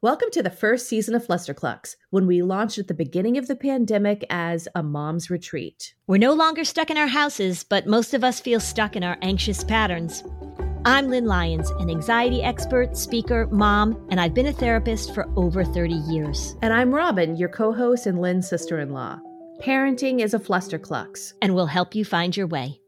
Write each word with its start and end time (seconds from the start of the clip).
Welcome 0.00 0.30
to 0.30 0.44
the 0.44 0.50
first 0.50 0.86
season 0.86 1.16
of 1.16 1.26
Flusterclux, 1.26 1.96
when 2.10 2.28
we 2.28 2.40
launched 2.40 2.78
at 2.78 2.86
the 2.86 2.94
beginning 2.94 3.36
of 3.36 3.48
the 3.48 3.56
pandemic 3.56 4.24
as 4.30 4.68
a 4.76 4.80
mom's 4.80 5.28
retreat. 5.28 5.92
We're 6.06 6.18
no 6.18 6.34
longer 6.34 6.62
stuck 6.62 6.88
in 6.90 6.96
our 6.96 7.08
houses, 7.08 7.64
but 7.64 7.88
most 7.88 8.14
of 8.14 8.22
us 8.22 8.38
feel 8.38 8.60
stuck 8.60 8.94
in 8.94 9.02
our 9.02 9.18
anxious 9.22 9.64
patterns. 9.64 10.22
I'm 10.84 11.08
Lynn 11.08 11.26
Lyons, 11.26 11.70
an 11.80 11.90
anxiety 11.90 12.44
expert, 12.44 12.96
speaker, 12.96 13.48
mom, 13.50 14.00
and 14.08 14.20
I've 14.20 14.34
been 14.34 14.46
a 14.46 14.52
therapist 14.52 15.12
for 15.12 15.28
over 15.34 15.64
30 15.64 15.94
years. 15.94 16.54
And 16.62 16.72
I'm 16.72 16.94
Robin, 16.94 17.34
your 17.34 17.48
co 17.48 17.72
host 17.72 18.06
and 18.06 18.20
Lynn's 18.20 18.48
sister 18.48 18.78
in 18.78 18.92
law. 18.92 19.18
Parenting 19.62 20.20
is 20.20 20.32
a 20.32 20.38
Flusterclux. 20.38 21.32
And 21.42 21.56
we'll 21.56 21.66
help 21.66 21.96
you 21.96 22.04
find 22.04 22.36
your 22.36 22.46
way. 22.46 22.80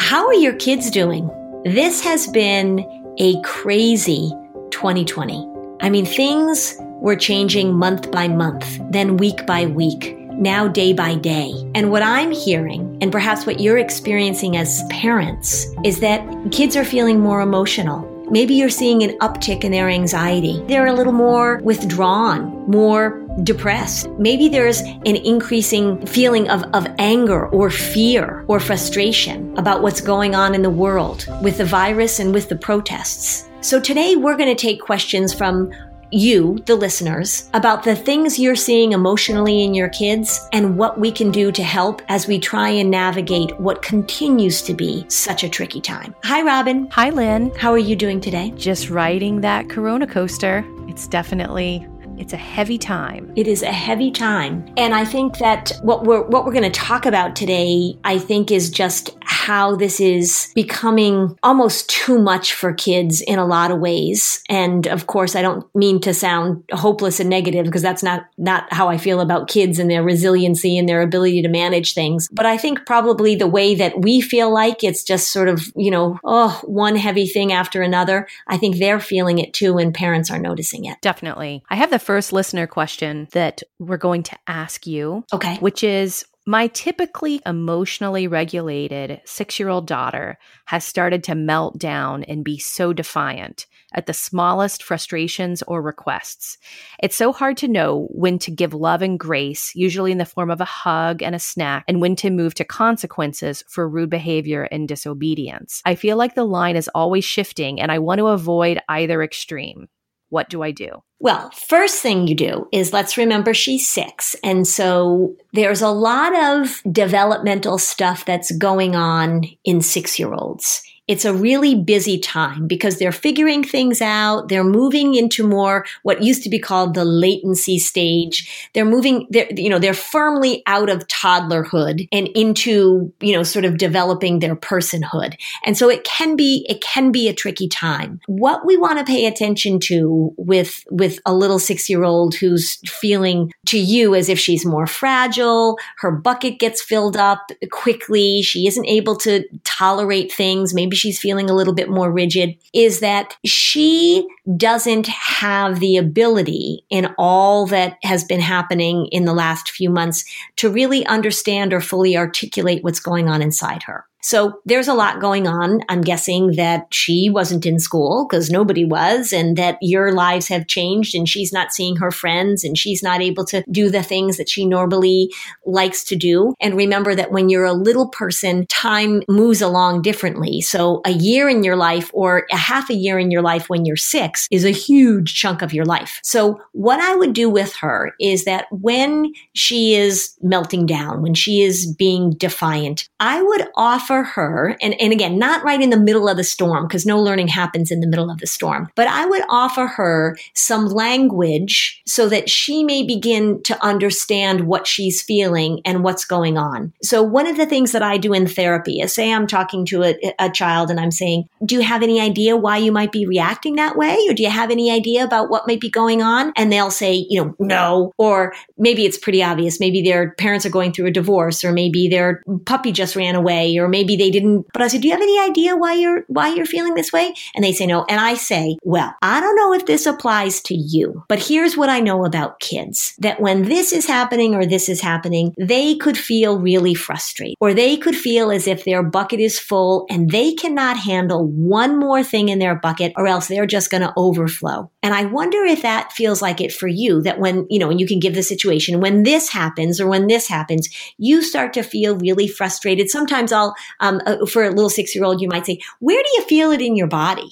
How 0.00 0.26
are 0.26 0.34
your 0.34 0.56
kids 0.56 0.90
doing? 0.90 1.30
This 1.64 2.02
has 2.02 2.26
been 2.26 2.80
a 3.20 3.40
crazy 3.42 4.32
2020. 4.74 5.48
I 5.80 5.88
mean, 5.88 6.04
things 6.04 6.76
were 7.00 7.14
changing 7.14 7.72
month 7.72 8.10
by 8.10 8.26
month, 8.26 8.66
then 8.90 9.16
week 9.18 9.46
by 9.46 9.66
week, 9.66 10.18
now 10.32 10.66
day 10.66 10.92
by 10.92 11.14
day. 11.14 11.52
And 11.76 11.92
what 11.92 12.02
I'm 12.02 12.32
hearing, 12.32 12.98
and 13.00 13.12
perhaps 13.12 13.46
what 13.46 13.60
you're 13.60 13.78
experiencing 13.78 14.56
as 14.56 14.82
parents, 14.90 15.68
is 15.84 16.00
that 16.00 16.20
kids 16.50 16.76
are 16.76 16.84
feeling 16.84 17.20
more 17.20 17.40
emotional. 17.40 18.10
Maybe 18.30 18.54
you're 18.54 18.68
seeing 18.68 19.04
an 19.04 19.16
uptick 19.18 19.62
in 19.62 19.70
their 19.70 19.88
anxiety. 19.88 20.60
They're 20.66 20.86
a 20.86 20.92
little 20.92 21.12
more 21.12 21.60
withdrawn, 21.62 22.68
more 22.68 23.20
depressed. 23.44 24.08
Maybe 24.18 24.48
there's 24.48 24.80
an 24.80 25.16
increasing 25.16 26.04
feeling 26.06 26.48
of, 26.48 26.64
of 26.72 26.86
anger 26.98 27.46
or 27.48 27.70
fear 27.70 28.44
or 28.48 28.58
frustration 28.58 29.56
about 29.56 29.82
what's 29.82 30.00
going 30.00 30.34
on 30.34 30.54
in 30.54 30.62
the 30.62 30.70
world 30.70 31.26
with 31.42 31.58
the 31.58 31.64
virus 31.64 32.18
and 32.18 32.34
with 32.34 32.48
the 32.48 32.56
protests. 32.56 33.48
So 33.64 33.80
today 33.80 34.14
we're 34.14 34.36
going 34.36 34.54
to 34.54 34.62
take 34.62 34.82
questions 34.82 35.32
from 35.32 35.72
you, 36.10 36.58
the 36.66 36.76
listeners, 36.76 37.48
about 37.54 37.82
the 37.82 37.96
things 37.96 38.38
you're 38.38 38.54
seeing 38.54 38.92
emotionally 38.92 39.62
in 39.62 39.72
your 39.72 39.88
kids 39.88 40.46
and 40.52 40.76
what 40.76 41.00
we 41.00 41.10
can 41.10 41.30
do 41.30 41.50
to 41.52 41.62
help 41.62 42.02
as 42.08 42.26
we 42.26 42.38
try 42.38 42.68
and 42.68 42.90
navigate 42.90 43.58
what 43.58 43.80
continues 43.80 44.60
to 44.60 44.74
be 44.74 45.06
such 45.08 45.44
a 45.44 45.48
tricky 45.48 45.80
time. 45.80 46.14
Hi, 46.24 46.42
Robin. 46.42 46.90
Hi, 46.90 47.08
Lynn. 47.08 47.52
How 47.56 47.72
are 47.72 47.78
you 47.78 47.96
doing 47.96 48.20
today? 48.20 48.52
Just 48.54 48.90
riding 48.90 49.40
that 49.40 49.70
Corona 49.70 50.06
coaster. 50.06 50.62
It's 50.86 51.06
definitely 51.06 51.88
it's 52.18 52.32
a 52.32 52.38
heavy 52.38 52.78
time. 52.78 53.32
It 53.36 53.46
is 53.46 53.62
a 53.62 53.72
heavy 53.72 54.10
time. 54.10 54.64
And 54.76 54.94
I 54.94 55.04
think 55.04 55.38
that 55.38 55.72
what 55.82 56.04
we're 56.04 56.22
what 56.22 56.44
we're 56.44 56.52
going 56.52 56.64
to 56.64 56.70
talk 56.70 57.06
about 57.06 57.36
today 57.36 57.96
I 58.04 58.18
think 58.18 58.50
is 58.50 58.70
just 58.70 59.16
how 59.22 59.76
this 59.76 60.00
is 60.00 60.50
becoming 60.54 61.36
almost 61.42 61.88
too 61.90 62.18
much 62.18 62.54
for 62.54 62.72
kids 62.72 63.20
in 63.20 63.38
a 63.38 63.46
lot 63.46 63.70
of 63.70 63.78
ways. 63.78 64.42
And 64.48 64.86
of 64.86 65.06
course, 65.06 65.36
I 65.36 65.42
don't 65.42 65.66
mean 65.74 66.00
to 66.02 66.14
sound 66.14 66.64
hopeless 66.72 67.20
and 67.20 67.28
negative 67.28 67.66
because 67.66 67.82
that's 67.82 68.02
not 68.02 68.26
not 68.38 68.72
how 68.72 68.88
I 68.88 68.96
feel 68.96 69.20
about 69.20 69.48
kids 69.48 69.78
and 69.78 69.90
their 69.90 70.02
resiliency 70.02 70.78
and 70.78 70.88
their 70.88 71.02
ability 71.02 71.42
to 71.42 71.48
manage 71.48 71.94
things. 71.94 72.28
But 72.32 72.46
I 72.46 72.56
think 72.56 72.86
probably 72.86 73.34
the 73.34 73.46
way 73.46 73.74
that 73.74 74.00
we 74.00 74.20
feel 74.20 74.52
like 74.52 74.84
it's 74.84 75.02
just 75.02 75.30
sort 75.30 75.48
of, 75.48 75.62
you 75.76 75.90
know, 75.90 76.18
oh, 76.24 76.60
one 76.64 76.96
heavy 76.96 77.26
thing 77.26 77.52
after 77.52 77.82
another. 77.82 78.26
I 78.46 78.56
think 78.56 78.76
they're 78.76 79.00
feeling 79.00 79.38
it 79.38 79.52
too 79.52 79.78
and 79.78 79.92
parents 79.92 80.30
are 80.30 80.38
noticing 80.38 80.84
it. 80.84 81.00
Definitely. 81.00 81.64
I 81.68 81.76
have 81.76 81.90
the 81.90 81.98
first 82.04 82.32
listener 82.32 82.66
question 82.66 83.28
that 83.32 83.62
we're 83.78 83.96
going 83.96 84.22
to 84.24 84.38
ask 84.46 84.86
you. 84.86 85.24
Okay. 85.32 85.56
Which 85.58 85.82
is 85.82 86.24
my 86.46 86.66
typically 86.68 87.40
emotionally 87.46 88.26
regulated 88.26 89.22
six 89.24 89.58
year 89.58 89.70
old 89.70 89.86
daughter 89.86 90.38
has 90.66 90.84
started 90.84 91.24
to 91.24 91.34
melt 91.34 91.78
down 91.78 92.22
and 92.24 92.44
be 92.44 92.58
so 92.58 92.92
defiant 92.92 93.66
at 93.94 94.06
the 94.06 94.12
smallest 94.12 94.82
frustrations 94.82 95.62
or 95.62 95.80
requests. 95.80 96.58
It's 97.02 97.16
so 97.16 97.32
hard 97.32 97.56
to 97.58 97.68
know 97.68 98.08
when 98.10 98.38
to 98.40 98.50
give 98.50 98.74
love 98.74 99.00
and 99.00 99.18
grace, 99.18 99.74
usually 99.74 100.12
in 100.12 100.18
the 100.18 100.26
form 100.26 100.50
of 100.50 100.60
a 100.60 100.66
hug 100.66 101.22
and 101.22 101.34
a 101.34 101.38
snack, 101.38 101.84
and 101.88 102.00
when 102.00 102.16
to 102.16 102.30
move 102.30 102.54
to 102.54 102.64
consequences 102.64 103.64
for 103.68 103.88
rude 103.88 104.10
behavior 104.10 104.64
and 104.64 104.88
disobedience. 104.88 105.80
I 105.84 105.94
feel 105.94 106.16
like 106.16 106.34
the 106.34 106.44
line 106.44 106.76
is 106.76 106.90
always 106.94 107.24
shifting, 107.24 107.80
and 107.80 107.90
I 107.90 108.00
want 108.00 108.18
to 108.18 108.26
avoid 108.26 108.80
either 108.88 109.22
extreme. 109.22 109.88
What 110.34 110.50
do 110.50 110.64
I 110.64 110.72
do? 110.72 111.04
Well, 111.20 111.48
first 111.52 112.02
thing 112.02 112.26
you 112.26 112.34
do 112.34 112.66
is 112.72 112.92
let's 112.92 113.16
remember 113.16 113.54
she's 113.54 113.88
six. 113.88 114.34
And 114.42 114.66
so 114.66 115.36
there's 115.52 115.80
a 115.80 115.90
lot 115.90 116.34
of 116.34 116.82
developmental 116.90 117.78
stuff 117.78 118.24
that's 118.24 118.50
going 118.50 118.96
on 118.96 119.44
in 119.64 119.80
six 119.80 120.18
year 120.18 120.34
olds 120.34 120.82
it's 121.06 121.26
a 121.26 121.34
really 121.34 121.74
busy 121.74 122.18
time 122.18 122.66
because 122.66 122.98
they're 122.98 123.12
figuring 123.12 123.62
things 123.62 124.00
out. 124.00 124.48
They're 124.48 124.64
moving 124.64 125.14
into 125.14 125.46
more 125.46 125.84
what 126.02 126.22
used 126.22 126.42
to 126.44 126.48
be 126.48 126.58
called 126.58 126.94
the 126.94 127.04
latency 127.04 127.78
stage. 127.78 128.70
They're 128.72 128.86
moving, 128.86 129.26
they're, 129.28 129.48
you 129.54 129.68
know, 129.68 129.78
they're 129.78 129.92
firmly 129.92 130.62
out 130.66 130.88
of 130.88 131.06
toddlerhood 131.08 132.08
and 132.10 132.28
into, 132.28 133.12
you 133.20 133.34
know, 133.34 133.42
sort 133.42 133.66
of 133.66 133.76
developing 133.76 134.38
their 134.38 134.56
personhood. 134.56 135.36
And 135.64 135.76
so 135.76 135.90
it 135.90 136.04
can 136.04 136.36
be, 136.36 136.64
it 136.70 136.80
can 136.80 137.12
be 137.12 137.28
a 137.28 137.34
tricky 137.34 137.68
time. 137.68 138.20
What 138.26 138.64
we 138.64 138.78
want 138.78 138.98
to 138.98 139.04
pay 139.04 139.26
attention 139.26 139.80
to 139.80 140.32
with, 140.38 140.84
with 140.90 141.20
a 141.26 141.34
little 141.34 141.58
six 141.58 141.90
year 141.90 142.04
old 142.04 142.34
who's 142.34 142.76
feeling 142.88 143.52
to 143.66 143.78
you 143.78 144.14
as 144.14 144.30
if 144.30 144.38
she's 144.38 144.64
more 144.64 144.86
fragile, 144.86 145.78
her 145.98 146.10
bucket 146.10 146.58
gets 146.58 146.80
filled 146.80 147.18
up 147.18 147.50
quickly, 147.70 148.40
she 148.40 148.66
isn't 148.66 148.86
able 148.86 149.16
to 149.16 149.44
tolerate 149.64 150.32
things, 150.32 150.72
maybe 150.72 150.93
maybe 150.94 151.00
she's 151.00 151.18
feeling 151.18 151.50
a 151.50 151.54
little 151.54 151.74
bit 151.74 151.88
more 151.88 152.12
rigid, 152.12 152.56
is 152.72 153.00
that 153.00 153.36
she 153.44 154.26
doesn't 154.56 155.08
have 155.08 155.80
the 155.80 155.96
ability 155.96 156.84
in 156.88 157.12
all 157.18 157.66
that 157.66 157.96
has 158.04 158.22
been 158.22 158.40
happening 158.40 159.08
in 159.10 159.24
the 159.24 159.34
last 159.34 159.70
few 159.70 159.90
months 159.90 160.24
to 160.56 160.70
really 160.70 161.04
understand 161.06 161.72
or 161.72 161.80
fully 161.80 162.16
articulate 162.16 162.84
what's 162.84 163.00
going 163.00 163.28
on 163.28 163.42
inside 163.42 163.82
her. 163.82 164.04
So 164.24 164.60
there's 164.64 164.88
a 164.88 164.94
lot 164.94 165.20
going 165.20 165.46
on. 165.46 165.82
I'm 165.90 166.00
guessing 166.00 166.52
that 166.52 166.86
she 166.90 167.28
wasn't 167.30 167.66
in 167.66 167.78
school 167.78 168.26
because 168.26 168.48
nobody 168.50 168.84
was, 168.84 169.34
and 169.34 169.56
that 169.58 169.76
your 169.82 170.12
lives 170.12 170.48
have 170.48 170.66
changed 170.66 171.14
and 171.14 171.28
she's 171.28 171.52
not 171.52 171.72
seeing 171.72 171.96
her 171.96 172.10
friends 172.10 172.64
and 172.64 172.76
she's 172.78 173.02
not 173.02 173.20
able 173.20 173.44
to 173.44 173.62
do 173.70 173.90
the 173.90 174.02
things 174.02 174.38
that 174.38 174.48
she 174.48 174.64
normally 174.64 175.30
likes 175.66 176.02
to 176.04 176.16
do. 176.16 176.54
And 176.58 176.74
remember 176.74 177.14
that 177.14 177.32
when 177.32 177.50
you're 177.50 177.66
a 177.66 177.74
little 177.74 178.08
person, 178.08 178.64
time 178.68 179.22
moves 179.28 179.60
along 179.60 180.00
differently. 180.00 180.62
So 180.62 181.02
a 181.04 181.10
year 181.10 181.50
in 181.50 181.62
your 181.62 181.76
life 181.76 182.10
or 182.14 182.46
a 182.50 182.56
half 182.56 182.88
a 182.88 182.94
year 182.94 183.18
in 183.18 183.30
your 183.30 183.42
life 183.42 183.68
when 183.68 183.84
you're 183.84 183.96
six 183.96 184.48
is 184.50 184.64
a 184.64 184.70
huge 184.70 185.34
chunk 185.34 185.60
of 185.60 185.74
your 185.74 185.84
life. 185.84 186.20
So 186.22 186.62
what 186.72 186.98
I 186.98 187.14
would 187.14 187.34
do 187.34 187.50
with 187.50 187.74
her 187.76 188.14
is 188.18 188.46
that 188.46 188.68
when 188.70 189.34
she 189.52 189.94
is 189.94 190.34
melting 190.40 190.86
down, 190.86 191.20
when 191.20 191.34
she 191.34 191.60
is 191.60 191.94
being 191.94 192.30
defiant, 192.30 193.06
I 193.20 193.42
would 193.42 193.68
offer 193.76 194.13
for 194.14 194.22
her, 194.22 194.76
and, 194.80 194.94
and 195.00 195.12
again, 195.12 195.38
not 195.38 195.64
right 195.64 195.80
in 195.80 195.90
the 195.90 195.98
middle 195.98 196.28
of 196.28 196.36
the 196.36 196.44
storm, 196.44 196.86
because 196.86 197.04
no 197.04 197.20
learning 197.20 197.48
happens 197.48 197.90
in 197.90 197.98
the 197.98 198.06
middle 198.06 198.30
of 198.30 198.38
the 198.38 198.46
storm, 198.46 198.88
but 198.94 199.08
I 199.08 199.26
would 199.26 199.42
offer 199.48 199.88
her 199.88 200.36
some 200.54 200.86
language 200.86 202.00
so 202.06 202.28
that 202.28 202.48
she 202.48 202.84
may 202.84 203.04
begin 203.04 203.60
to 203.64 203.84
understand 203.84 204.68
what 204.68 204.86
she's 204.86 205.20
feeling 205.20 205.80
and 205.84 206.04
what's 206.04 206.24
going 206.24 206.56
on. 206.56 206.92
So 207.02 207.24
one 207.24 207.48
of 207.48 207.56
the 207.56 207.66
things 207.66 207.90
that 207.90 208.02
I 208.02 208.16
do 208.18 208.32
in 208.32 208.46
therapy 208.46 209.00
is 209.00 209.12
say 209.12 209.32
I'm 209.32 209.48
talking 209.48 209.84
to 209.86 210.04
a, 210.04 210.34
a 210.38 210.50
child 210.50 210.90
and 210.90 211.00
I'm 211.00 211.10
saying, 211.10 211.48
do 211.64 211.74
you 211.74 211.80
have 211.80 212.02
any 212.02 212.20
idea 212.20 212.56
why 212.56 212.76
you 212.76 212.92
might 212.92 213.10
be 213.10 213.26
reacting 213.26 213.74
that 213.76 213.96
way? 213.96 214.16
Or 214.28 214.34
do 214.34 214.44
you 214.44 214.50
have 214.50 214.70
any 214.70 214.92
idea 214.92 215.24
about 215.24 215.50
what 215.50 215.66
might 215.66 215.80
be 215.80 215.90
going 215.90 216.22
on? 216.22 216.52
And 216.56 216.70
they'll 216.70 216.92
say, 216.92 217.26
you 217.28 217.42
know, 217.42 217.56
no. 217.58 218.12
Or 218.18 218.54
maybe 218.78 219.04
it's 219.04 219.18
pretty 219.18 219.42
obvious. 219.42 219.80
Maybe 219.80 220.02
their 220.02 220.32
parents 220.32 220.64
are 220.64 220.70
going 220.70 220.92
through 220.92 221.06
a 221.06 221.10
divorce 221.10 221.64
or 221.64 221.72
maybe 221.72 222.08
their 222.08 222.42
puppy 222.64 222.92
just 222.92 223.16
ran 223.16 223.34
away 223.34 223.76
or 223.76 223.88
maybe 223.88 224.03
maybe 224.04 224.16
they 224.16 224.30
didn't, 224.30 224.66
but 224.72 224.82
I 224.82 224.88
said, 224.88 225.00
do 225.00 225.08
you 225.08 225.14
have 225.14 225.22
any 225.22 225.40
idea 225.40 225.76
why 225.76 225.94
you're, 225.94 226.24
why 226.28 226.48
you're 226.48 226.66
feeling 226.66 226.94
this 226.94 227.12
way? 227.12 227.34
And 227.54 227.64
they 227.64 227.72
say 227.72 227.86
no. 227.86 228.04
And 228.08 228.20
I 228.20 228.34
say, 228.34 228.76
well, 228.82 229.14
I 229.22 229.40
don't 229.40 229.56
know 229.56 229.72
if 229.72 229.86
this 229.86 230.04
applies 230.04 230.60
to 230.62 230.74
you, 230.74 231.24
but 231.28 231.38
here's 231.38 231.76
what 231.76 231.88
I 231.88 232.00
know 232.00 232.24
about 232.24 232.60
kids 232.60 233.14
that 233.18 233.40
when 233.40 233.62
this 233.62 233.92
is 233.92 234.06
happening 234.06 234.54
or 234.54 234.66
this 234.66 234.88
is 234.88 235.00
happening, 235.00 235.54
they 235.58 235.94
could 235.96 236.18
feel 236.18 236.58
really 236.58 236.94
frustrated 236.94 237.56
or 237.60 237.72
they 237.72 237.96
could 237.96 238.16
feel 238.16 238.50
as 238.50 238.66
if 238.66 238.84
their 238.84 239.02
bucket 239.02 239.40
is 239.40 239.58
full 239.58 240.06
and 240.10 240.30
they 240.30 240.52
cannot 240.52 240.98
handle 240.98 241.46
one 241.46 241.98
more 241.98 242.22
thing 242.22 242.50
in 242.50 242.58
their 242.58 242.74
bucket 242.74 243.12
or 243.16 243.26
else 243.26 243.48
they're 243.48 243.66
just 243.66 243.90
going 243.90 244.02
to 244.02 244.12
overflow. 244.16 244.90
And 245.02 245.14
I 245.14 245.24
wonder 245.24 245.64
if 245.64 245.82
that 245.82 246.12
feels 246.12 246.42
like 246.42 246.60
it 246.60 246.72
for 246.72 246.88
you 246.88 247.22
that 247.22 247.38
when, 247.38 247.66
you 247.70 247.78
know, 247.78 247.88
when 247.88 247.98
you 247.98 248.06
can 248.06 248.20
give 248.20 248.34
the 248.34 248.42
situation, 248.42 249.00
when 249.00 249.22
this 249.22 249.48
happens 249.48 250.00
or 250.00 250.06
when 250.06 250.26
this 250.26 250.48
happens, 250.48 250.88
you 251.16 251.42
start 251.42 251.72
to 251.74 251.82
feel 251.82 252.16
really 252.18 252.48
frustrated. 252.48 253.08
Sometimes 253.08 253.52
I'll, 253.52 253.74
um, 254.00 254.20
uh, 254.26 254.46
for 254.46 254.64
a 254.64 254.70
little 254.70 254.90
six 254.90 255.14
year 255.14 255.24
old, 255.24 255.40
you 255.40 255.48
might 255.48 255.66
say, 255.66 255.80
where 256.00 256.22
do 256.22 256.28
you 256.34 256.42
feel 256.44 256.70
it 256.70 256.80
in 256.80 256.96
your 256.96 257.06
body? 257.06 257.50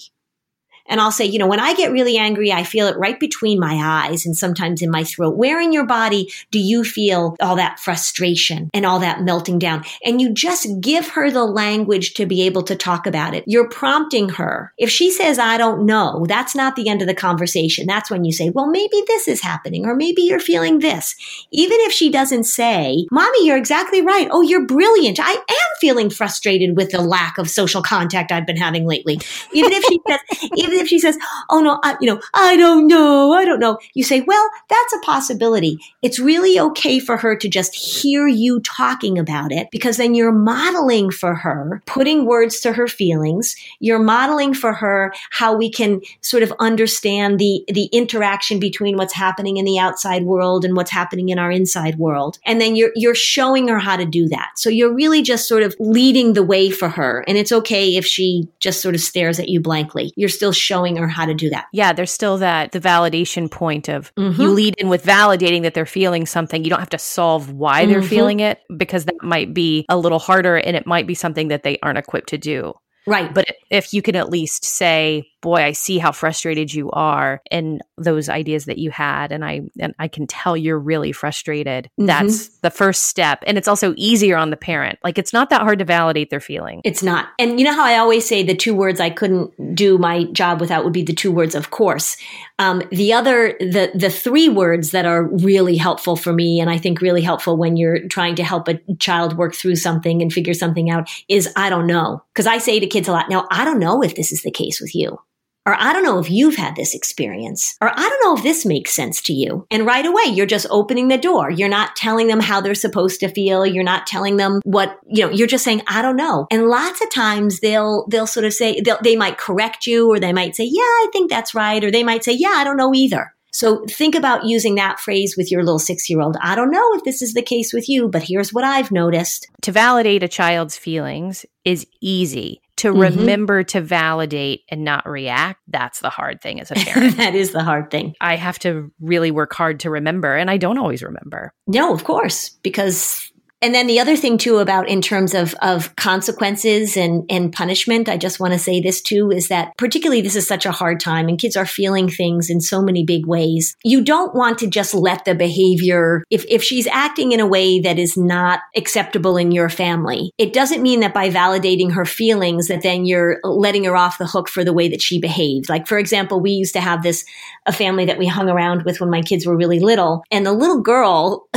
And 0.86 1.00
I'll 1.00 1.12
say, 1.12 1.24
you 1.24 1.38
know, 1.38 1.46
when 1.46 1.60
I 1.60 1.74
get 1.74 1.92
really 1.92 2.16
angry, 2.16 2.52
I 2.52 2.64
feel 2.64 2.86
it 2.86 2.96
right 2.96 3.18
between 3.18 3.60
my 3.60 3.74
eyes 3.82 4.26
and 4.26 4.36
sometimes 4.36 4.82
in 4.82 4.90
my 4.90 5.04
throat. 5.04 5.36
Where 5.36 5.60
in 5.60 5.72
your 5.72 5.86
body 5.86 6.32
do 6.50 6.58
you 6.58 6.84
feel 6.84 7.36
all 7.40 7.56
that 7.56 7.78
frustration 7.78 8.70
and 8.74 8.84
all 8.84 8.98
that 9.00 9.22
melting 9.22 9.58
down? 9.58 9.84
And 10.04 10.20
you 10.20 10.32
just 10.32 10.66
give 10.80 11.08
her 11.08 11.30
the 11.30 11.44
language 11.44 12.14
to 12.14 12.26
be 12.26 12.42
able 12.42 12.62
to 12.64 12.76
talk 12.76 13.06
about 13.06 13.34
it. 13.34 13.44
You're 13.46 13.68
prompting 13.68 14.30
her. 14.30 14.72
If 14.78 14.90
she 14.90 15.10
says, 15.10 15.38
I 15.38 15.56
don't 15.56 15.86
know, 15.86 16.26
that's 16.28 16.54
not 16.54 16.76
the 16.76 16.88
end 16.88 17.02
of 17.02 17.08
the 17.08 17.14
conversation. 17.14 17.86
That's 17.86 18.10
when 18.10 18.24
you 18.24 18.32
say, 18.32 18.50
well, 18.50 18.66
maybe 18.66 19.02
this 19.06 19.28
is 19.28 19.40
happening 19.40 19.86
or 19.86 19.94
maybe 19.94 20.22
you're 20.22 20.40
feeling 20.40 20.80
this. 20.80 21.14
Even 21.50 21.78
if 21.80 21.92
she 21.92 22.10
doesn't 22.10 22.44
say, 22.44 23.06
mommy, 23.10 23.46
you're 23.46 23.56
exactly 23.56 24.02
right. 24.02 24.28
Oh, 24.30 24.42
you're 24.42 24.66
brilliant. 24.66 25.18
I 25.20 25.32
am 25.32 25.72
feeling 25.80 26.10
frustrated 26.10 26.76
with 26.76 26.90
the 26.90 27.00
lack 27.00 27.38
of 27.38 27.48
social 27.48 27.82
contact 27.82 28.32
I've 28.32 28.46
been 28.46 28.56
having 28.56 28.86
lately. 28.86 29.20
Even 29.52 29.72
if 29.72 29.84
she 29.84 30.00
says, 30.08 30.50
even 30.56 30.71
if 30.80 30.88
she 30.88 30.98
says, 30.98 31.18
"Oh 31.50 31.60
no, 31.60 31.78
I, 31.82 31.96
you 32.00 32.06
know, 32.06 32.20
I 32.34 32.56
don't 32.56 32.86
know, 32.86 33.32
I 33.32 33.44
don't 33.44 33.60
know," 33.60 33.78
you 33.94 34.04
say, 34.04 34.20
"Well, 34.22 34.50
that's 34.68 34.92
a 34.94 34.98
possibility." 35.00 35.78
It's 36.02 36.18
really 36.18 36.58
okay 36.58 36.98
for 36.98 37.16
her 37.16 37.36
to 37.36 37.48
just 37.48 37.74
hear 37.74 38.26
you 38.26 38.60
talking 38.60 39.18
about 39.18 39.52
it 39.52 39.68
because 39.70 39.96
then 39.96 40.14
you're 40.14 40.32
modeling 40.32 41.10
for 41.10 41.34
her, 41.34 41.82
putting 41.86 42.26
words 42.26 42.60
to 42.60 42.72
her 42.72 42.88
feelings. 42.88 43.54
You're 43.80 43.98
modeling 43.98 44.54
for 44.54 44.72
her 44.72 45.12
how 45.30 45.54
we 45.54 45.70
can 45.70 46.00
sort 46.20 46.42
of 46.42 46.52
understand 46.58 47.38
the 47.38 47.64
the 47.68 47.86
interaction 47.92 48.58
between 48.58 48.96
what's 48.96 49.14
happening 49.14 49.56
in 49.56 49.64
the 49.64 49.78
outside 49.78 50.24
world 50.24 50.64
and 50.64 50.76
what's 50.76 50.90
happening 50.90 51.28
in 51.28 51.38
our 51.38 51.50
inside 51.50 51.96
world. 51.98 52.38
And 52.46 52.60
then 52.60 52.76
you're 52.76 52.92
you're 52.94 53.14
showing 53.14 53.68
her 53.68 53.78
how 53.78 53.96
to 53.96 54.04
do 54.04 54.28
that. 54.28 54.50
So 54.56 54.70
you're 54.70 54.92
really 54.92 55.22
just 55.22 55.48
sort 55.48 55.62
of 55.62 55.74
leading 55.78 56.32
the 56.32 56.42
way 56.42 56.70
for 56.70 56.88
her. 56.88 57.24
And 57.26 57.38
it's 57.38 57.52
okay 57.52 57.96
if 57.96 58.06
she 58.06 58.48
just 58.60 58.80
sort 58.80 58.94
of 58.94 59.00
stares 59.00 59.38
at 59.38 59.48
you 59.48 59.60
blankly. 59.60 60.12
You're 60.16 60.28
still 60.28 60.52
showing 60.62 60.96
her 60.96 61.08
how 61.08 61.26
to 61.26 61.34
do 61.34 61.50
that. 61.50 61.66
Yeah, 61.72 61.92
there's 61.92 62.10
still 62.10 62.38
that 62.38 62.72
the 62.72 62.80
validation 62.80 63.50
point 63.50 63.88
of 63.88 64.14
mm-hmm. 64.14 64.40
you 64.40 64.50
lead 64.50 64.74
in 64.78 64.88
with 64.88 65.04
validating 65.04 65.62
that 65.62 65.74
they're 65.74 65.86
feeling 65.86 66.26
something. 66.26 66.64
You 66.64 66.70
don't 66.70 66.80
have 66.80 66.90
to 66.90 66.98
solve 66.98 67.52
why 67.52 67.82
mm-hmm. 67.82 67.92
they're 67.92 68.02
feeling 68.02 68.40
it 68.40 68.60
because 68.76 69.04
that 69.06 69.22
might 69.22 69.52
be 69.52 69.84
a 69.88 69.98
little 69.98 70.18
harder 70.18 70.56
and 70.56 70.76
it 70.76 70.86
might 70.86 71.06
be 71.06 71.14
something 71.14 71.48
that 71.48 71.62
they 71.62 71.78
aren't 71.82 71.98
equipped 71.98 72.30
to 72.30 72.38
do. 72.38 72.74
Right. 73.06 73.32
But 73.32 73.46
if 73.70 73.92
you 73.92 74.02
can 74.02 74.16
at 74.16 74.30
least 74.30 74.64
say, 74.64 75.31
boy, 75.42 75.56
I 75.56 75.72
see 75.72 75.98
how 75.98 76.12
frustrated 76.12 76.72
you 76.72 76.90
are 76.92 77.42
and 77.50 77.82
those 77.98 78.28
ideas 78.28 78.64
that 78.64 78.78
you 78.78 78.90
had 78.90 79.32
and 79.32 79.44
I 79.44 79.62
and 79.78 79.94
I 79.98 80.08
can 80.08 80.26
tell 80.26 80.56
you're 80.56 80.78
really 80.78 81.12
frustrated. 81.12 81.90
Mm-hmm. 81.98 82.06
That's 82.06 82.48
the 82.60 82.70
first 82.70 83.02
step. 83.02 83.42
And 83.46 83.58
it's 83.58 83.68
also 83.68 83.92
easier 83.96 84.36
on 84.36 84.50
the 84.50 84.56
parent. 84.56 84.98
Like 85.04 85.18
it's 85.18 85.32
not 85.32 85.50
that 85.50 85.60
hard 85.60 85.80
to 85.80 85.84
validate 85.84 86.30
their 86.30 86.40
feeling. 86.40 86.80
It's 86.84 87.02
not. 87.02 87.28
And 87.38 87.58
you 87.58 87.66
know 87.66 87.74
how 87.74 87.84
I 87.84 87.98
always 87.98 88.26
say 88.26 88.42
the 88.42 88.54
two 88.54 88.74
words 88.74 89.00
I 89.00 89.10
couldn't 89.10 89.74
do 89.74 89.98
my 89.98 90.24
job 90.32 90.60
without 90.60 90.84
would 90.84 90.92
be 90.92 91.02
the 91.02 91.12
two 91.12 91.32
words 91.32 91.54
of 91.54 91.70
course. 91.70 92.16
Um, 92.58 92.82
the 92.90 93.12
other 93.12 93.56
the 93.58 93.90
the 93.94 94.10
three 94.10 94.48
words 94.48 94.92
that 94.92 95.04
are 95.04 95.24
really 95.24 95.76
helpful 95.76 96.14
for 96.14 96.32
me 96.32 96.60
and 96.60 96.70
I 96.70 96.78
think 96.78 97.00
really 97.00 97.22
helpful 97.22 97.56
when 97.56 97.76
you're 97.76 98.06
trying 98.08 98.36
to 98.36 98.44
help 98.44 98.68
a 98.68 98.78
child 99.00 99.36
work 99.36 99.54
through 99.54 99.76
something 99.76 100.22
and 100.22 100.32
figure 100.32 100.54
something 100.54 100.88
out 100.88 101.10
is 101.28 101.52
I 101.56 101.68
don't 101.68 101.88
know. 101.88 102.22
Because 102.32 102.46
I 102.46 102.58
say 102.58 102.78
to 102.78 102.86
kids 102.86 103.08
a 103.08 103.12
lot, 103.12 103.28
now 103.28 103.48
I 103.50 103.64
don't 103.64 103.80
know 103.80 104.02
if 104.02 104.14
this 104.14 104.30
is 104.30 104.42
the 104.42 104.50
case 104.52 104.80
with 104.80 104.94
you. 104.94 105.18
Or 105.64 105.76
I 105.78 105.92
don't 105.92 106.02
know 106.02 106.18
if 106.18 106.30
you've 106.30 106.56
had 106.56 106.74
this 106.74 106.94
experience. 106.94 107.76
Or 107.80 107.88
I 107.88 108.08
don't 108.08 108.24
know 108.24 108.36
if 108.36 108.42
this 108.42 108.66
makes 108.66 108.94
sense 108.94 109.22
to 109.22 109.32
you. 109.32 109.66
And 109.70 109.86
right 109.86 110.04
away, 110.04 110.24
you're 110.26 110.46
just 110.46 110.66
opening 110.70 111.08
the 111.08 111.18
door. 111.18 111.50
You're 111.50 111.68
not 111.68 111.94
telling 111.94 112.26
them 112.26 112.40
how 112.40 112.60
they're 112.60 112.74
supposed 112.74 113.20
to 113.20 113.28
feel. 113.28 113.64
You're 113.64 113.84
not 113.84 114.06
telling 114.06 114.36
them 114.36 114.60
what, 114.64 114.98
you 115.06 115.24
know, 115.24 115.30
you're 115.30 115.46
just 115.46 115.64
saying, 115.64 115.82
I 115.86 116.02
don't 116.02 116.16
know. 116.16 116.46
And 116.50 116.66
lots 116.66 117.00
of 117.00 117.10
times 117.10 117.60
they'll, 117.60 118.06
they'll 118.08 118.26
sort 118.26 118.44
of 118.44 118.54
say, 118.54 118.82
they 119.02 119.16
might 119.16 119.38
correct 119.38 119.86
you 119.86 120.10
or 120.10 120.18
they 120.18 120.32
might 120.32 120.56
say, 120.56 120.64
yeah, 120.64 120.80
I 120.80 121.08
think 121.12 121.30
that's 121.30 121.54
right. 121.54 121.82
Or 121.84 121.90
they 121.90 122.02
might 122.02 122.24
say, 122.24 122.32
yeah, 122.32 122.54
I 122.54 122.64
don't 122.64 122.76
know 122.76 122.92
either. 122.94 123.32
So 123.54 123.84
think 123.86 124.14
about 124.14 124.46
using 124.46 124.76
that 124.76 124.98
phrase 124.98 125.36
with 125.36 125.52
your 125.52 125.62
little 125.62 125.78
six 125.78 126.08
year 126.08 126.22
old. 126.22 126.38
I 126.40 126.54
don't 126.54 126.70
know 126.70 126.94
if 126.94 127.04
this 127.04 127.20
is 127.20 127.34
the 127.34 127.42
case 127.42 127.72
with 127.72 127.86
you, 127.86 128.08
but 128.08 128.22
here's 128.22 128.52
what 128.52 128.64
I've 128.64 128.90
noticed. 128.90 129.46
To 129.60 129.72
validate 129.72 130.22
a 130.22 130.28
child's 130.28 130.78
feelings 130.78 131.44
is 131.64 131.86
easy 132.00 132.61
to 132.82 132.88
mm-hmm. 132.88 133.18
remember 133.18 133.62
to 133.62 133.80
validate 133.80 134.62
and 134.68 134.82
not 134.84 135.08
react 135.08 135.60
that's 135.68 136.00
the 136.00 136.10
hard 136.10 136.40
thing 136.40 136.60
as 136.60 136.70
a 136.70 136.74
parent. 136.76 137.16
That 137.16 137.34
is 137.34 137.52
the 137.52 137.62
hard 137.62 137.90
thing. 137.90 138.14
I 138.20 138.34
have 138.34 138.58
to 138.60 138.92
really 139.00 139.30
work 139.30 139.52
hard 139.54 139.80
to 139.80 139.90
remember 139.90 140.34
and 140.36 140.50
i 140.50 140.56
don't 140.56 140.78
always 140.78 141.02
remember. 141.02 141.54
No 141.66 141.94
of 141.94 142.04
course 142.04 142.50
because 142.62 143.31
and 143.62 143.72
then 143.72 143.86
the 143.86 144.00
other 144.00 144.16
thing 144.16 144.38
too 144.38 144.58
about 144.58 144.88
in 144.88 145.00
terms 145.00 145.34
of, 145.34 145.54
of 145.62 145.94
consequences 145.94 146.96
and, 146.96 147.24
and 147.30 147.52
punishment, 147.52 148.08
I 148.08 148.16
just 148.16 148.40
want 148.40 148.52
to 148.52 148.58
say 148.58 148.80
this 148.80 149.00
too, 149.00 149.30
is 149.30 149.46
that 149.48 149.72
particularly 149.78 150.20
this 150.20 150.34
is 150.34 150.46
such 150.46 150.66
a 150.66 150.72
hard 150.72 150.98
time 150.98 151.28
and 151.28 151.38
kids 151.38 151.56
are 151.56 151.64
feeling 151.64 152.08
things 152.08 152.50
in 152.50 152.60
so 152.60 152.82
many 152.82 153.04
big 153.04 153.24
ways. 153.24 153.76
You 153.84 154.02
don't 154.02 154.34
want 154.34 154.58
to 154.58 154.66
just 154.66 154.94
let 154.94 155.24
the 155.24 155.36
behavior, 155.36 156.24
if, 156.28 156.44
if 156.48 156.62
she's 156.62 156.88
acting 156.88 157.30
in 157.30 157.38
a 157.38 157.46
way 157.46 157.78
that 157.78 158.00
is 158.00 158.16
not 158.16 158.58
acceptable 158.74 159.36
in 159.36 159.52
your 159.52 159.68
family, 159.68 160.32
it 160.38 160.52
doesn't 160.52 160.82
mean 160.82 160.98
that 161.00 161.14
by 161.14 161.30
validating 161.30 161.92
her 161.92 162.04
feelings 162.04 162.66
that 162.66 162.82
then 162.82 163.04
you're 163.04 163.38
letting 163.44 163.84
her 163.84 163.96
off 163.96 164.18
the 164.18 164.26
hook 164.26 164.48
for 164.48 164.64
the 164.64 164.72
way 164.72 164.88
that 164.88 165.00
she 165.00 165.20
behaves. 165.20 165.68
Like, 165.68 165.86
for 165.86 165.98
example, 165.98 166.40
we 166.40 166.50
used 166.50 166.74
to 166.74 166.80
have 166.80 167.04
this, 167.04 167.24
a 167.66 167.72
family 167.72 168.06
that 168.06 168.18
we 168.18 168.26
hung 168.26 168.48
around 168.48 168.82
with 168.82 169.00
when 169.00 169.10
my 169.10 169.22
kids 169.22 169.46
were 169.46 169.56
really 169.56 169.78
little 169.78 170.24
and 170.32 170.44
the 170.44 170.52
little 170.52 170.80
girl, 170.80 171.46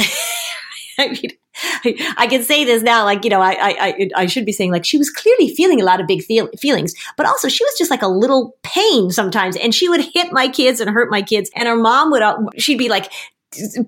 I 0.98 1.08
mean, 1.08 1.32
I 2.18 2.28
can 2.28 2.44
say 2.44 2.66
this 2.66 2.84
now, 2.84 3.06
like, 3.06 3.24
you 3.24 3.30
know, 3.30 3.42
I, 3.42 3.56
I, 3.60 4.10
I 4.16 4.26
should 4.26 4.46
be 4.46 4.52
saying 4.52 4.72
like 4.72 4.86
she 4.86 4.98
was 4.98 5.10
clearly 5.10 5.54
feeling 5.54 5.82
a 5.82 5.86
lot 5.86 6.02
of 6.02 6.08
big 6.08 6.24
feel- 6.24 6.50
feelings, 6.60 6.94
but 7.18 7.26
also 7.26 7.48
she 7.48 7.64
was 7.64 7.78
just 7.78 7.92
like 7.92 8.02
a 8.02 8.08
little 8.08 8.56
pain 8.64 9.12
sometimes. 9.12 9.56
And 9.56 9.74
she 9.74 9.90
would 9.90 10.02
hit 10.14 10.32
my 10.32 10.48
kids 10.48 10.80
and 10.80 10.90
hurt 10.90 11.10
my 11.10 11.22
kids. 11.22 11.50
And 11.56 11.68
her 11.68 11.76
mom 11.76 12.12
would, 12.12 12.22
uh, 12.22 12.38
she'd 12.58 12.78
be 12.78 12.90
like, 12.90 13.12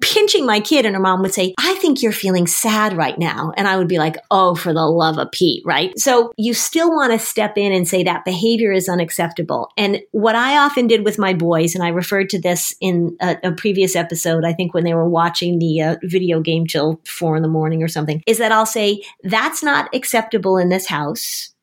pinching 0.01 0.45
my 0.45 0.59
kid 0.59 0.85
and 0.85 0.95
her 0.95 1.01
mom 1.01 1.21
would 1.21 1.33
say, 1.33 1.53
I 1.59 1.75
think 1.75 2.01
you're 2.01 2.11
feeling 2.11 2.47
sad 2.47 2.95
right 2.95 3.17
now. 3.17 3.53
And 3.57 3.67
I 3.67 3.77
would 3.77 3.87
be 3.87 3.97
like, 3.97 4.17
oh, 4.31 4.55
for 4.55 4.73
the 4.73 4.85
love 4.85 5.17
of 5.17 5.31
Pete, 5.31 5.63
right? 5.65 5.97
So 5.97 6.31
you 6.37 6.53
still 6.53 6.89
want 6.89 7.13
to 7.13 7.19
step 7.19 7.57
in 7.57 7.71
and 7.71 7.87
say 7.87 8.03
that 8.03 8.25
behavior 8.25 8.71
is 8.71 8.89
unacceptable. 8.89 9.71
And 9.77 10.01
what 10.11 10.35
I 10.35 10.57
often 10.57 10.87
did 10.87 11.03
with 11.03 11.19
my 11.19 11.33
boys, 11.33 11.75
and 11.75 11.83
I 11.83 11.89
referred 11.89 12.29
to 12.31 12.41
this 12.41 12.75
in 12.81 13.17
a, 13.21 13.37
a 13.43 13.51
previous 13.51 13.95
episode, 13.95 14.45
I 14.45 14.53
think 14.53 14.73
when 14.73 14.83
they 14.83 14.93
were 14.93 15.09
watching 15.09 15.59
the 15.59 15.81
uh, 15.81 15.95
video 16.03 16.39
game 16.39 16.67
till 16.67 17.01
four 17.05 17.35
in 17.35 17.41
the 17.41 17.47
morning 17.47 17.83
or 17.83 17.87
something, 17.87 18.23
is 18.27 18.37
that 18.37 18.51
I'll 18.51 18.65
say, 18.65 19.01
that's 19.23 19.63
not 19.63 19.93
acceptable 19.93 20.57
in 20.57 20.69
this 20.69 20.87
house 20.87 21.53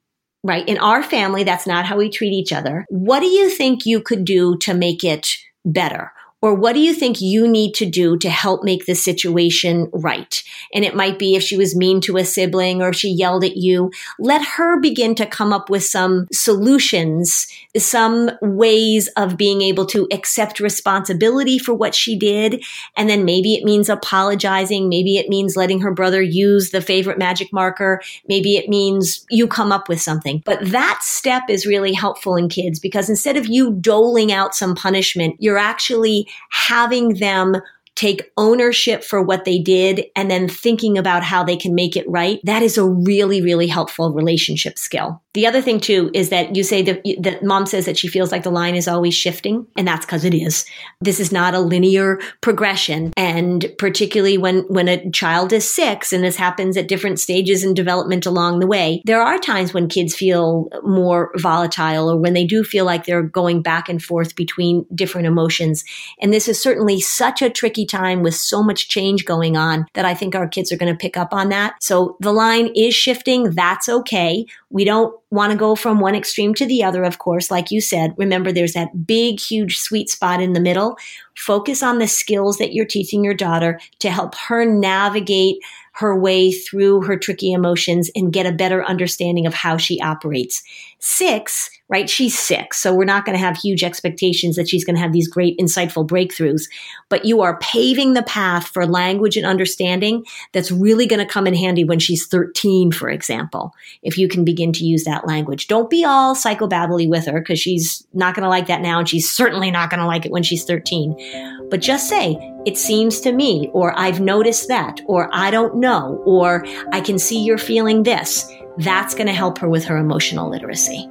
right? 0.45 0.69
In 0.69 0.79
our 0.79 1.03
family, 1.03 1.43
that's 1.43 1.67
not 1.67 1.87
how 1.87 1.97
we 1.97 2.11
treat 2.11 2.33
each 2.33 2.53
other. 2.53 2.85
What 2.91 3.21
do 3.21 3.27
you 3.27 3.49
think 3.49 3.87
you 3.87 4.01
could 4.01 4.27
do 4.27 4.59
to 4.59 4.75
make 4.75 5.03
it 5.03 5.27
better? 5.65 6.13
Or 6.45 6.55
what 6.55 6.75
do 6.75 6.81
you 6.81 6.93
think 6.93 7.23
you 7.23 7.49
need 7.49 7.73
to 7.77 7.87
do 7.87 8.19
to 8.19 8.29
help 8.29 8.65
make 8.65 8.85
the 8.85 8.95
situation 8.95 9.89
right? 9.95 10.43
And 10.75 10.85
it 10.85 10.95
might 10.95 11.19
be 11.19 11.37
if 11.37 11.43
she 11.43 11.57
was 11.57 11.75
mean 11.75 12.03
to 12.03 12.19
a 12.19 12.25
sibling 12.27 12.83
or 12.83 12.91
if 12.91 12.97
she 12.97 13.09
yelled 13.09 13.45
at 13.45 13.57
you, 13.57 13.91
let 14.19 14.45
her 14.45 14.79
begin 14.79 15.15
to 15.15 15.25
come 15.25 15.55
up 15.55 15.71
with 15.71 15.85
some 15.85 16.27
solutions, 16.31 17.47
some 17.79 18.31
ways 18.43 19.09
of 19.17 19.39
being 19.39 19.63
able 19.63 19.87
to 19.87 20.07
accept 20.13 20.61
responsibility 20.61 21.59
for 21.59 21.73
what 21.73 21.95
she 21.95 22.15
did. 22.19 22.63
And 22.95 23.09
then 23.09 23.25
maybe 23.25 23.55
it 23.55 23.65
means 23.65 23.89
apologizing. 23.89 24.91
Maybe 24.91 25.17
it 25.17 25.31
means 25.31 25.57
letting 25.57 25.81
her 25.81 25.95
brother 25.95 26.21
use 26.21 26.73
the 26.73 26.83
favorite 26.83 27.17
magic 27.17 27.55
marker. 27.55 28.03
Maybe 28.29 28.57
it 28.57 28.69
means 28.69 29.25
you 29.31 29.49
come 29.49 29.73
up 29.73 29.89
with 29.89 30.03
something. 30.03 30.43
But 30.45 30.63
that 30.73 30.99
step 31.01 31.45
is 31.49 31.65
really 31.65 31.95
helpful 31.95 32.37
in 32.37 32.51
kids 32.51 32.79
because 32.79 33.09
instead 33.09 33.39
of 33.39 33.47
you 33.47 33.73
doling 33.73 34.31
out 34.31 34.55
some 34.55 34.75
punishment, 34.75 35.37
you're 35.39 35.57
actually 35.57 36.29
having 36.51 37.15
them 37.15 37.57
take 37.95 38.33
ownership 38.37 39.05
for 39.05 39.23
what 39.23 39.45
they 39.45 39.59
did, 39.59 40.05
and 40.17 40.31
then 40.31 40.49
thinking 40.49 40.99
about 40.99 41.23
how 41.23 41.45
they 41.45 41.57
can 41.57 41.75
make 41.75 41.97
it 41.97 42.09
right. 42.09 42.41
That 42.45 42.63
is 42.63 42.77
a 42.77 42.85
really, 42.85 43.41
really 43.41 43.67
helpful 43.67 44.13
relationship 44.13 44.79
skill. 44.79 45.23
The 45.35 45.47
other 45.47 45.61
thing 45.61 45.81
too 45.81 46.11
is 46.15 46.29
that 46.29 46.55
you 46.55 46.63
say 46.63 46.83
that, 46.83 47.03
that 47.21 47.43
mom 47.43 47.67
says 47.67 47.87
that 47.87 47.99
she 47.99 48.07
feels 48.07 48.31
like 48.31 48.45
the 48.45 48.51
line 48.51 48.77
is 48.77 48.87
always 48.87 49.15
shifting, 49.15 49.67
and 49.77 49.87
that's 49.87 50.07
because 50.07 50.25
it 50.25 50.35
is. 50.35 50.65
This 51.01 51.19
is 51.19 51.33
not 51.33 51.55
a 51.55 51.61
linear 51.61 52.21
progression, 52.41 53.13
and 53.17 53.67
particularly 53.79 54.39
when 54.39 54.61
when 54.69 54.89
a 54.89 55.11
child 55.11 55.53
is 55.53 55.73
six, 55.73 56.13
and 56.13 56.23
this 56.23 56.37
happens 56.37 56.77
at 56.77 56.89
different 56.89 57.21
stages 57.21 57.65
in 57.65 57.75
development 57.75 58.27
along 58.27 58.61
the 58.61 58.67
way, 58.67 59.03
there 59.05 59.23
are 59.23 59.39
times 59.39 59.75
when 59.75 59.89
kids 59.89 60.15
feel 60.15 60.69
more 60.85 61.33
volatile, 61.37 62.11
or 62.11 62.17
when 62.17 62.35
they 62.35 62.45
do 62.45 62.63
feel 62.63 62.85
like 62.85 63.05
they're 63.05 63.23
going 63.23 63.63
back 63.63 63.89
and 63.89 64.03
forth 64.03 64.37
between 64.37 64.87
different 64.95 65.27
emotions. 65.27 65.85
And 66.21 66.33
this 66.33 66.49
is 66.49 66.61
certainly 66.61 67.01
such 67.01 67.43
a 67.43 67.51
tricky 67.51 67.84
time 67.85 68.23
with 68.23 68.35
so 68.35 68.63
much 68.63 68.89
change 68.89 69.25
going 69.25 69.57
on 69.57 69.87
that 69.95 70.05
I 70.05 70.15
think 70.15 70.35
our 70.35 70.49
kids 70.49 70.73
are 70.73 70.77
going 70.77 70.93
to 70.93 70.99
pick 70.99 71.17
up 71.17 71.33
on 71.33 71.49
that. 71.51 71.75
So 71.83 72.17
the 72.21 72.33
line 72.33 72.71
is 72.75 72.95
shifting. 72.95 73.51
That's 73.51 73.89
okay. 73.89 74.47
We 74.71 74.85
don't 74.85 75.15
want 75.31 75.53
to 75.53 75.59
go 75.59 75.75
from 75.75 76.01
one 76.01 76.15
extreme 76.15 76.55
to 76.55 76.67
the 76.67 76.83
other, 76.85 77.05
of 77.05 77.19
course. 77.19 77.51
Like 77.51 77.71
you 77.71 77.81
said, 77.81 78.15
remember 78.17 78.53
there's 78.53 78.75
that 78.75 79.07
big, 79.07 79.41
huge 79.41 79.79
sweet 79.79 80.09
spot 80.09 80.41
in 80.41 80.53
the 80.53 80.61
middle. 80.61 80.97
Focus 81.37 81.83
on 81.83 81.99
the 81.99 82.07
skills 82.07 82.59
that 82.59 82.73
you're 82.73 82.85
teaching 82.85 83.25
your 83.25 83.35
daughter 83.35 83.81
to 83.99 84.11
help 84.11 84.35
her 84.37 84.65
navigate 84.65 85.57
her 85.95 86.19
way 86.19 86.51
through 86.51 87.03
her 87.03 87.17
tricky 87.17 87.53
emotions 87.53 88.11
and 88.17 88.33
get 88.33 88.47
a 88.47 88.53
better 88.53 88.85
understanding 88.85 89.47
of 89.47 89.55
how 89.55 89.77
she 89.77 90.01
operates. 90.01 90.63
Six, 90.99 91.71
right? 91.89 92.09
She's 92.09 92.39
six. 92.39 92.81
So 92.81 92.95
we're 92.95 93.05
not 93.05 93.25
going 93.25 93.37
to 93.37 93.45
have 93.45 93.57
huge 93.57 93.83
expectations 93.83 94.57
that 94.57 94.69
she's 94.69 94.85
going 94.85 94.97
to 94.97 95.03
have 95.03 95.13
these 95.13 95.29
great 95.29 95.59
insightful 95.59 96.07
breakthroughs, 96.07 96.63
but 97.11 97.25
you 97.25 97.43
are 97.43 97.59
paving 97.59 98.15
the 98.15 98.23
path 98.23 98.69
for 98.69 98.87
language 98.87 99.37
and 99.37 99.45
understanding 99.45 100.25
that's 100.53 100.71
really 100.71 101.07
going 101.07 101.25
to 101.25 101.31
come 101.31 101.47
in 101.47 101.55
handy 101.55 101.85
when 101.85 101.99
she's 101.99 102.27
13, 102.27 102.91
for 102.91 103.11
example, 103.11 103.75
if 104.03 104.17
you 104.17 104.29
can 104.29 104.45
begin 104.45 104.73
to 104.73 104.85
use 104.85 105.05
that 105.05 105.27
language. 105.27 105.67
Don't 105.67 105.91
be 105.91 106.05
all 106.05 106.35
psychobabbly 106.35 107.09
with 107.09 107.27
her 107.27 107.41
because 107.41 107.61
she's 107.61 108.07
not 108.15 108.35
going 108.35 108.45
to 108.45 108.49
like 108.49 108.67
that 108.67 108.81
now 108.81 108.99
and 108.99 109.09
she's 109.09 109.31
certainly 109.31 109.71
not 109.71 109.91
going 109.91 110.01
to 110.01 110.07
like 110.07 110.25
it 110.25 110.33
when 110.33 110.43
she's 110.43 110.65
13. 110.65 111.69
But 111.69 111.81
just 111.81 112.09
say, 112.09 112.39
it 112.65 112.79
seems 112.79 113.21
to 113.21 113.33
me, 113.33 113.69
or 113.75 113.99
I've 113.99 114.21
noticed 114.21 114.69
that, 114.69 115.01
or 115.07 115.29
I 115.33 115.51
don't 115.51 115.77
know, 115.77 116.23
or 116.25 116.65
I 116.93 117.01
can 117.01 117.19
see 117.19 117.45
you're 117.45 117.59
feeling 117.59 118.05
this. 118.05 118.51
That's 118.79 119.15
going 119.15 119.27
to 119.27 119.35
help 119.35 119.59
her 119.59 119.69
with 119.69 119.85
her 119.85 119.99
emotional 119.99 120.51
literacy. 120.51 121.09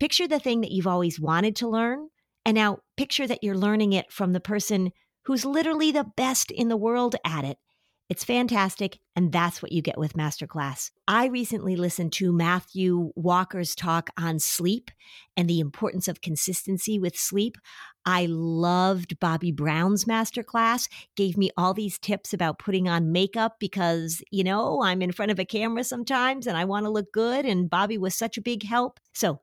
Picture 0.00 0.26
the 0.26 0.40
thing 0.40 0.62
that 0.62 0.72
you've 0.72 0.86
always 0.86 1.20
wanted 1.20 1.54
to 1.56 1.68
learn, 1.68 2.08
and 2.46 2.54
now 2.54 2.78
picture 2.96 3.26
that 3.26 3.44
you're 3.44 3.54
learning 3.54 3.92
it 3.92 4.10
from 4.10 4.32
the 4.32 4.40
person 4.40 4.92
who's 5.26 5.44
literally 5.44 5.92
the 5.92 6.06
best 6.16 6.50
in 6.50 6.68
the 6.68 6.76
world 6.76 7.16
at 7.22 7.44
it. 7.44 7.58
It's 8.08 8.24
fantastic, 8.24 8.98
and 9.14 9.30
that's 9.30 9.60
what 9.60 9.72
you 9.72 9.82
get 9.82 9.98
with 9.98 10.14
Masterclass. 10.14 10.90
I 11.06 11.26
recently 11.26 11.76
listened 11.76 12.14
to 12.14 12.32
Matthew 12.32 13.12
Walker's 13.14 13.74
talk 13.74 14.08
on 14.18 14.38
sleep 14.38 14.90
and 15.36 15.50
the 15.50 15.60
importance 15.60 16.08
of 16.08 16.22
consistency 16.22 16.98
with 16.98 17.14
sleep. 17.14 17.58
I 18.06 18.26
loved 18.26 19.20
Bobbi 19.20 19.54
Brown's 19.54 20.06
Masterclass, 20.06 20.88
gave 21.14 21.36
me 21.36 21.50
all 21.58 21.74
these 21.74 21.98
tips 21.98 22.32
about 22.32 22.58
putting 22.58 22.88
on 22.88 23.12
makeup 23.12 23.56
because, 23.60 24.22
you 24.30 24.44
know, 24.44 24.82
I'm 24.82 25.02
in 25.02 25.12
front 25.12 25.30
of 25.30 25.38
a 25.38 25.44
camera 25.44 25.84
sometimes 25.84 26.46
and 26.46 26.56
I 26.56 26.64
want 26.64 26.86
to 26.86 26.90
look 26.90 27.12
good, 27.12 27.44
and 27.44 27.68
Bobbi 27.68 27.98
was 27.98 28.14
such 28.14 28.38
a 28.38 28.42
big 28.42 28.62
help. 28.62 28.98
So, 29.12 29.42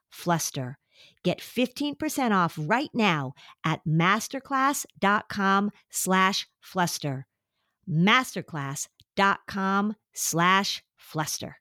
fluster. 0.11 0.77
Get 1.23 1.39
15% 1.39 2.31
off 2.31 2.59
right 2.59 2.89
now 2.93 3.33
at 3.65 3.81
masterclass.com 3.87 5.71
slash 5.89 6.47
fluster. 6.59 7.25
Masterclass.com 7.89 9.95
slash 10.13 10.83
fluster. 10.97 11.57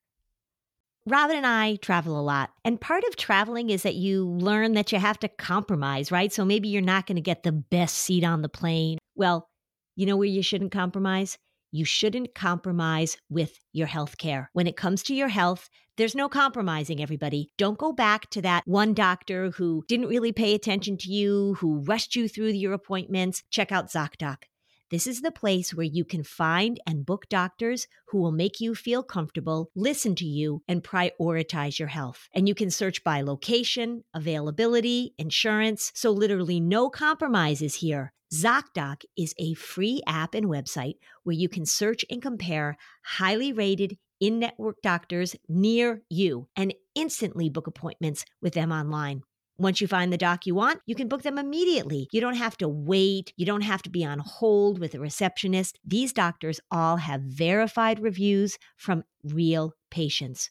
Robin 1.06 1.36
and 1.36 1.46
I 1.46 1.76
travel 1.76 2.18
a 2.18 2.22
lot. 2.22 2.50
And 2.64 2.80
part 2.80 3.04
of 3.04 3.16
traveling 3.16 3.70
is 3.70 3.84
that 3.84 3.94
you 3.94 4.26
learn 4.26 4.74
that 4.74 4.92
you 4.92 4.98
have 4.98 5.18
to 5.20 5.28
compromise, 5.28 6.12
right? 6.12 6.32
So 6.32 6.44
maybe 6.44 6.68
you're 6.68 6.82
not 6.82 7.06
going 7.06 7.16
to 7.16 7.22
get 7.22 7.42
the 7.42 7.52
best 7.52 7.96
seat 7.96 8.22
on 8.22 8.42
the 8.42 8.50
plane. 8.50 8.98
Well, 9.14 9.48
you 9.96 10.06
know 10.06 10.16
where 10.16 10.28
you 10.28 10.42
shouldn't 10.42 10.72
compromise? 10.72 11.38
You 11.72 11.84
shouldn't 11.84 12.34
compromise 12.34 13.16
with 13.28 13.58
your 13.72 13.86
health 13.86 14.18
care. 14.18 14.50
When 14.52 14.66
it 14.66 14.76
comes 14.76 15.02
to 15.04 15.14
your 15.14 15.28
health, 15.28 15.68
there's 15.96 16.14
no 16.14 16.28
compromising, 16.28 17.02
everybody. 17.02 17.50
Don't 17.58 17.78
go 17.78 17.92
back 17.92 18.30
to 18.30 18.42
that 18.42 18.62
one 18.66 18.94
doctor 18.94 19.50
who 19.50 19.84
didn't 19.86 20.08
really 20.08 20.32
pay 20.32 20.54
attention 20.54 20.96
to 20.98 21.10
you, 21.10 21.56
who 21.60 21.80
rushed 21.84 22.16
you 22.16 22.28
through 22.28 22.48
your 22.48 22.72
appointments. 22.72 23.42
Check 23.50 23.70
out 23.70 23.90
ZocDoc. 23.90 24.44
This 24.90 25.06
is 25.06 25.20
the 25.20 25.30
place 25.30 25.72
where 25.72 25.86
you 25.86 26.04
can 26.04 26.24
find 26.24 26.80
and 26.84 27.06
book 27.06 27.28
doctors 27.28 27.86
who 28.08 28.18
will 28.18 28.32
make 28.32 28.60
you 28.60 28.74
feel 28.74 29.04
comfortable, 29.04 29.70
listen 29.76 30.16
to 30.16 30.24
you, 30.24 30.62
and 30.66 30.82
prioritize 30.82 31.78
your 31.78 31.88
health. 31.88 32.28
And 32.34 32.48
you 32.48 32.56
can 32.56 32.70
search 32.70 33.04
by 33.04 33.20
location, 33.20 34.02
availability, 34.14 35.14
insurance. 35.16 35.92
So, 35.94 36.10
literally, 36.10 36.58
no 36.58 36.90
compromises 36.90 37.76
here. 37.76 38.12
ZocDoc 38.32 39.02
is 39.16 39.34
a 39.38 39.54
free 39.54 40.02
app 40.06 40.36
and 40.36 40.46
website 40.46 40.94
where 41.24 41.34
you 41.34 41.48
can 41.48 41.66
search 41.66 42.04
and 42.08 42.22
compare 42.22 42.76
highly 43.02 43.52
rated 43.52 43.98
in 44.20 44.38
network 44.38 44.76
doctors 44.82 45.34
near 45.48 46.02
you 46.08 46.46
and 46.54 46.72
instantly 46.94 47.48
book 47.48 47.66
appointments 47.66 48.24
with 48.40 48.54
them 48.54 48.70
online. 48.70 49.22
Once 49.58 49.80
you 49.80 49.88
find 49.88 50.12
the 50.12 50.16
doc 50.16 50.46
you 50.46 50.54
want, 50.54 50.80
you 50.86 50.94
can 50.94 51.08
book 51.08 51.22
them 51.22 51.38
immediately. 51.38 52.08
You 52.12 52.20
don't 52.20 52.36
have 52.36 52.56
to 52.58 52.68
wait. 52.68 53.32
You 53.36 53.46
don't 53.46 53.62
have 53.62 53.82
to 53.82 53.90
be 53.90 54.04
on 54.04 54.20
hold 54.20 54.78
with 54.78 54.94
a 54.94 55.00
receptionist. 55.00 55.80
These 55.84 56.12
doctors 56.12 56.60
all 56.70 56.98
have 56.98 57.22
verified 57.22 57.98
reviews 57.98 58.58
from 58.76 59.02
real 59.24 59.74
patients. 59.90 60.50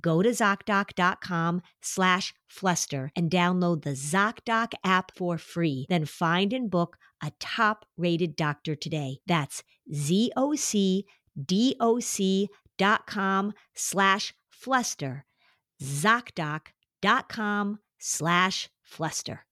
go 0.00 0.22
to 0.22 0.30
ZocDoc.com 0.30 1.62
slash 1.82 2.34
fluster 2.46 3.10
and 3.16 3.30
download 3.30 3.82
the 3.82 3.90
ZocDoc 3.90 4.74
app 4.84 5.12
for 5.16 5.38
free. 5.38 5.86
Then 5.88 6.04
find 6.04 6.52
and 6.52 6.70
book 6.70 6.96
a 7.22 7.32
top 7.40 7.86
rated 7.96 8.36
doctor 8.36 8.74
today. 8.74 9.18
That's 9.26 9.62
ZocDoc.com 9.92 11.04
slash 13.74 14.34
fluster. 14.50 15.24
ZocDoc.com 15.82 17.78
slash 17.98 18.68
fluster. 18.82 19.44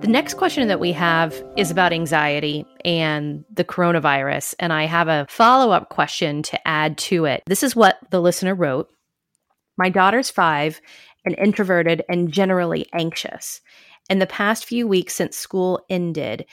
The 0.00 0.08
next 0.08 0.34
question 0.34 0.68
that 0.68 0.80
we 0.80 0.92
have 0.92 1.44
is 1.58 1.70
about 1.70 1.92
anxiety 1.92 2.64
and 2.86 3.44
the 3.52 3.64
coronavirus. 3.64 4.54
And 4.58 4.72
I 4.72 4.84
have 4.84 5.08
a 5.08 5.26
follow 5.28 5.72
up 5.72 5.90
question 5.90 6.42
to 6.44 6.68
add 6.68 6.96
to 6.98 7.26
it. 7.26 7.42
This 7.46 7.62
is 7.62 7.76
what 7.76 7.98
the 8.10 8.20
listener 8.20 8.54
wrote 8.54 8.90
My 9.80 9.88
daughter's 9.88 10.28
five 10.28 10.78
and 11.24 11.34
introverted 11.38 12.02
and 12.06 12.30
generally 12.30 12.86
anxious. 12.92 13.62
In 14.10 14.18
the 14.18 14.26
past 14.26 14.66
few 14.66 14.86
weeks 14.86 15.14
since 15.14 15.38
school 15.38 15.80
ended 15.88 16.44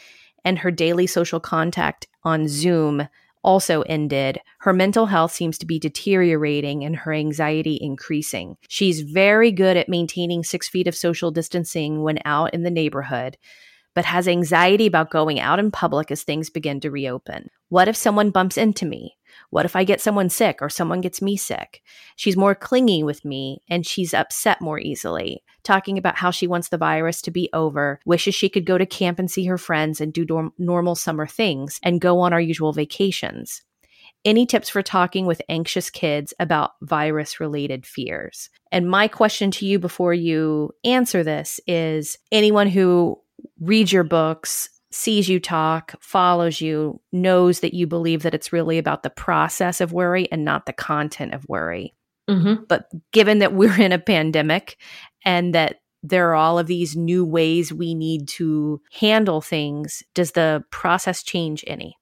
and 0.45 0.57
her 0.59 0.71
daily 0.71 1.07
social 1.07 1.41
contact 1.41 2.07
on 2.23 2.47
Zoom 2.47 3.09
also 3.43 3.81
ended, 3.81 4.39
her 4.59 4.71
mental 4.71 5.07
health 5.07 5.33
seems 5.33 5.57
to 5.57 5.65
be 5.65 5.77
deteriorating 5.77 6.85
and 6.85 6.95
her 6.95 7.11
anxiety 7.11 7.77
increasing. 7.81 8.55
She's 8.69 9.01
very 9.01 9.51
good 9.51 9.75
at 9.75 9.89
maintaining 9.89 10.45
six 10.45 10.69
feet 10.69 10.87
of 10.87 10.95
social 10.95 11.29
distancing 11.29 12.03
when 12.03 12.19
out 12.23 12.53
in 12.53 12.63
the 12.63 12.71
neighborhood, 12.71 13.35
but 13.93 14.05
has 14.05 14.29
anxiety 14.29 14.87
about 14.87 15.11
going 15.11 15.37
out 15.37 15.59
in 15.59 15.69
public 15.69 16.11
as 16.11 16.23
things 16.23 16.49
begin 16.49 16.79
to 16.79 16.91
reopen. 16.91 17.49
What 17.67 17.89
if 17.89 17.97
someone 17.97 18.31
bumps 18.31 18.57
into 18.57 18.85
me? 18.85 19.16
What 19.49 19.65
if 19.65 19.75
I 19.75 19.83
get 19.83 20.01
someone 20.01 20.29
sick 20.29 20.61
or 20.61 20.69
someone 20.69 21.01
gets 21.01 21.21
me 21.21 21.37
sick? 21.37 21.81
She's 22.15 22.37
more 22.37 22.55
clingy 22.55 23.03
with 23.03 23.23
me 23.23 23.61
and 23.69 23.85
she's 23.85 24.13
upset 24.13 24.61
more 24.61 24.79
easily, 24.79 25.43
talking 25.63 25.97
about 25.97 26.17
how 26.17 26.31
she 26.31 26.47
wants 26.47 26.69
the 26.69 26.77
virus 26.77 27.21
to 27.23 27.31
be 27.31 27.49
over, 27.53 27.99
wishes 28.05 28.35
she 28.35 28.49
could 28.49 28.65
go 28.65 28.77
to 28.77 28.85
camp 28.85 29.19
and 29.19 29.29
see 29.29 29.45
her 29.45 29.57
friends 29.57 30.01
and 30.01 30.13
do 30.13 30.51
normal 30.57 30.95
summer 30.95 31.27
things 31.27 31.79
and 31.83 32.01
go 32.01 32.19
on 32.19 32.33
our 32.33 32.41
usual 32.41 32.73
vacations. 32.73 33.61
Any 34.25 34.45
tips 34.45 34.69
for 34.69 34.81
talking 34.81 35.25
with 35.25 35.41
anxious 35.47 35.89
kids 35.89 36.33
about 36.39 36.71
virus 36.81 37.39
related 37.39 37.85
fears? 37.85 38.49
And 38.71 38.89
my 38.89 39.07
question 39.07 39.51
to 39.51 39.65
you 39.65 39.79
before 39.79 40.13
you 40.13 40.71
answer 40.83 41.23
this 41.23 41.59
is 41.67 42.17
anyone 42.31 42.67
who 42.67 43.21
reads 43.61 43.93
your 43.93 44.03
books, 44.03 44.69
sees 44.91 45.27
you 45.27 45.39
talk, 45.39 45.95
follows 46.01 46.61
you, 46.61 47.01
knows 47.11 47.59
that 47.59 47.73
you 47.73 47.87
believe 47.87 48.23
that 48.23 48.33
it's 48.33 48.53
really 48.53 48.77
about 48.77 49.03
the 49.03 49.09
process 49.09 49.81
of 49.81 49.93
worry 49.93 50.31
and 50.31 50.45
not 50.45 50.65
the 50.65 50.73
content 50.73 51.33
of 51.33 51.47
worry. 51.47 51.93
Mm-hmm. 52.29 52.63
But 52.67 52.89
given 53.11 53.39
that 53.39 53.53
we're 53.53 53.79
in 53.79 53.91
a 53.91 53.99
pandemic 53.99 54.77
and 55.25 55.53
that 55.55 55.81
there 56.03 56.29
are 56.29 56.35
all 56.35 56.59
of 56.59 56.67
these 56.67 56.95
new 56.95 57.25
ways 57.25 57.73
we 57.73 57.93
need 57.93 58.27
to 58.29 58.81
handle 58.91 59.41
things, 59.41 60.03
does 60.13 60.31
the 60.31 60.63
process 60.71 61.23
change 61.23 61.63
any? 61.67 61.95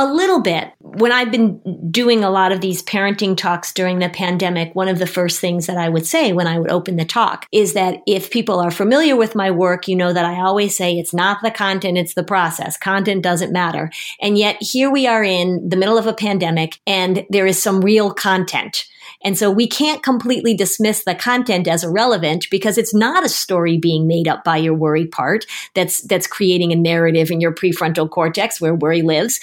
A 0.00 0.06
little 0.06 0.40
bit. 0.40 0.72
When 0.78 1.12
I've 1.12 1.30
been 1.30 1.90
doing 1.90 2.24
a 2.24 2.30
lot 2.30 2.52
of 2.52 2.62
these 2.62 2.82
parenting 2.82 3.36
talks 3.36 3.70
during 3.70 3.98
the 3.98 4.08
pandemic, 4.08 4.74
one 4.74 4.88
of 4.88 4.98
the 4.98 5.06
first 5.06 5.40
things 5.40 5.66
that 5.66 5.76
I 5.76 5.90
would 5.90 6.06
say 6.06 6.32
when 6.32 6.46
I 6.46 6.58
would 6.58 6.70
open 6.70 6.96
the 6.96 7.04
talk 7.04 7.44
is 7.52 7.74
that 7.74 7.98
if 8.06 8.30
people 8.30 8.60
are 8.60 8.70
familiar 8.70 9.14
with 9.14 9.34
my 9.34 9.50
work, 9.50 9.88
you 9.88 9.94
know 9.94 10.10
that 10.14 10.24
I 10.24 10.40
always 10.40 10.74
say 10.74 10.94
it's 10.94 11.12
not 11.12 11.42
the 11.42 11.50
content, 11.50 11.98
it's 11.98 12.14
the 12.14 12.24
process. 12.24 12.78
Content 12.78 13.22
doesn't 13.22 13.52
matter. 13.52 13.90
And 14.22 14.38
yet 14.38 14.56
here 14.62 14.90
we 14.90 15.06
are 15.06 15.22
in 15.22 15.68
the 15.68 15.76
middle 15.76 15.98
of 15.98 16.06
a 16.06 16.14
pandemic 16.14 16.80
and 16.86 17.26
there 17.28 17.46
is 17.46 17.62
some 17.62 17.82
real 17.82 18.10
content 18.10 18.86
and 19.22 19.36
so 19.36 19.50
we 19.50 19.68
can't 19.68 20.02
completely 20.02 20.54
dismiss 20.54 21.04
the 21.04 21.14
content 21.14 21.68
as 21.68 21.84
irrelevant 21.84 22.46
because 22.50 22.78
it's 22.78 22.94
not 22.94 23.24
a 23.24 23.28
story 23.28 23.76
being 23.76 24.06
made 24.06 24.26
up 24.26 24.44
by 24.44 24.56
your 24.56 24.74
worry 24.74 25.06
part 25.06 25.44
that's, 25.74 26.00
that's 26.02 26.26
creating 26.26 26.72
a 26.72 26.76
narrative 26.76 27.30
in 27.30 27.40
your 27.40 27.54
prefrontal 27.54 28.08
cortex 28.08 28.60
where 28.60 28.74
worry 28.74 29.02
lives. 29.02 29.38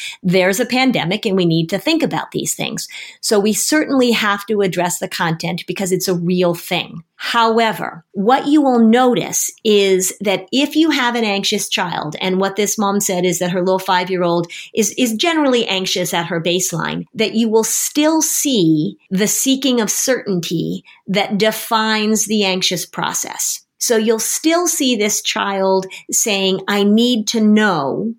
There's 0.47 0.61
a 0.61 0.65
pandemic 0.65 1.25
and 1.25 1.35
we 1.35 1.45
need 1.45 1.69
to 1.71 1.77
think 1.77 2.01
about 2.01 2.31
these 2.31 2.55
things. 2.55 2.87
So 3.19 3.37
we 3.37 3.51
certainly 3.51 4.11
have 4.11 4.45
to 4.45 4.61
address 4.61 4.99
the 4.99 5.09
content 5.09 5.65
because 5.67 5.91
it's 5.91 6.07
a 6.07 6.15
real 6.15 6.53
thing. 6.55 7.03
However, 7.17 8.05
what 8.13 8.47
you 8.47 8.61
will 8.61 8.79
notice 8.79 9.51
is 9.65 10.17
that 10.21 10.47
if 10.53 10.77
you 10.77 10.89
have 10.91 11.15
an 11.15 11.25
anxious 11.25 11.67
child, 11.67 12.15
and 12.21 12.39
what 12.39 12.55
this 12.55 12.77
mom 12.77 13.01
said 13.01 13.25
is 13.25 13.39
that 13.39 13.51
her 13.51 13.59
little 13.59 13.77
five 13.77 14.09
year 14.09 14.23
old 14.23 14.49
is, 14.73 14.95
is 14.97 15.15
generally 15.15 15.67
anxious 15.67 16.13
at 16.13 16.27
her 16.27 16.41
baseline, 16.41 17.03
that 17.13 17.33
you 17.33 17.49
will 17.49 17.65
still 17.65 18.21
see 18.21 18.95
the 19.09 19.27
seeking 19.27 19.81
of 19.81 19.91
certainty 19.91 20.85
that 21.07 21.37
defines 21.37 22.27
the 22.27 22.45
anxious 22.45 22.85
process. 22.85 23.65
So 23.79 23.97
you'll 23.97 24.19
still 24.19 24.65
see 24.65 24.95
this 24.95 25.21
child 25.21 25.87
saying, 26.09 26.61
I 26.69 26.85
need 26.85 27.27
to 27.27 27.41
know 27.41 28.15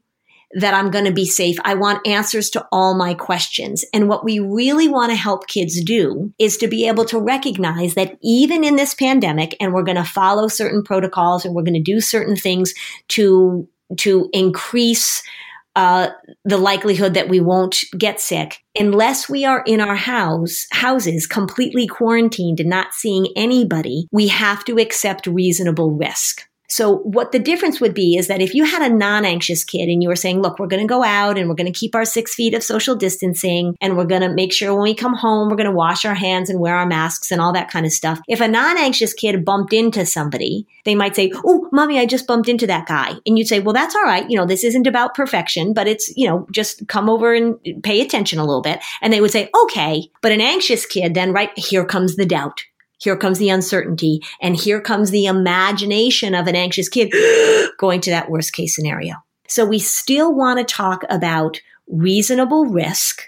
that 0.52 0.74
I'm 0.74 0.90
going 0.90 1.04
to 1.04 1.12
be 1.12 1.26
safe. 1.26 1.58
I 1.64 1.74
want 1.74 2.06
answers 2.06 2.50
to 2.50 2.66
all 2.72 2.94
my 2.94 3.14
questions. 3.14 3.84
And 3.92 4.08
what 4.08 4.24
we 4.24 4.38
really 4.38 4.88
want 4.88 5.10
to 5.10 5.16
help 5.16 5.46
kids 5.46 5.82
do 5.82 6.32
is 6.38 6.56
to 6.58 6.68
be 6.68 6.88
able 6.88 7.04
to 7.06 7.20
recognize 7.20 7.94
that 7.94 8.16
even 8.22 8.64
in 8.64 8.76
this 8.76 8.94
pandemic, 8.94 9.56
and 9.60 9.72
we're 9.72 9.82
going 9.82 9.96
to 9.96 10.04
follow 10.04 10.48
certain 10.48 10.82
protocols 10.82 11.44
and 11.44 11.54
we're 11.54 11.62
going 11.62 11.74
to 11.74 11.80
do 11.80 12.00
certain 12.00 12.36
things 12.36 12.72
to, 13.08 13.68
to 13.98 14.30
increase 14.32 15.22
uh, 15.76 16.10
the 16.44 16.58
likelihood 16.58 17.14
that 17.14 17.28
we 17.28 17.38
won't 17.38 17.84
get 17.96 18.20
sick 18.20 18.58
unless 18.76 19.28
we 19.28 19.44
are 19.44 19.62
in 19.64 19.80
our 19.80 19.94
house 19.94 20.66
houses 20.72 21.24
completely 21.24 21.86
quarantined 21.86 22.58
and 22.58 22.68
not 22.68 22.92
seeing 22.94 23.28
anybody 23.36 24.08
we 24.10 24.26
have 24.26 24.64
to 24.64 24.78
accept 24.78 25.28
reasonable 25.28 25.92
risk 25.92 26.47
so 26.68 26.98
what 26.98 27.32
the 27.32 27.38
difference 27.38 27.80
would 27.80 27.94
be 27.94 28.16
is 28.16 28.28
that 28.28 28.42
if 28.42 28.54
you 28.54 28.64
had 28.64 28.82
a 28.82 28.94
non-anxious 28.94 29.64
kid 29.64 29.88
and 29.88 30.02
you 30.02 30.08
were 30.08 30.16
saying, 30.16 30.42
look, 30.42 30.58
we're 30.58 30.66
going 30.66 30.86
to 30.86 30.88
go 30.88 31.02
out 31.02 31.38
and 31.38 31.48
we're 31.48 31.54
going 31.54 31.72
to 31.72 31.78
keep 31.78 31.94
our 31.94 32.04
six 32.04 32.34
feet 32.34 32.52
of 32.52 32.62
social 32.62 32.94
distancing 32.94 33.74
and 33.80 33.96
we're 33.96 34.04
going 34.04 34.20
to 34.20 34.28
make 34.28 34.52
sure 34.52 34.74
when 34.74 34.82
we 34.82 34.94
come 34.94 35.14
home, 35.14 35.48
we're 35.48 35.56
going 35.56 35.70
to 35.70 35.72
wash 35.72 36.04
our 36.04 36.14
hands 36.14 36.50
and 36.50 36.60
wear 36.60 36.76
our 36.76 36.86
masks 36.86 37.32
and 37.32 37.40
all 37.40 37.54
that 37.54 37.70
kind 37.70 37.86
of 37.86 37.92
stuff. 37.92 38.20
If 38.28 38.42
a 38.42 38.48
non-anxious 38.48 39.14
kid 39.14 39.44
bumped 39.46 39.72
into 39.72 40.04
somebody, 40.04 40.66
they 40.84 40.94
might 40.94 41.16
say, 41.16 41.32
Oh, 41.44 41.68
mommy, 41.72 41.98
I 41.98 42.04
just 42.04 42.26
bumped 42.26 42.48
into 42.48 42.66
that 42.66 42.86
guy. 42.86 43.14
And 43.26 43.38
you'd 43.38 43.48
say, 43.48 43.60
well, 43.60 43.72
that's 43.72 43.96
all 43.96 44.04
right. 44.04 44.28
You 44.28 44.36
know, 44.36 44.46
this 44.46 44.64
isn't 44.64 44.86
about 44.86 45.14
perfection, 45.14 45.72
but 45.72 45.88
it's, 45.88 46.14
you 46.16 46.28
know, 46.28 46.46
just 46.50 46.86
come 46.88 47.08
over 47.08 47.32
and 47.32 47.58
pay 47.82 48.00
attention 48.00 48.38
a 48.38 48.44
little 48.44 48.62
bit. 48.62 48.80
And 49.00 49.12
they 49.12 49.20
would 49.20 49.30
say, 49.30 49.48
okay. 49.64 50.10
But 50.20 50.32
an 50.32 50.40
anxious 50.40 50.84
kid, 50.84 51.14
then 51.14 51.32
right 51.32 51.56
here 51.58 51.84
comes 51.84 52.16
the 52.16 52.26
doubt 52.26 52.64
here 52.98 53.16
comes 53.16 53.38
the 53.38 53.48
uncertainty. 53.48 54.20
And 54.40 54.56
here 54.56 54.80
comes 54.80 55.10
the 55.10 55.26
imagination 55.26 56.34
of 56.34 56.46
an 56.46 56.56
anxious 56.56 56.88
kid 56.88 57.12
going 57.78 58.00
to 58.02 58.10
that 58.10 58.30
worst 58.30 58.52
case 58.52 58.74
scenario. 58.74 59.14
So 59.48 59.64
we 59.64 59.78
still 59.78 60.34
want 60.34 60.58
to 60.58 60.64
talk 60.64 61.04
about 61.08 61.60
reasonable 61.86 62.66
risk 62.66 63.22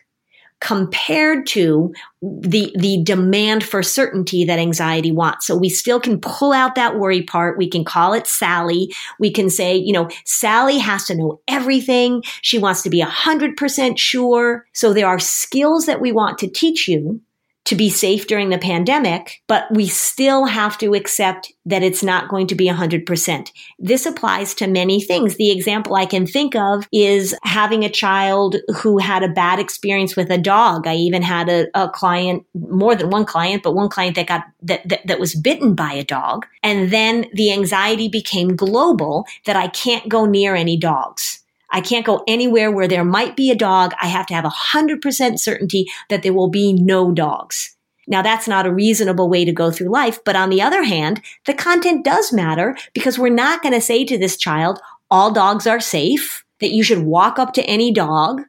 compared 0.61 1.47
to 1.47 1.91
the, 2.21 2.71
the 2.79 3.03
demand 3.03 3.65
for 3.65 3.83
certainty 3.83 4.45
that 4.45 4.59
anxiety 4.59 5.11
wants. 5.11 5.47
So 5.47 5.57
we 5.57 5.71
still 5.71 5.99
can 5.99 6.21
pull 6.21 6.53
out 6.53 6.75
that 6.75 6.99
worry 6.99 7.23
part. 7.23 7.57
We 7.57 7.67
can 7.67 7.83
call 7.83 8.13
it 8.13 8.27
Sally. 8.27 8.93
We 9.19 9.31
can 9.31 9.49
say, 9.49 9.75
you 9.75 9.95
know, 9.95 10.11
Sally 10.27 10.77
has 10.77 11.07
to 11.07 11.15
know 11.15 11.41
everything. 11.49 12.23
She 12.43 12.59
wants 12.59 12.83
to 12.83 12.91
be 12.91 13.01
a 13.01 13.07
hundred 13.07 13.57
percent 13.57 13.99
sure. 13.99 14.67
So 14.75 14.93
there 14.93 15.09
are 15.09 15.19
skills 15.19 15.87
that 15.87 16.03
we 16.03 16.13
want 16.13 16.37
to 16.39 16.49
teach 16.49 16.87
you 16.87 17.23
to 17.71 17.77
be 17.77 17.89
safe 17.89 18.27
during 18.27 18.51
the 18.51 18.59
pandemic, 18.59 19.41
but 19.47 19.65
we 19.71 19.87
still 19.87 20.45
have 20.45 20.77
to 20.79 20.93
accept 20.93 21.53
that 21.65 21.85
it's 21.85 22.03
not 22.03 22.29
going 22.29 22.49
to 22.49 22.57
be 22.57 22.67
100%. 22.67 23.53
This 23.79 24.07
applies 24.07 24.55
to 24.55 24.67
many 24.67 25.01
things. 25.01 25.37
The 25.37 25.53
example 25.53 25.95
I 25.95 26.05
can 26.05 26.27
think 26.27 26.57
of 26.57 26.89
is 26.93 27.33
having 27.45 27.85
a 27.85 27.89
child 27.89 28.57
who 28.83 28.99
had 28.99 29.23
a 29.23 29.29
bad 29.29 29.61
experience 29.61 30.17
with 30.17 30.31
a 30.31 30.39
dog. 30.39 30.89
I 30.89 30.97
even 30.97 31.23
had 31.23 31.49
a, 31.49 31.69
a 31.75 31.89
client, 31.89 32.45
more 32.55 32.97
than 32.97 33.11
one 33.11 33.25
client, 33.25 33.63
but 33.63 33.77
one 33.77 33.89
client 33.89 34.17
that 34.17 34.27
got, 34.27 34.43
that, 34.63 34.89
that, 34.89 35.07
that 35.07 35.21
was 35.21 35.37
bitten 35.37 35.77
by 35.77 35.93
a 35.93 36.05
dog. 36.05 36.47
And 36.65 36.91
then 36.91 37.27
the 37.35 37.53
anxiety 37.53 38.09
became 38.09 38.57
global 38.57 39.27
that 39.47 39.55
I 39.55 39.69
can't 39.69 40.09
go 40.09 40.27
near 40.27 40.57
any 40.57 40.77
dogs. 40.77 41.40
I 41.71 41.81
can't 41.81 42.07
go 42.07 42.23
anywhere 42.27 42.71
where 42.71 42.89
there 42.89 43.05
might 43.05 43.37
be 43.37 43.51
a 43.51 43.57
dog. 43.57 43.93
I 44.01 44.07
have 44.07 44.27
to 44.27 44.35
have 44.35 44.45
a 44.45 44.51
hundred 44.51 45.01
percent 45.01 45.41
certainty 45.41 45.91
that 46.09 46.23
there 46.23 46.33
will 46.33 46.49
be 46.49 46.73
no 46.73 47.13
dogs. 47.13 47.77
Now 48.07 48.23
that's 48.23 48.49
not 48.49 48.67
a 48.67 48.75
reasonable 48.75 49.29
way 49.29 49.45
to 49.45 49.53
go 49.53 49.71
through 49.71 49.91
life. 49.91 50.19
But 50.25 50.37
on 50.37 50.51
the 50.51 50.63
other 50.63 50.83
hand, 50.83 51.23
the 51.47 51.55
content 51.55 52.05
does 52.05 52.33
matter 52.33 52.77
because 52.93 53.19
we're 53.19 53.29
not 53.29 53.63
going 53.63 53.75
to 53.75 53.81
say 53.81 54.05
to 54.05 54.19
this 54.19 54.37
child, 54.37 54.81
all 55.11 55.31
dogs 55.31 55.67
are 55.67 55.81
safe, 55.81 56.45
that 56.61 56.73
you 56.73 56.83
should 56.83 57.05
walk 57.05 57.39
up 57.39 57.53
to 57.55 57.65
any 57.65 57.93
dog, 57.93 58.43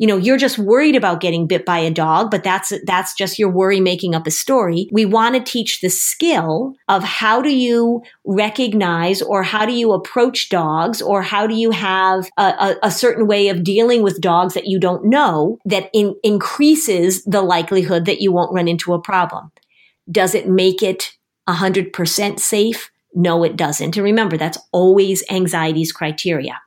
you 0.00 0.06
know, 0.06 0.16
you're 0.16 0.38
just 0.38 0.58
worried 0.58 0.96
about 0.96 1.20
getting 1.20 1.46
bit 1.46 1.66
by 1.66 1.78
a 1.78 1.90
dog, 1.90 2.30
but 2.30 2.42
that's, 2.42 2.72
that's 2.86 3.14
just 3.14 3.38
your 3.38 3.50
worry 3.50 3.80
making 3.80 4.14
up 4.14 4.26
a 4.26 4.30
story. 4.30 4.88
We 4.90 5.04
want 5.04 5.34
to 5.34 5.42
teach 5.42 5.82
the 5.82 5.90
skill 5.90 6.74
of 6.88 7.04
how 7.04 7.42
do 7.42 7.54
you 7.54 8.02
recognize 8.24 9.20
or 9.20 9.42
how 9.42 9.66
do 9.66 9.74
you 9.74 9.92
approach 9.92 10.48
dogs 10.48 11.02
or 11.02 11.20
how 11.20 11.46
do 11.46 11.54
you 11.54 11.70
have 11.70 12.30
a, 12.38 12.42
a, 12.42 12.76
a 12.84 12.90
certain 12.90 13.26
way 13.26 13.48
of 13.48 13.62
dealing 13.62 14.02
with 14.02 14.22
dogs 14.22 14.54
that 14.54 14.66
you 14.66 14.80
don't 14.80 15.04
know 15.04 15.58
that 15.66 15.90
in, 15.92 16.16
increases 16.22 17.22
the 17.24 17.42
likelihood 17.42 18.06
that 18.06 18.22
you 18.22 18.32
won't 18.32 18.54
run 18.54 18.68
into 18.68 18.94
a 18.94 19.02
problem. 19.02 19.52
Does 20.10 20.34
it 20.34 20.48
make 20.48 20.82
it 20.82 21.12
100% 21.46 22.40
safe? 22.40 22.90
No, 23.14 23.44
it 23.44 23.54
doesn't. 23.54 23.98
And 23.98 24.04
remember, 24.04 24.38
that's 24.38 24.58
always 24.72 25.22
anxiety's 25.30 25.92
criteria. 25.92 26.58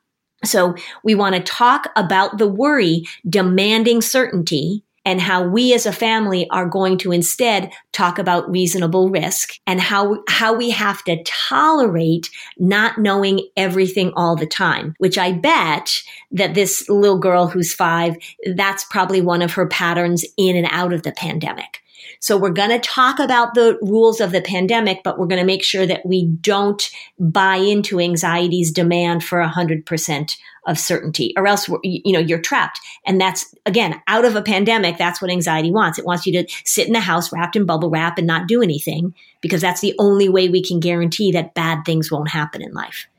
So 0.44 0.76
we 1.04 1.16
want 1.16 1.36
to 1.36 1.42
talk 1.42 1.90
about 1.96 2.38
the 2.38 2.48
worry 2.48 3.04
demanding 3.28 4.02
certainty 4.02 4.84
and 5.06 5.20
how 5.20 5.46
we 5.46 5.74
as 5.74 5.86
a 5.86 5.92
family 5.92 6.50
are 6.50 6.66
going 6.66 6.98
to 7.00 7.12
instead 7.12 7.72
talk 7.92 8.18
about 8.18 8.50
reasonable 8.50 9.10
risk 9.10 9.56
and 9.68 9.82
how, 9.82 10.24
how 10.30 10.54
we 10.54 10.70
have 10.70 11.04
to 11.04 11.22
tolerate 11.24 12.30
not 12.58 12.98
knowing 12.98 13.48
everything 13.58 14.14
all 14.16 14.36
the 14.36 14.48
time, 14.48 14.96
which 15.00 15.18
I 15.18 15.34
bet 15.34 16.02
that 16.32 16.56
this 16.56 16.88
little 16.90 17.20
girl 17.20 17.48
who's 17.48 17.74
five, 17.74 18.16
that's 18.56 18.86
probably 18.86 19.22
one 19.22 19.42
of 19.42 19.54
her 19.54 19.68
patterns 19.68 20.26
in 20.38 20.56
and 20.56 20.68
out 20.72 20.94
of 20.94 21.04
the 21.04 21.12
pandemic. 21.12 21.83
So 22.24 22.38
we're 22.38 22.52
going 22.52 22.70
to 22.70 22.80
talk 22.80 23.20
about 23.20 23.54
the 23.54 23.78
rules 23.82 24.22
of 24.22 24.32
the 24.32 24.40
pandemic, 24.40 25.02
but 25.04 25.20
we're 25.20 25.28
going 25.28 25.42
to 25.42 25.46
make 25.46 25.62
sure 25.62 25.86
that 25.86 26.06
we 26.06 26.26
don't 26.26 26.90
buy 27.20 27.58
into 27.58 28.00
anxiety's 28.00 28.72
demand 28.72 29.26
for 29.26 29.44
100% 29.44 30.38
of 30.66 30.80
certainty 30.80 31.34
or 31.36 31.46
else 31.46 31.68
you 31.84 32.14
know 32.14 32.20
you're 32.20 32.40
trapped. 32.40 32.80
And 33.06 33.20
that's 33.20 33.54
again 33.66 34.02
out 34.08 34.24
of 34.24 34.38
a 34.38 34.42
pandemic 34.42 34.98
that's 34.98 35.22
what 35.22 35.32
anxiety 35.32 35.70
wants. 35.70 36.00
It 36.00 36.06
wants 36.06 36.26
you 36.26 36.42
to 36.42 36.50
sit 36.64 36.88
in 36.88 36.94
the 36.94 37.02
house 37.02 37.34
wrapped 37.34 37.58
in 37.58 37.66
bubble 37.66 37.90
wrap 37.90 38.18
and 38.18 38.26
not 38.26 38.48
do 38.48 38.62
anything 38.62 39.14
because 39.42 39.60
that's 39.60 39.82
the 39.82 39.94
only 40.00 40.30
way 40.30 40.48
we 40.48 40.64
can 40.64 40.80
guarantee 40.80 41.34
that 41.34 41.54
bad 41.54 41.84
things 41.84 42.10
won't 42.10 42.30
happen 42.30 42.62
in 42.62 42.72
life 42.72 43.10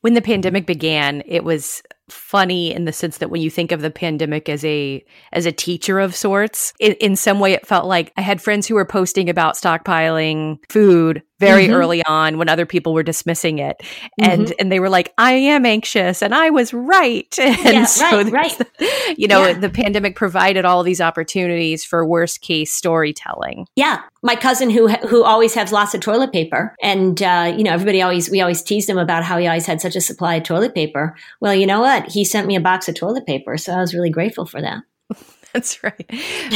when 0.00 0.14
the 0.14 0.22
pandemic 0.22 0.66
began 0.66 1.22
it 1.26 1.44
was 1.44 1.82
funny 2.08 2.72
in 2.72 2.84
the 2.84 2.92
sense 2.92 3.18
that 3.18 3.30
when 3.30 3.42
you 3.42 3.50
think 3.50 3.72
of 3.72 3.82
the 3.82 3.90
pandemic 3.90 4.48
as 4.48 4.64
a 4.64 5.04
as 5.32 5.46
a 5.46 5.52
teacher 5.52 5.98
of 5.98 6.14
sorts 6.14 6.72
in, 6.80 6.92
in 6.94 7.16
some 7.16 7.40
way 7.40 7.52
it 7.52 7.66
felt 7.66 7.86
like 7.86 8.12
i 8.16 8.20
had 8.20 8.40
friends 8.40 8.66
who 8.66 8.74
were 8.74 8.84
posting 8.84 9.28
about 9.28 9.54
stockpiling 9.54 10.58
food 10.70 11.22
very 11.38 11.64
mm-hmm. 11.64 11.74
early 11.74 12.04
on 12.04 12.38
when 12.38 12.48
other 12.48 12.66
people 12.66 12.94
were 12.94 13.02
dismissing 13.02 13.58
it. 13.58 13.82
And 14.20 14.46
mm-hmm. 14.46 14.52
and 14.58 14.72
they 14.72 14.80
were 14.80 14.88
like 14.88 15.12
i 15.18 15.32
am 15.32 15.64
anxious 15.64 16.22
and 16.22 16.34
i 16.34 16.50
was 16.50 16.74
right. 16.74 17.36
And 17.48 17.74
yeah, 17.74 17.84
so 17.84 18.22
right, 18.22 18.60
right. 18.80 19.18
you 19.18 19.26
know 19.26 19.46
yeah. 19.46 19.52
the 19.54 19.70
pandemic 19.70 20.16
provided 20.16 20.64
all 20.64 20.82
these 20.82 21.00
opportunities 21.00 21.84
for 21.84 22.06
worst 22.06 22.40
case 22.40 22.72
storytelling. 22.72 23.66
Yeah. 23.74 24.02
My 24.22 24.36
cousin 24.36 24.70
who 24.70 24.88
who 24.88 25.24
always 25.24 25.54
has 25.54 25.72
lots 25.72 25.94
of 25.94 26.00
toilet 26.00 26.32
paper 26.32 26.74
and 26.82 27.20
uh, 27.22 27.54
you 27.56 27.64
know 27.64 27.72
everybody 27.72 28.02
always 28.02 28.30
we 28.30 28.40
always 28.40 28.62
teased 28.62 28.88
him 28.88 28.98
about 28.98 29.24
how 29.24 29.38
he 29.38 29.46
always 29.46 29.66
had 29.66 29.80
such 29.80 29.96
a 29.96 30.00
supply 30.00 30.36
of 30.36 30.44
toilet 30.44 30.74
paper. 30.74 31.16
Well 31.40 31.54
you 31.54 31.66
know 31.66 31.80
what? 31.80 32.08
He 32.08 32.24
sent 32.24 32.46
me 32.46 32.56
a 32.56 32.60
box 32.60 32.88
of 32.88 32.94
toilet 32.94 33.26
paper 33.26 33.56
so 33.56 33.72
i 33.72 33.80
was 33.80 33.94
really 33.94 34.10
grateful 34.10 34.46
for 34.46 34.60
that. 34.60 34.82
That's 35.52 35.82
right. 35.82 36.06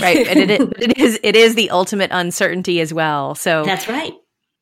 Right. 0.00 0.26
And 0.28 0.38
it 0.38 0.50
is, 0.50 0.68
it 0.78 0.98
is 0.98 1.20
it 1.22 1.36
is 1.36 1.54
the 1.54 1.70
ultimate 1.70 2.10
uncertainty 2.12 2.80
as 2.80 2.92
well. 2.92 3.34
So 3.34 3.64
that's 3.64 3.88
right 3.88 4.12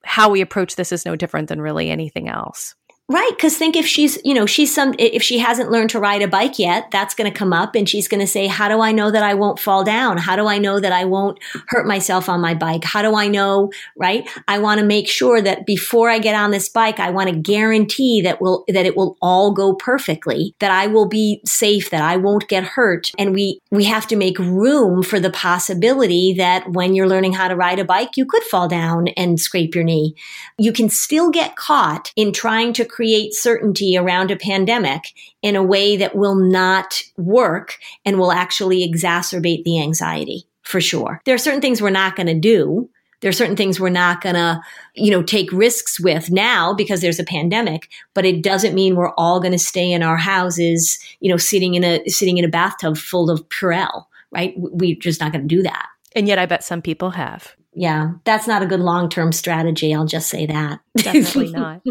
how 0.02 0.30
we 0.30 0.40
approach 0.40 0.76
this 0.76 0.92
is 0.92 1.04
no 1.04 1.16
different 1.16 1.48
than 1.48 1.60
really 1.60 1.90
anything 1.90 2.28
else. 2.28 2.74
Right. 3.12 3.36
Cause 3.40 3.56
think 3.56 3.74
if 3.74 3.86
she's, 3.86 4.18
you 4.24 4.34
know, 4.34 4.46
she's 4.46 4.72
some, 4.72 4.94
if 4.96 5.20
she 5.20 5.40
hasn't 5.40 5.72
learned 5.72 5.90
to 5.90 5.98
ride 5.98 6.22
a 6.22 6.28
bike 6.28 6.60
yet, 6.60 6.92
that's 6.92 7.12
going 7.12 7.28
to 7.28 7.36
come 7.36 7.52
up 7.52 7.74
and 7.74 7.88
she's 7.88 8.06
going 8.06 8.20
to 8.20 8.26
say, 8.26 8.46
how 8.46 8.68
do 8.68 8.80
I 8.80 8.92
know 8.92 9.10
that 9.10 9.24
I 9.24 9.34
won't 9.34 9.58
fall 9.58 9.82
down? 9.82 10.16
How 10.16 10.36
do 10.36 10.46
I 10.46 10.58
know 10.58 10.78
that 10.78 10.92
I 10.92 11.06
won't 11.06 11.40
hurt 11.66 11.88
myself 11.88 12.28
on 12.28 12.40
my 12.40 12.54
bike? 12.54 12.84
How 12.84 13.02
do 13.02 13.16
I 13.16 13.26
know, 13.26 13.72
right? 13.96 14.30
I 14.46 14.60
want 14.60 14.78
to 14.78 14.86
make 14.86 15.08
sure 15.08 15.42
that 15.42 15.66
before 15.66 16.08
I 16.08 16.20
get 16.20 16.36
on 16.36 16.52
this 16.52 16.68
bike, 16.68 17.00
I 17.00 17.10
want 17.10 17.28
to 17.30 17.34
guarantee 17.34 18.22
that 18.22 18.40
will, 18.40 18.62
that 18.68 18.86
it 18.86 18.96
will 18.96 19.16
all 19.20 19.50
go 19.50 19.74
perfectly, 19.74 20.54
that 20.60 20.70
I 20.70 20.86
will 20.86 21.08
be 21.08 21.40
safe, 21.44 21.90
that 21.90 22.02
I 22.04 22.16
won't 22.16 22.46
get 22.46 22.62
hurt. 22.62 23.10
And 23.18 23.34
we, 23.34 23.58
we 23.72 23.86
have 23.86 24.06
to 24.06 24.16
make 24.16 24.38
room 24.38 25.02
for 25.02 25.18
the 25.18 25.30
possibility 25.30 26.34
that 26.34 26.70
when 26.70 26.94
you're 26.94 27.08
learning 27.08 27.32
how 27.32 27.48
to 27.48 27.56
ride 27.56 27.80
a 27.80 27.84
bike, 27.84 28.16
you 28.16 28.24
could 28.24 28.44
fall 28.44 28.68
down 28.68 29.08
and 29.16 29.40
scrape 29.40 29.74
your 29.74 29.82
knee. 29.82 30.14
You 30.58 30.72
can 30.72 30.88
still 30.88 31.30
get 31.30 31.56
caught 31.56 32.12
in 32.14 32.32
trying 32.32 32.72
to 32.74 32.84
create 33.00 33.32
certainty 33.32 33.96
around 33.96 34.30
a 34.30 34.36
pandemic 34.36 35.00
in 35.40 35.56
a 35.56 35.62
way 35.62 35.96
that 35.96 36.14
will 36.14 36.34
not 36.34 37.00
work 37.16 37.78
and 38.04 38.18
will 38.18 38.30
actually 38.30 38.86
exacerbate 38.86 39.64
the 39.64 39.80
anxiety 39.80 40.46
for 40.60 40.82
sure. 40.82 41.22
There 41.24 41.34
are 41.34 41.38
certain 41.38 41.62
things 41.62 41.80
we're 41.80 41.88
not 41.88 42.14
going 42.14 42.26
to 42.26 42.38
do. 42.38 42.90
There 43.22 43.30
are 43.30 43.32
certain 43.32 43.56
things 43.56 43.80
we're 43.80 43.88
not 43.88 44.20
going 44.20 44.34
to, 44.34 44.60
you 44.94 45.10
know, 45.10 45.22
take 45.22 45.50
risks 45.50 45.98
with 45.98 46.30
now 46.30 46.74
because 46.74 47.00
there's 47.00 47.18
a 47.18 47.24
pandemic, 47.24 47.88
but 48.12 48.26
it 48.26 48.42
doesn't 48.42 48.74
mean 48.74 48.96
we're 48.96 49.14
all 49.14 49.40
going 49.40 49.52
to 49.52 49.58
stay 49.58 49.90
in 49.90 50.02
our 50.02 50.18
houses, 50.18 50.98
you 51.20 51.30
know, 51.30 51.38
sitting 51.38 51.72
in 51.72 51.82
a 51.82 52.06
sitting 52.06 52.36
in 52.36 52.44
a 52.44 52.48
bathtub 52.48 52.98
full 52.98 53.30
of 53.30 53.48
Purell, 53.48 54.04
right? 54.30 54.52
We're 54.58 54.94
just 54.94 55.22
not 55.22 55.32
going 55.32 55.48
to 55.48 55.56
do 55.56 55.62
that. 55.62 55.86
And 56.14 56.28
yet 56.28 56.38
I 56.38 56.44
bet 56.44 56.62
some 56.62 56.82
people 56.82 57.12
have 57.12 57.56
yeah, 57.72 58.12
that's 58.24 58.46
not 58.46 58.62
a 58.62 58.66
good 58.66 58.80
long 58.80 59.08
term 59.08 59.32
strategy. 59.32 59.94
I'll 59.94 60.06
just 60.06 60.28
say 60.28 60.46
that. 60.46 60.80
Definitely 60.96 61.50
not. 61.52 61.82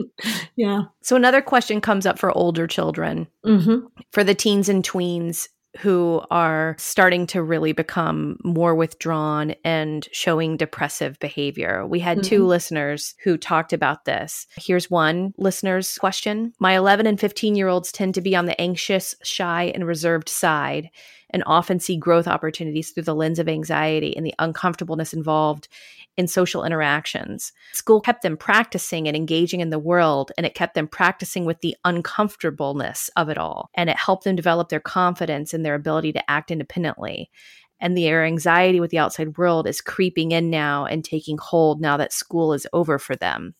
yeah. 0.55 0.83
So, 1.01 1.15
another 1.15 1.41
question 1.41 1.81
comes 1.81 2.05
up 2.05 2.19
for 2.19 2.35
older 2.37 2.67
children, 2.67 3.27
mm-hmm. 3.45 3.85
for 4.11 4.23
the 4.23 4.35
teens 4.35 4.67
and 4.69 4.83
tweens 4.83 5.47
who 5.77 6.21
are 6.31 6.75
starting 6.79 7.27
to 7.27 7.43
really 7.43 7.73
become 7.73 8.37
more 8.43 8.73
withdrawn 8.73 9.53
and 9.63 10.07
showing 10.11 10.57
depressive 10.57 11.19
behavior. 11.19 11.85
We 11.85 11.99
had 11.99 12.17
mm-hmm. 12.17 12.27
two 12.27 12.45
listeners 12.45 13.13
who 13.23 13.37
talked 13.37 13.71
about 13.71 14.05
this. 14.05 14.47
Here's 14.57 14.89
one 14.89 15.33
listener's 15.37 15.97
question 15.97 16.53
My 16.59 16.75
11 16.75 17.05
and 17.05 17.19
15 17.19 17.55
year 17.55 17.67
olds 17.67 17.91
tend 17.91 18.15
to 18.15 18.21
be 18.21 18.35
on 18.35 18.45
the 18.45 18.59
anxious, 18.59 19.15
shy, 19.23 19.71
and 19.75 19.85
reserved 19.85 20.27
side 20.27 20.89
and 21.31 21.43
often 21.45 21.79
see 21.79 21.97
growth 21.97 22.27
opportunities 22.27 22.91
through 22.91 23.03
the 23.03 23.15
lens 23.15 23.39
of 23.39 23.47
anxiety 23.47 24.15
and 24.15 24.25
the 24.25 24.33
uncomfortableness 24.39 25.13
involved 25.13 25.67
in 26.17 26.27
social 26.27 26.65
interactions. 26.65 27.53
School 27.71 28.01
kept 28.01 28.23
them 28.23 28.35
practicing 28.35 29.07
and 29.07 29.15
engaging 29.15 29.61
in 29.61 29.69
the 29.69 29.79
world, 29.79 30.31
and 30.37 30.45
it 30.45 30.55
kept 30.55 30.73
them 30.73 30.87
practicing 30.87 31.45
with 31.45 31.61
the 31.61 31.75
uncomfortableness 31.85 33.09
of 33.15 33.29
it 33.29 33.37
all. 33.37 33.69
And 33.73 33.89
it 33.89 33.97
helped 33.97 34.25
them 34.25 34.35
develop 34.35 34.69
their 34.69 34.79
confidence 34.79 35.53
and 35.53 35.65
their 35.65 35.75
ability 35.75 36.11
to 36.13 36.31
act 36.31 36.51
independently. 36.51 37.29
And 37.79 37.97
their 37.97 38.25
anxiety 38.25 38.81
with 38.81 38.91
the 38.91 38.99
outside 38.99 39.37
world 39.37 39.65
is 39.65 39.79
creeping 39.79 40.31
in 40.31 40.49
now 40.49 40.85
and 40.85 41.05
taking 41.05 41.37
hold 41.37 41.79
now 41.79 41.95
that 41.97 42.11
school 42.11 42.51
is 42.51 42.67
over 42.73 42.99
for 42.99 43.15
them. 43.15 43.55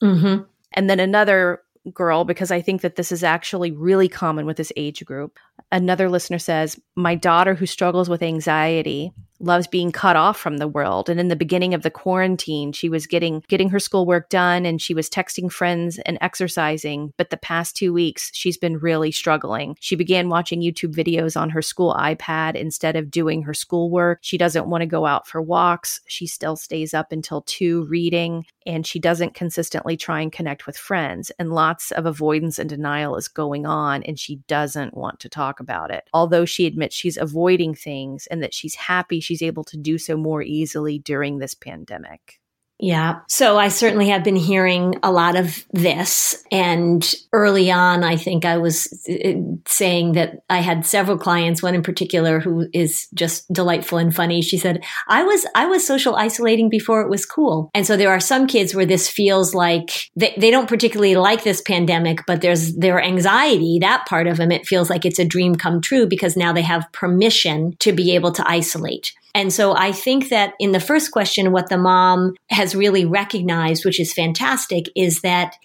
Mm-hmm. 0.00 0.44
And 0.74 0.90
then 0.90 1.00
another 1.00 1.62
girl 1.92 2.24
because 2.24 2.50
I 2.50 2.62
think 2.62 2.80
that 2.80 2.96
this 2.96 3.12
is 3.12 3.22
actually 3.22 3.70
really 3.70 4.08
common 4.08 4.46
with 4.46 4.56
this 4.56 4.72
age 4.76 5.04
group. 5.04 5.38
Another 5.74 6.08
listener 6.08 6.38
says, 6.38 6.80
My 6.94 7.16
daughter, 7.16 7.56
who 7.56 7.66
struggles 7.66 8.08
with 8.08 8.22
anxiety, 8.22 9.10
loves 9.40 9.66
being 9.66 9.92
cut 9.92 10.16
off 10.16 10.38
from 10.38 10.58
the 10.58 10.68
world. 10.68 11.08
And 11.08 11.18
in 11.18 11.28
the 11.28 11.36
beginning 11.36 11.74
of 11.74 11.82
the 11.82 11.90
quarantine 11.90 12.72
she 12.72 12.88
was 12.88 13.06
getting 13.06 13.42
getting 13.48 13.68
her 13.70 13.80
schoolwork 13.80 14.28
done 14.28 14.64
and 14.64 14.80
she 14.80 14.94
was 14.94 15.10
texting 15.10 15.50
friends 15.50 15.98
and 16.06 16.18
exercising. 16.20 17.12
But 17.16 17.30
the 17.30 17.36
past 17.36 17.76
2 17.76 17.92
weeks 17.92 18.30
she's 18.32 18.56
been 18.56 18.78
really 18.78 19.10
struggling. 19.10 19.76
She 19.80 19.96
began 19.96 20.28
watching 20.28 20.60
YouTube 20.60 20.94
videos 20.94 21.40
on 21.40 21.50
her 21.50 21.62
school 21.62 21.94
iPad 21.94 22.54
instead 22.54 22.96
of 22.96 23.10
doing 23.10 23.42
her 23.42 23.54
schoolwork. 23.54 24.18
She 24.22 24.38
doesn't 24.38 24.68
want 24.68 24.82
to 24.82 24.86
go 24.86 25.06
out 25.06 25.26
for 25.26 25.42
walks. 25.42 26.00
She 26.06 26.26
still 26.26 26.56
stays 26.56 26.94
up 26.94 27.12
until 27.12 27.42
2 27.42 27.84
reading 27.84 28.44
and 28.66 28.86
she 28.86 28.98
doesn't 28.98 29.34
consistently 29.34 29.96
try 29.96 30.20
and 30.20 30.32
connect 30.32 30.66
with 30.66 30.76
friends. 30.76 31.30
And 31.38 31.52
lots 31.52 31.90
of 31.90 32.06
avoidance 32.06 32.58
and 32.58 32.70
denial 32.70 33.16
is 33.16 33.28
going 33.28 33.66
on 33.66 34.02
and 34.04 34.18
she 34.18 34.36
doesn't 34.48 34.96
want 34.96 35.20
to 35.20 35.28
talk 35.28 35.60
about 35.60 35.90
it. 35.90 36.04
Although 36.14 36.46
she 36.46 36.66
admits 36.66 36.96
she's 36.96 37.18
avoiding 37.18 37.74
things 37.74 38.26
and 38.28 38.42
that 38.42 38.54
she's 38.54 38.74
happy 38.74 39.20
she's 39.24 39.42
able 39.42 39.64
to 39.64 39.76
do 39.76 39.98
so 39.98 40.16
more 40.16 40.42
easily 40.42 40.98
during 40.98 41.38
this 41.38 41.54
pandemic. 41.54 42.40
Yeah. 42.80 43.20
So 43.28 43.56
I 43.56 43.68
certainly 43.68 44.08
have 44.08 44.24
been 44.24 44.36
hearing 44.36 44.96
a 45.02 45.12
lot 45.12 45.36
of 45.36 45.64
this. 45.72 46.44
And 46.50 47.14
early 47.32 47.70
on, 47.70 48.02
I 48.02 48.16
think 48.16 48.44
I 48.44 48.58
was 48.58 48.88
uh, 49.08 49.34
saying 49.66 50.12
that 50.12 50.40
I 50.50 50.58
had 50.58 50.84
several 50.84 51.16
clients, 51.16 51.62
one 51.62 51.76
in 51.76 51.84
particular 51.84 52.40
who 52.40 52.66
is 52.72 53.06
just 53.14 53.50
delightful 53.52 53.98
and 53.98 54.14
funny. 54.14 54.42
She 54.42 54.58
said, 54.58 54.84
I 55.08 55.22
was, 55.22 55.46
I 55.54 55.66
was 55.66 55.86
social 55.86 56.16
isolating 56.16 56.68
before 56.68 57.00
it 57.00 57.08
was 57.08 57.24
cool. 57.24 57.70
And 57.74 57.86
so 57.86 57.96
there 57.96 58.10
are 58.10 58.20
some 58.20 58.46
kids 58.48 58.74
where 58.74 58.86
this 58.86 59.08
feels 59.08 59.54
like 59.54 60.10
they, 60.16 60.34
they 60.36 60.50
don't 60.50 60.68
particularly 60.68 61.14
like 61.14 61.44
this 61.44 61.60
pandemic, 61.60 62.26
but 62.26 62.40
there's 62.40 62.74
their 62.74 63.00
anxiety, 63.00 63.78
that 63.80 64.04
part 64.06 64.26
of 64.26 64.36
them, 64.36 64.50
it 64.50 64.66
feels 64.66 64.90
like 64.90 65.04
it's 65.04 65.20
a 65.20 65.24
dream 65.24 65.54
come 65.54 65.80
true 65.80 66.06
because 66.06 66.36
now 66.36 66.52
they 66.52 66.62
have 66.62 66.90
permission 66.90 67.76
to 67.78 67.92
be 67.92 68.16
able 68.16 68.32
to 68.32 68.48
isolate. 68.48 69.12
And 69.34 69.52
so 69.52 69.74
I 69.76 69.92
think 69.92 70.28
that 70.28 70.54
in 70.60 70.72
the 70.72 70.80
first 70.80 71.10
question, 71.10 71.52
what 71.52 71.68
the 71.68 71.76
mom 71.76 72.34
has 72.50 72.74
really 72.74 73.04
recognized, 73.04 73.84
which 73.84 73.98
is 73.98 74.12
fantastic, 74.12 74.86
is 74.94 75.20
that 75.22 75.56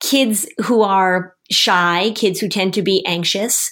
kids 0.00 0.46
who 0.64 0.82
are 0.82 1.34
shy, 1.50 2.12
kids 2.14 2.40
who 2.40 2.48
tend 2.48 2.74
to 2.74 2.82
be 2.82 3.04
anxious, 3.06 3.70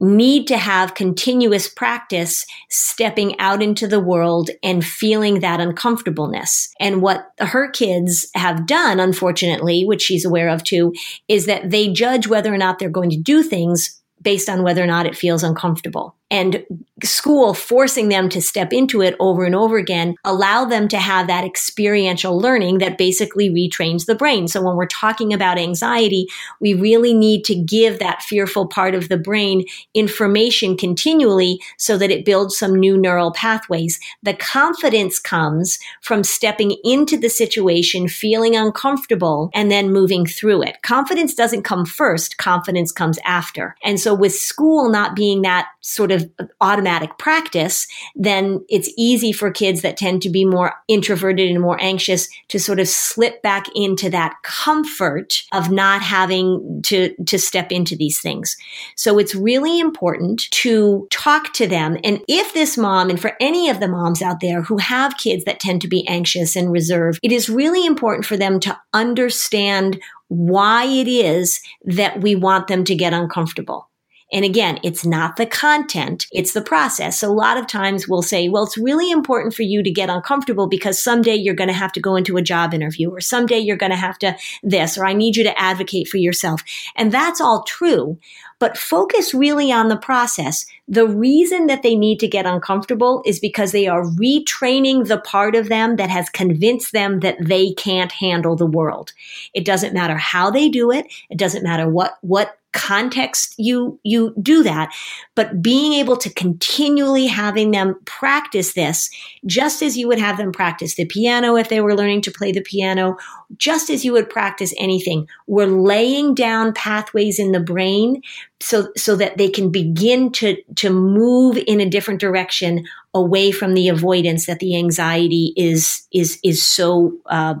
need 0.00 0.46
to 0.46 0.56
have 0.56 0.94
continuous 0.94 1.68
practice 1.68 2.46
stepping 2.70 3.38
out 3.38 3.62
into 3.62 3.86
the 3.86 4.00
world 4.00 4.48
and 4.62 4.82
feeling 4.82 5.40
that 5.40 5.60
uncomfortableness. 5.60 6.70
And 6.80 7.02
what 7.02 7.26
her 7.38 7.70
kids 7.70 8.26
have 8.34 8.66
done, 8.66 8.98
unfortunately, 8.98 9.84
which 9.84 10.00
she's 10.00 10.24
aware 10.24 10.48
of 10.48 10.64
too, 10.64 10.94
is 11.28 11.44
that 11.46 11.70
they 11.70 11.92
judge 11.92 12.26
whether 12.26 12.52
or 12.52 12.56
not 12.56 12.78
they're 12.78 12.88
going 12.88 13.10
to 13.10 13.20
do 13.20 13.42
things 13.42 14.00
based 14.22 14.48
on 14.48 14.62
whether 14.62 14.82
or 14.82 14.86
not 14.86 15.06
it 15.06 15.16
feels 15.16 15.42
uncomfortable. 15.42 16.16
And 16.30 16.64
school 17.02 17.54
forcing 17.54 18.08
them 18.08 18.28
to 18.28 18.40
step 18.40 18.72
into 18.72 19.00
it 19.00 19.16
over 19.20 19.44
and 19.44 19.54
over 19.54 19.78
again 19.78 20.14
allow 20.24 20.64
them 20.64 20.86
to 20.88 20.98
have 20.98 21.26
that 21.26 21.44
experiential 21.44 22.38
learning 22.38 22.78
that 22.78 22.98
basically 22.98 23.48
retrains 23.48 24.06
the 24.06 24.14
brain. 24.14 24.46
So 24.46 24.62
when 24.62 24.76
we're 24.76 24.86
talking 24.86 25.32
about 25.32 25.58
anxiety 25.58 26.26
we 26.60 26.74
really 26.74 27.14
need 27.14 27.44
to 27.44 27.54
give 27.54 27.98
that 27.98 28.22
fearful 28.22 28.66
part 28.66 28.94
of 28.94 29.08
the 29.08 29.18
brain 29.18 29.64
information 29.94 30.76
continually 30.76 31.60
so 31.78 31.96
that 31.96 32.10
it 32.10 32.24
builds 32.24 32.56
some 32.56 32.74
new 32.74 32.96
neural 32.96 33.32
pathways. 33.32 33.98
The 34.22 34.34
confidence 34.34 35.18
comes 35.18 35.78
from 36.02 36.22
stepping 36.24 36.76
into 36.84 37.16
the 37.16 37.30
situation 37.30 38.08
feeling 38.08 38.56
uncomfortable 38.56 39.50
and 39.54 39.70
then 39.70 39.92
moving 39.92 40.26
through 40.26 40.62
it. 40.62 40.82
Confidence 40.82 41.34
doesn't 41.34 41.62
come 41.62 41.86
first 41.86 42.36
confidence 42.36 42.92
comes 42.92 43.18
after. 43.24 43.74
And 43.82 43.98
so 43.98 44.14
with 44.14 44.34
school 44.34 44.90
not 44.90 45.16
being 45.16 45.42
that 45.42 45.68
sort 45.80 46.12
of 46.12 46.19
automatic 46.60 47.18
practice, 47.18 47.86
then 48.14 48.64
it's 48.68 48.92
easy 48.96 49.32
for 49.32 49.50
kids 49.50 49.82
that 49.82 49.96
tend 49.96 50.22
to 50.22 50.30
be 50.30 50.44
more 50.44 50.74
introverted 50.88 51.50
and 51.50 51.60
more 51.60 51.80
anxious 51.80 52.28
to 52.48 52.58
sort 52.58 52.80
of 52.80 52.88
slip 52.88 53.42
back 53.42 53.66
into 53.74 54.10
that 54.10 54.34
comfort 54.42 55.42
of 55.52 55.70
not 55.70 56.02
having 56.02 56.80
to, 56.84 57.14
to 57.24 57.38
step 57.38 57.70
into 57.72 57.96
these 57.96 58.20
things. 58.20 58.56
So 58.96 59.18
it's 59.18 59.34
really 59.34 59.80
important 59.80 60.50
to 60.50 61.06
talk 61.10 61.52
to 61.54 61.66
them. 61.66 61.98
And 62.04 62.20
if 62.28 62.54
this 62.54 62.76
mom, 62.78 63.10
and 63.10 63.20
for 63.20 63.32
any 63.40 63.68
of 63.68 63.80
the 63.80 63.88
moms 63.88 64.22
out 64.22 64.40
there 64.40 64.62
who 64.62 64.78
have 64.78 65.18
kids 65.18 65.44
that 65.44 65.60
tend 65.60 65.82
to 65.82 65.88
be 65.88 66.06
anxious 66.08 66.56
and 66.56 66.72
reserved, 66.72 67.20
it 67.22 67.32
is 67.32 67.48
really 67.48 67.84
important 67.86 68.24
for 68.24 68.36
them 68.36 68.60
to 68.60 68.78
understand 68.92 70.00
why 70.28 70.84
it 70.84 71.08
is 71.08 71.60
that 71.84 72.20
we 72.20 72.36
want 72.36 72.68
them 72.68 72.84
to 72.84 72.94
get 72.94 73.12
uncomfortable. 73.12 73.89
And 74.32 74.44
again, 74.44 74.78
it's 74.84 75.04
not 75.04 75.36
the 75.36 75.46
content, 75.46 76.26
it's 76.32 76.52
the 76.52 76.62
process. 76.62 77.18
So 77.18 77.30
a 77.30 77.32
lot 77.32 77.56
of 77.56 77.66
times 77.66 78.06
we'll 78.06 78.22
say, 78.22 78.48
well, 78.48 78.64
it's 78.64 78.78
really 78.78 79.10
important 79.10 79.54
for 79.54 79.62
you 79.62 79.82
to 79.82 79.90
get 79.90 80.08
uncomfortable 80.08 80.68
because 80.68 81.02
someday 81.02 81.34
you're 81.34 81.54
going 81.54 81.68
to 81.68 81.74
have 81.74 81.92
to 81.92 82.00
go 82.00 82.16
into 82.16 82.36
a 82.36 82.42
job 82.42 82.72
interview 82.72 83.10
or 83.10 83.20
someday 83.20 83.58
you're 83.58 83.76
going 83.76 83.90
to 83.90 83.96
have 83.96 84.18
to 84.18 84.36
this, 84.62 84.96
or 84.96 85.04
I 85.04 85.12
need 85.12 85.36
you 85.36 85.44
to 85.44 85.58
advocate 85.58 86.08
for 86.08 86.18
yourself. 86.18 86.62
And 86.96 87.10
that's 87.12 87.40
all 87.40 87.64
true. 87.64 88.18
But 88.60 88.76
focus 88.76 89.32
really 89.32 89.72
on 89.72 89.88
the 89.88 89.96
process. 89.96 90.66
The 90.86 91.08
reason 91.08 91.66
that 91.66 91.82
they 91.82 91.96
need 91.96 92.20
to 92.20 92.28
get 92.28 92.44
uncomfortable 92.44 93.22
is 93.24 93.40
because 93.40 93.72
they 93.72 93.86
are 93.88 94.04
retraining 94.04 95.08
the 95.08 95.18
part 95.18 95.54
of 95.54 95.70
them 95.70 95.96
that 95.96 96.10
has 96.10 96.28
convinced 96.28 96.92
them 96.92 97.20
that 97.20 97.38
they 97.40 97.72
can't 97.72 98.12
handle 98.12 98.56
the 98.56 98.66
world. 98.66 99.12
It 99.54 99.64
doesn't 99.64 99.94
matter 99.94 100.16
how 100.16 100.50
they 100.50 100.68
do 100.68 100.90
it. 100.90 101.06
It 101.30 101.38
doesn't 101.38 101.62
matter 101.62 101.88
what, 101.88 102.18
what 102.20 102.58
context 102.72 103.54
you 103.58 103.98
you 104.02 104.34
do 104.40 104.62
that. 104.62 104.94
But 105.34 105.62
being 105.62 105.92
able 105.94 106.16
to 106.18 106.30
continually 106.30 107.26
having 107.26 107.70
them 107.70 107.96
practice 108.04 108.74
this 108.74 109.10
just 109.46 109.82
as 109.82 109.96
you 109.96 110.08
would 110.08 110.18
have 110.18 110.36
them 110.36 110.52
practice 110.52 110.94
the 110.94 111.04
piano 111.04 111.56
if 111.56 111.68
they 111.68 111.80
were 111.80 111.96
learning 111.96 112.22
to 112.22 112.30
play 112.30 112.52
the 112.52 112.60
piano 112.60 113.16
just 113.56 113.90
as 113.90 114.04
you 114.04 114.12
would 114.12 114.28
practice 114.28 114.72
anything 114.78 115.26
we're 115.46 115.66
laying 115.66 116.34
down 116.34 116.72
pathways 116.72 117.38
in 117.38 117.52
the 117.52 117.60
brain 117.60 118.22
so 118.60 118.88
so 118.96 119.16
that 119.16 119.38
they 119.38 119.48
can 119.48 119.70
begin 119.70 120.30
to 120.30 120.56
to 120.76 120.90
move 120.90 121.58
in 121.66 121.80
a 121.80 121.88
different 121.88 122.20
direction 122.20 122.84
away 123.14 123.50
from 123.50 123.74
the 123.74 123.88
avoidance 123.88 124.46
that 124.46 124.60
the 124.60 124.76
anxiety 124.76 125.52
is 125.56 126.06
is 126.12 126.38
is 126.44 126.62
so 126.62 127.12
uh, 127.26 127.54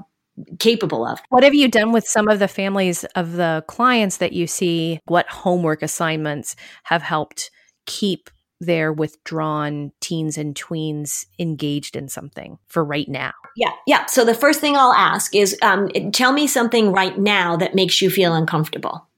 capable 0.58 1.06
of. 1.06 1.20
What 1.28 1.44
have 1.44 1.54
you 1.54 1.68
done 1.68 1.92
with 1.92 2.06
some 2.06 2.28
of 2.28 2.38
the 2.38 2.48
families 2.48 3.04
of 3.16 3.32
the 3.32 3.64
clients 3.66 4.18
that 4.18 4.32
you 4.32 4.46
see? 4.46 5.00
What 5.06 5.28
homework 5.28 5.82
assignments 5.82 6.56
have 6.84 7.02
helped 7.02 7.50
keep 7.86 8.30
their 8.60 8.92
withdrawn 8.92 9.90
teens 10.00 10.36
and 10.36 10.54
tweens 10.54 11.24
engaged 11.38 11.96
in 11.96 12.08
something 12.08 12.58
for 12.68 12.84
right 12.84 13.08
now? 13.08 13.32
Yeah, 13.56 13.72
yeah. 13.86 14.06
So 14.06 14.24
the 14.24 14.34
first 14.34 14.60
thing 14.60 14.76
I'll 14.76 14.92
ask 14.92 15.34
is 15.34 15.56
um, 15.62 15.88
tell 16.12 16.32
me 16.32 16.46
something 16.46 16.92
right 16.92 17.18
now 17.18 17.56
that 17.56 17.74
makes 17.74 18.00
you 18.00 18.10
feel 18.10 18.34
uncomfortable 18.34 19.09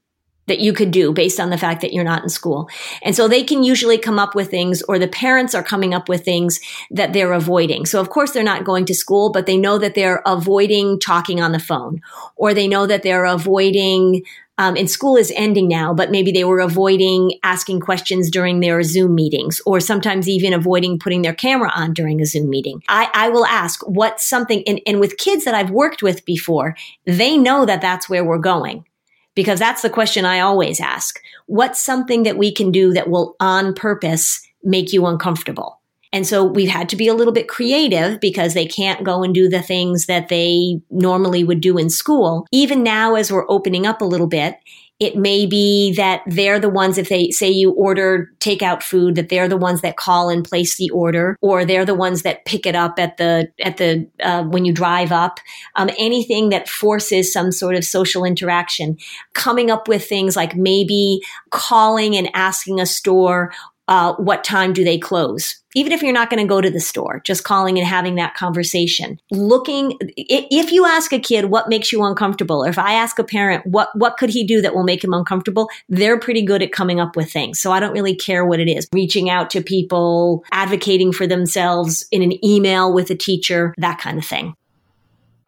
that 0.47 0.59
you 0.59 0.73
could 0.73 0.91
do 0.91 1.13
based 1.13 1.39
on 1.39 1.49
the 1.49 1.57
fact 1.57 1.81
that 1.81 1.93
you're 1.93 2.03
not 2.03 2.23
in 2.23 2.29
school. 2.29 2.69
And 3.01 3.15
so 3.15 3.27
they 3.27 3.43
can 3.43 3.63
usually 3.63 3.97
come 3.97 4.19
up 4.19 4.35
with 4.35 4.49
things 4.49 4.81
or 4.83 4.99
the 4.99 5.07
parents 5.07 5.55
are 5.55 5.63
coming 5.63 5.93
up 5.93 6.09
with 6.09 6.25
things 6.25 6.59
that 6.91 7.13
they're 7.13 7.33
avoiding. 7.33 7.85
So 7.85 7.99
of 8.01 8.09
course 8.09 8.31
they're 8.31 8.43
not 8.43 8.65
going 8.65 8.85
to 8.85 8.93
school, 8.93 9.31
but 9.31 9.45
they 9.45 9.57
know 9.57 9.77
that 9.77 9.95
they're 9.95 10.21
avoiding 10.25 10.99
talking 10.99 11.41
on 11.41 11.51
the 11.51 11.59
phone 11.59 12.01
or 12.35 12.53
they 12.53 12.67
know 12.67 12.85
that 12.85 13.03
they're 13.03 13.25
avoiding 13.25 14.23
um, 14.59 14.75
and 14.77 14.89
school 14.89 15.17
is 15.17 15.33
ending 15.35 15.67
now, 15.67 15.95
but 15.95 16.11
maybe 16.11 16.31
they 16.31 16.43
were 16.43 16.59
avoiding 16.59 17.39
asking 17.41 17.79
questions 17.79 18.29
during 18.29 18.59
their 18.59 18.83
Zoom 18.83 19.15
meetings, 19.15 19.59
or 19.65 19.79
sometimes 19.79 20.29
even 20.29 20.53
avoiding 20.53 20.99
putting 20.99 21.23
their 21.23 21.33
camera 21.33 21.71
on 21.73 21.91
during 21.93 22.21
a 22.21 22.25
Zoom 22.25 22.51
meeting. 22.51 22.83
I, 22.87 23.09
I 23.15 23.29
will 23.29 23.47
ask 23.47 23.81
what 23.87 24.19
something, 24.19 24.63
and, 24.67 24.79
and 24.85 24.99
with 24.99 25.17
kids 25.17 25.43
that 25.45 25.55
I've 25.55 25.71
worked 25.71 26.03
with 26.03 26.23
before, 26.23 26.75
they 27.05 27.35
know 27.35 27.65
that 27.65 27.81
that's 27.81 28.07
where 28.07 28.23
we're 28.23 28.37
going 28.37 28.85
because 29.35 29.59
that's 29.59 29.81
the 29.81 29.89
question 29.89 30.25
I 30.25 30.39
always 30.39 30.79
ask. 30.79 31.21
What's 31.45 31.79
something 31.79 32.23
that 32.23 32.37
we 32.37 32.53
can 32.53 32.71
do 32.71 32.93
that 32.93 33.09
will 33.09 33.35
on 33.39 33.73
purpose 33.73 34.41
make 34.63 34.93
you 34.93 35.05
uncomfortable? 35.05 35.79
And 36.13 36.27
so 36.27 36.43
we've 36.43 36.69
had 36.69 36.89
to 36.89 36.95
be 36.95 37.07
a 37.07 37.13
little 37.15 37.33
bit 37.33 37.47
creative 37.47 38.19
because 38.19 38.53
they 38.53 38.67
can't 38.67 39.03
go 39.03 39.23
and 39.23 39.33
do 39.33 39.49
the 39.49 39.63
things 39.63 40.05
that 40.05 40.29
they 40.29 40.79
normally 40.91 41.43
would 41.43 41.59
do 41.59 41.79
in 41.79 41.89
school. 41.89 42.45
Even 42.51 42.83
now, 42.83 43.15
as 43.15 43.31
we're 43.31 43.49
opening 43.49 43.87
up 43.87 43.99
a 43.99 44.05
little 44.05 44.27
bit, 44.27 44.57
it 45.03 45.17
may 45.17 45.45
be 45.45 45.93
that 45.95 46.21
they're 46.25 46.59
the 46.59 46.69
ones, 46.69 46.97
if 46.97 47.09
they 47.09 47.29
say 47.31 47.49
you 47.49 47.71
order 47.71 48.31
takeout 48.39 48.81
food, 48.81 49.15
that 49.15 49.29
they're 49.29 49.47
the 49.47 49.57
ones 49.57 49.81
that 49.81 49.97
call 49.97 50.29
and 50.29 50.43
place 50.43 50.77
the 50.77 50.89
order, 50.89 51.37
or 51.41 51.65
they're 51.65 51.85
the 51.85 51.93
ones 51.93 52.21
that 52.21 52.45
pick 52.45 52.65
it 52.65 52.75
up 52.75 52.97
at 52.97 53.17
the, 53.17 53.51
at 53.61 53.77
the, 53.77 54.07
uh, 54.21 54.43
when 54.43 54.65
you 54.65 54.73
drive 54.73 55.11
up. 55.11 55.39
Um, 55.75 55.89
anything 55.99 56.49
that 56.49 56.69
forces 56.69 57.31
some 57.31 57.51
sort 57.51 57.75
of 57.75 57.83
social 57.83 58.23
interaction. 58.23 58.97
Coming 59.33 59.69
up 59.69 59.87
with 59.87 60.05
things 60.05 60.35
like 60.35 60.55
maybe 60.55 61.21
calling 61.51 62.15
and 62.15 62.29
asking 62.33 62.79
a 62.79 62.85
store, 62.85 63.53
uh, 63.87 64.13
what 64.15 64.43
time 64.43 64.73
do 64.73 64.83
they 64.83 64.97
close? 64.97 65.59
Even 65.75 65.91
if 65.91 66.03
you're 66.03 66.13
not 66.13 66.29
going 66.29 66.41
to 66.41 66.47
go 66.47 66.61
to 66.61 66.69
the 66.69 66.79
store, 66.79 67.21
just 67.25 67.43
calling 67.43 67.79
and 67.79 67.87
having 67.87 68.15
that 68.15 68.35
conversation. 68.35 69.19
Looking, 69.31 69.97
if 70.15 70.71
you 70.71 70.85
ask 70.85 71.11
a 71.11 71.19
kid 71.19 71.45
what 71.45 71.67
makes 71.67 71.91
you 71.91 72.03
uncomfortable, 72.03 72.63
or 72.63 72.69
if 72.69 72.77
I 72.77 72.93
ask 72.93 73.17
a 73.17 73.23
parent 73.23 73.65
what 73.65 73.89
what 73.95 74.17
could 74.17 74.29
he 74.29 74.45
do 74.45 74.61
that 74.61 74.75
will 74.75 74.83
make 74.83 75.03
him 75.03 75.13
uncomfortable, 75.13 75.69
they're 75.89 76.19
pretty 76.19 76.43
good 76.43 76.61
at 76.61 76.71
coming 76.71 76.99
up 76.99 77.15
with 77.15 77.31
things. 77.31 77.59
So 77.59 77.71
I 77.71 77.79
don't 77.79 77.93
really 77.93 78.15
care 78.15 78.45
what 78.45 78.59
it 78.59 78.69
is. 78.69 78.87
Reaching 78.93 79.29
out 79.29 79.49
to 79.51 79.61
people, 79.61 80.43
advocating 80.51 81.11
for 81.11 81.25
themselves 81.25 82.07
in 82.11 82.21
an 82.21 82.45
email 82.45 82.93
with 82.93 83.09
a 83.09 83.15
teacher, 83.15 83.73
that 83.77 83.99
kind 83.99 84.19
of 84.19 84.25
thing. 84.25 84.53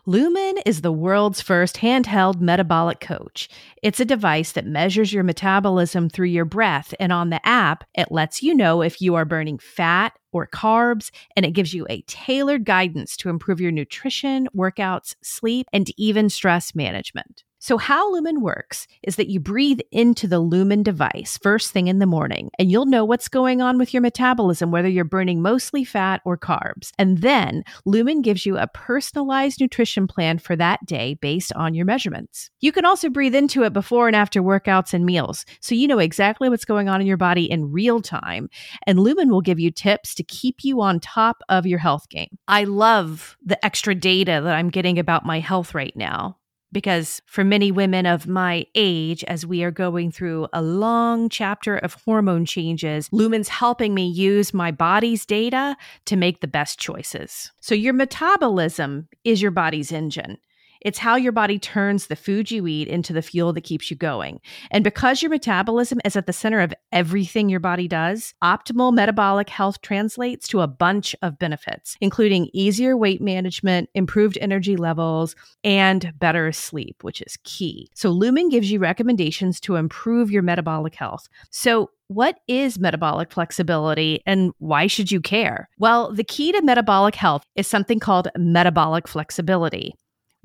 Lumen 0.07 0.59
is 0.67 0.81
the 0.81 0.91
world's 0.91 1.41
first 1.41 1.77
handheld 1.77 2.39
metabolic 2.39 2.99
coach. 2.99 3.49
It's 3.81 3.99
a 3.99 4.05
device 4.05 4.51
that 4.51 4.67
measures 4.67 5.11
your 5.11 5.23
metabolism 5.23 6.09
through 6.09 6.27
your 6.27 6.45
breath, 6.45 6.93
and 6.99 7.11
on 7.11 7.31
the 7.31 7.43
app, 7.43 7.85
it 7.95 8.11
lets 8.11 8.43
you 8.43 8.53
know 8.53 8.83
if 8.83 9.01
you 9.01 9.15
are 9.15 9.25
burning 9.25 9.57
fat 9.57 10.13
or 10.31 10.45
carbs, 10.45 11.09
and 11.35 11.43
it 11.43 11.53
gives 11.53 11.73
you 11.73 11.87
a 11.89 12.01
tailored 12.01 12.65
guidance 12.65 13.17
to 13.17 13.29
improve 13.29 13.59
your 13.59 13.71
nutrition, 13.71 14.47
workouts, 14.55 15.15
sleep, 15.23 15.65
and 15.73 15.89
even 15.97 16.29
stress 16.29 16.75
management. 16.75 17.43
So, 17.65 17.80
how 17.80 18.13
Lumen 18.13 18.41
works 18.41 18.86
is 19.01 19.15
that 19.15 19.28
you 19.28 19.39
breathe 19.39 19.80
into 19.91 20.28
the 20.28 20.38
Lumen 20.38 20.84
device 20.84 21.39
first 21.41 21.71
thing 21.71 21.88
in 21.88 21.97
the 21.97 22.06
morning, 22.06 22.51
and 22.60 22.69
you'll 22.69 22.86
know 22.86 23.04
what's 23.04 23.28
going 23.28 23.60
on 23.60 23.80
with 23.80 23.91
your 23.91 24.01
metabolism, 24.01 24.69
whether 24.69 24.88
you're 24.88 25.04
burning 25.04 25.41
mostly 25.41 25.84
fat 25.84 26.21
or 26.25 26.38
carbs. 26.38 26.91
And 26.99 27.23
then 27.23 27.63
Lumen 27.84 28.21
gives 28.21 28.45
you 28.45 28.56
a 28.56 28.67
personalized 28.67 29.60
nutrition 29.60 30.06
plan 30.06 30.38
for 30.38 30.56
that 30.58 30.86
day 30.86 31.15
based 31.15 31.51
on 31.54 31.73
your 31.73 31.88
measurements. 31.88 32.51
You 32.62 32.71
can 32.71 32.86
also 32.86 33.10
breathe 33.10 33.34
into 33.34 33.63
it 33.63 33.73
before 33.73 34.06
and 34.06 34.15
after 34.15 34.43
workouts 34.43 34.93
and 34.93 35.04
meals, 35.04 35.43
so 35.60 35.73
you 35.73 35.88
know 35.88 35.97
exactly 35.97 36.49
what's 36.49 36.65
going 36.65 36.88
on 36.88 37.01
in 37.01 37.08
your 37.08 37.17
body 37.17 37.49
in 37.49 37.71
real 37.71 37.99
time. 37.99 38.47
And 38.86 38.99
Lumen 38.99 39.32
will 39.32 39.41
give 39.41 39.60
you 39.60 39.71
tips 39.71 40.13
to 40.13 40.23
keep 40.23 40.63
you 40.63 40.82
on 40.82 40.99
top 40.99 41.41
of 41.49 41.65
your 41.65 41.80
health 41.80 42.10
game. 42.10 42.38
I 42.47 42.65
love 42.65 43.36
the 43.43 43.65
extra 43.65 43.95
data 43.95 44.39
that 44.43 44.54
I'm 44.54 44.69
getting 44.69 44.99
about 44.99 45.25
my 45.25 45.39
health 45.39 45.73
right 45.73 45.95
now 45.95 46.38
because 46.75 47.21
for 47.25 47.45
many 47.45 47.71
women 47.71 48.05
of 48.05 48.27
my 48.27 48.65
age, 48.75 49.23
as 49.29 49.45
we 49.45 49.63
are 49.63 49.71
going 49.71 50.11
through 50.11 50.45
a 50.51 50.61
long 50.61 51.29
chapter 51.29 51.77
of 51.77 51.93
hormone 52.03 52.43
changes, 52.43 53.07
Lumen's 53.13 53.47
helping 53.47 53.93
me 53.93 54.05
use 54.05 54.53
my 54.53 54.71
body's 54.71 55.25
data 55.25 55.77
to 56.03 56.17
make 56.17 56.41
the 56.41 56.49
best 56.49 56.77
choices. 56.77 57.49
So, 57.61 57.73
your 57.73 57.93
metabolism 57.93 59.07
is 59.23 59.41
your 59.41 59.51
body's 59.51 59.93
engine. 59.93 60.38
It's 60.85 60.99
how 60.99 61.15
your 61.15 61.31
body 61.31 61.57
turns 61.57 62.05
the 62.05 62.15
food 62.15 62.51
you 62.51 62.67
eat 62.67 62.87
into 62.87 63.11
the 63.11 63.23
fuel 63.23 63.51
that 63.53 63.63
keeps 63.63 63.89
you 63.89 63.97
going. 63.97 64.39
And 64.69 64.83
because 64.83 65.19
your 65.19 65.31
metabolism 65.31 65.99
is 66.05 66.15
at 66.15 66.27
the 66.27 66.31
center 66.31 66.59
of 66.59 66.75
everything 66.91 67.49
your 67.49 67.59
body 67.59 67.87
does, 67.87 68.35
optimal 68.43 68.93
metabolic 68.93 69.49
health 69.49 69.81
translates 69.81 70.47
to 70.49 70.61
a 70.61 70.67
bunch 70.67 71.15
of 71.23 71.39
benefits, 71.39 71.97
including 72.01 72.51
easier 72.53 72.95
weight 72.95 73.19
management, 73.19 73.89
improved 73.95 74.37
energy 74.39 74.75
levels, 74.75 75.35
and 75.63 76.13
better 76.19 76.51
sleep, 76.51 77.03
which 77.03 77.19
is 77.19 77.39
key. 77.43 77.89
So, 77.95 78.11
Lumen 78.11 78.49
gives 78.49 78.71
you 78.71 78.77
recommendations 78.77 79.59
to 79.61 79.77
improve 79.77 80.29
your 80.29 80.43
metabolic 80.43 80.93
health. 80.93 81.27
So, 81.49 81.89
what 82.09 82.37
is 82.47 82.77
metabolic 82.77 83.31
flexibility 83.31 84.21
and 84.27 84.51
why 84.59 84.85
should 84.85 85.11
you 85.11 85.19
care? 85.19 85.67
Well, 85.79 86.13
the 86.13 86.23
key 86.23 86.51
to 86.51 86.61
metabolic 86.61 87.15
health 87.15 87.43
is 87.55 87.65
something 87.65 87.99
called 87.99 88.27
metabolic 88.37 89.07
flexibility. 89.07 89.95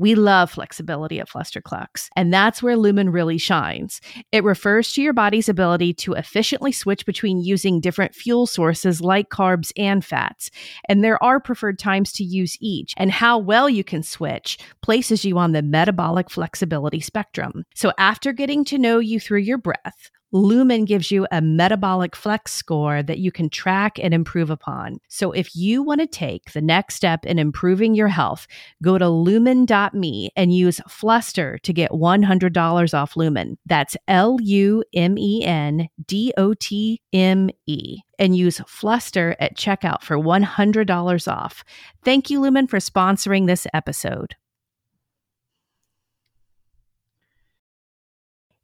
We 0.01 0.15
love 0.15 0.51
flexibility 0.51 1.21
at 1.21 1.29
Fluster 1.29 1.61
Flusterclux, 1.61 2.09
and 2.17 2.33
that's 2.33 2.63
where 2.63 2.77
Lumen 2.77 3.11
really 3.11 3.39
shines. 3.39 4.01
It 4.33 4.45
refers 4.45 4.93
to 4.93 5.03
your 5.03 5.13
body's 5.13 5.49
ability 5.49 5.95
to 5.95 6.15
efficiently 6.15 6.73
switch 6.73 7.05
between 7.07 7.41
using 7.41 7.81
different 7.81 8.15
fuel 8.15 8.47
sources 8.47 9.01
like 9.01 9.29
carbs 9.29 9.73
and 9.77 10.05
fats. 10.05 10.51
And 10.89 11.05
there 11.05 11.23
are 11.23 11.41
preferred 11.41 11.79
times 11.79 12.13
to 12.15 12.25
use 12.25 12.57
each, 12.61 12.95
and 12.97 13.11
how 13.11 13.39
well 13.39 13.69
you 13.69 13.85
can 13.85 14.03
switch 14.03 14.59
places 14.83 15.25
you 15.25 15.39
on 15.39 15.53
the 15.53 15.63
metabolic 15.63 16.31
flexibility 16.31 17.01
spectrum. 17.01 17.65
So 17.75 17.93
after 17.99 18.33
getting 18.33 18.65
to 18.67 18.79
know 18.79 18.99
you 18.99 19.21
through 19.21 19.41
your 19.41 19.59
breath, 19.59 20.11
Lumen 20.33 20.85
gives 20.85 21.11
you 21.11 21.27
a 21.33 21.41
metabolic 21.41 22.15
flex 22.15 22.53
score 22.53 23.03
that 23.03 23.19
you 23.19 23.33
can 23.33 23.51
track 23.51 23.99
and 24.01 24.15
improve 24.15 24.51
upon. 24.51 24.99
So 25.09 25.33
if 25.33 25.57
you 25.57 25.83
want 25.83 26.01
to 26.01 26.07
take 26.07 26.53
the 26.53 26.61
next 26.61 26.95
step 26.95 27.27
in 27.27 27.39
improving 27.39 27.95
your 27.95 28.09
health, 28.09 28.47
go 28.83 28.97
to 28.97 29.09
lumen.me 29.09 30.31
and 30.37 30.55
use 30.55 30.81
Fluster 30.89 31.59
to 31.59 31.73
get 31.73 31.91
$100 31.91 32.95
off 32.95 33.17
Lumen. 33.17 33.59
That's 33.67 33.97
L 34.07 34.39
U 34.41 34.85
M 34.95 35.19
E 35.19 35.45
N 35.45 35.89
D 36.07 36.33
O 36.37 36.55
T 36.55 37.01
M 37.13 37.51
E. 37.67 37.99
And 38.19 38.37
use 38.37 38.61
Fluster 38.67 39.35
at 39.41 39.57
checkout 39.57 40.03
for 40.03 40.17
$100 40.17 41.33
off. 41.33 41.65
Thank 42.05 42.31
you, 42.31 42.41
Lumen, 42.41 42.67
for 42.67 42.79
sponsoring 42.79 43.47
this 43.47 43.67
episode. 43.73 44.37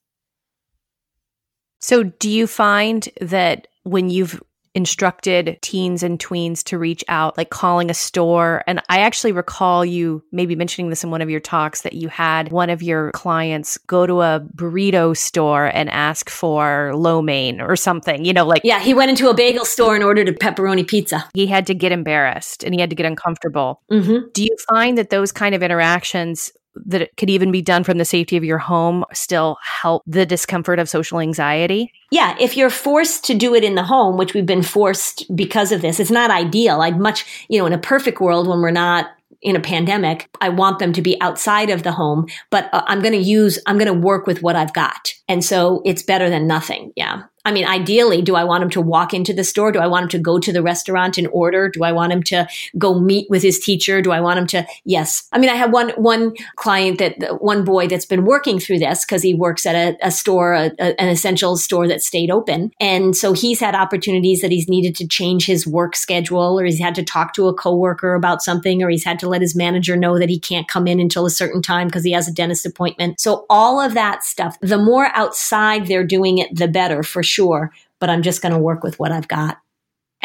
So, 1.79 2.03
do 2.03 2.29
you 2.29 2.47
find 2.47 3.07
that 3.21 3.69
when 3.83 4.09
you've 4.09 4.43
instructed 4.77 5.57
teens 5.63 6.03
and 6.03 6.19
tweens 6.19 6.63
to 6.63 6.77
reach 6.77 7.03
out, 7.07 7.35
like 7.35 7.49
calling 7.49 7.89
a 7.89 7.95
store. 7.95 8.63
And 8.67 8.79
I 8.89 8.99
actually 8.99 9.31
recall 9.31 9.83
you 9.83 10.23
maybe 10.31 10.55
mentioning 10.55 10.91
this 10.91 11.03
in 11.03 11.09
one 11.09 11.23
of 11.23 11.31
your 11.31 11.39
talks 11.39 11.81
that 11.81 11.93
you 11.93 12.09
had 12.09 12.51
one 12.51 12.69
of 12.69 12.83
your 12.83 13.11
clients 13.11 13.79
go 13.87 14.05
to 14.05 14.21
a 14.21 14.39
burrito 14.55 15.17
store 15.17 15.65
and 15.65 15.89
ask 15.89 16.29
for 16.29 16.91
lo 16.95 17.23
mein 17.23 17.59
or 17.59 17.75
something, 17.75 18.23
you 18.23 18.33
know, 18.33 18.45
like. 18.45 18.61
Yeah, 18.63 18.79
he 18.79 18.93
went 18.93 19.09
into 19.09 19.29
a 19.29 19.33
bagel 19.33 19.65
store 19.65 19.95
and 19.95 20.03
ordered 20.03 20.29
a 20.29 20.33
pepperoni 20.33 20.87
pizza. 20.87 21.27
He 21.33 21.47
had 21.47 21.65
to 21.67 21.73
get 21.73 21.91
embarrassed 21.91 22.63
and 22.63 22.75
he 22.75 22.79
had 22.79 22.91
to 22.91 22.95
get 22.95 23.07
uncomfortable. 23.07 23.81
Mm-hmm. 23.91 24.27
Do 24.31 24.43
you 24.43 24.55
find 24.69 24.95
that 24.99 25.09
those 25.09 25.31
kind 25.31 25.55
of 25.55 25.63
interactions 25.63 26.51
that 26.85 27.01
it 27.01 27.17
could 27.17 27.29
even 27.29 27.51
be 27.51 27.61
done 27.61 27.83
from 27.83 27.97
the 27.97 28.05
safety 28.05 28.37
of 28.37 28.43
your 28.43 28.57
home 28.57 29.03
still 29.13 29.57
help 29.63 30.03
the 30.05 30.25
discomfort 30.25 30.79
of 30.79 30.89
social 30.89 31.19
anxiety? 31.19 31.91
Yeah, 32.11 32.35
if 32.39 32.55
you're 32.55 32.69
forced 32.69 33.25
to 33.25 33.33
do 33.33 33.55
it 33.55 33.63
in 33.63 33.75
the 33.75 33.83
home, 33.83 34.17
which 34.17 34.33
we've 34.33 34.45
been 34.45 34.63
forced 34.63 35.23
because 35.35 35.71
of 35.71 35.81
this, 35.81 35.99
it's 35.99 36.11
not 36.11 36.31
ideal. 36.31 36.81
I'd 36.81 36.99
much, 36.99 37.45
you 37.49 37.59
know, 37.59 37.65
in 37.65 37.73
a 37.73 37.77
perfect 37.77 38.21
world 38.21 38.47
when 38.47 38.61
we're 38.61 38.71
not 38.71 39.07
in 39.41 39.55
a 39.55 39.61
pandemic, 39.61 40.29
I 40.41 40.49
want 40.49 40.79
them 40.79 40.93
to 40.93 41.01
be 41.01 41.19
outside 41.21 41.69
of 41.69 41.83
the 41.83 41.91
home, 41.91 42.27
but 42.49 42.73
uh, 42.73 42.83
I'm 42.87 43.01
going 43.01 43.13
to 43.13 43.19
use, 43.19 43.59
I'm 43.67 43.77
going 43.77 43.93
to 43.93 43.93
work 43.93 44.25
with 44.25 44.41
what 44.41 44.55
I've 44.55 44.73
got. 44.73 45.13
And 45.27 45.43
so 45.43 45.81
it's 45.85 46.01
better 46.01 46.29
than 46.29 46.47
nothing. 46.47 46.91
Yeah. 46.95 47.23
I 47.47 47.51
mean, 47.53 47.65
ideally, 47.65 48.21
do 48.21 48.35
I 48.35 48.43
want 48.43 48.61
him 48.61 48.69
to 48.71 48.81
walk 48.81 49.13
into 49.13 49.33
the 49.33 49.45
store? 49.45 49.71
Do 49.71 49.79
I 49.79 49.87
want 49.87 50.03
him 50.03 50.09
to 50.09 50.19
go 50.19 50.37
to 50.37 50.51
the 50.51 50.61
restaurant 50.61 51.17
and 51.17 51.29
order? 51.31 51.69
Do 51.69 51.81
I 51.81 51.93
want 51.93 52.11
him 52.11 52.21
to 52.23 52.45
go 52.77 52.99
meet 52.99 53.29
with 53.29 53.41
his 53.41 53.57
teacher? 53.57 54.01
Do 54.01 54.11
I 54.11 54.19
want 54.19 54.37
him 54.37 54.47
to? 54.47 54.67
Yes. 54.83 55.29
I 55.31 55.39
mean, 55.39 55.49
I 55.49 55.55
have 55.55 55.71
one 55.71 55.91
one 55.91 56.33
client 56.57 56.99
that 56.99 57.41
one 57.41 57.63
boy 57.63 57.87
that's 57.87 58.05
been 58.05 58.25
working 58.25 58.59
through 58.59 58.79
this 58.79 59.05
because 59.05 59.23
he 59.23 59.33
works 59.33 59.65
at 59.65 59.75
a, 59.75 59.97
a 60.05 60.11
store, 60.11 60.55
a, 60.55 60.71
a, 60.77 61.01
an 61.01 61.07
essential 61.07 61.55
store 61.55 61.87
that 61.87 62.01
stayed 62.01 62.29
open, 62.29 62.73
and 62.81 63.15
so 63.15 63.31
he's 63.31 63.61
had 63.61 63.75
opportunities 63.75 64.41
that 64.41 64.51
he's 64.51 64.67
needed 64.67 64.93
to 64.97 65.07
change 65.07 65.45
his 65.45 65.65
work 65.65 65.95
schedule, 65.95 66.59
or 66.59 66.65
he's 66.65 66.81
had 66.81 66.95
to 66.95 67.03
talk 67.03 67.33
to 67.35 67.47
a 67.47 67.53
coworker 67.53 68.13
about 68.13 68.43
something, 68.43 68.83
or 68.83 68.89
he's 68.89 69.05
had 69.05 69.19
to 69.19 69.29
let 69.29 69.41
his 69.41 69.55
manager 69.55 69.95
know 69.95 70.19
that 70.19 70.27
he 70.27 70.37
can't 70.37 70.67
come 70.67 70.85
in 70.85 70.99
until 70.99 71.25
a 71.25 71.29
certain 71.29 71.61
time 71.61 71.87
because 71.87 72.03
he 72.03 72.11
has 72.11 72.27
a 72.27 72.33
dentist 72.33 72.65
appointment. 72.65 73.21
So 73.21 73.45
all 73.49 73.79
of 73.79 73.93
that 73.93 74.25
stuff, 74.25 74.57
the 74.59 74.77
more 74.77 75.07
outside 75.15 75.87
they're 75.87 76.03
doing 76.03 76.39
it, 76.39 76.53
the 76.53 76.67
better 76.67 77.03
for 77.03 77.23
sure. 77.23 77.36
Sure, 77.37 77.71
but 77.99 78.09
I'm 78.09 78.23
just 78.23 78.41
going 78.41 78.53
to 78.53 78.57
work 78.59 78.83
with 78.83 78.97
what 78.97 79.11
I've 79.11 79.27
got. 79.27 79.57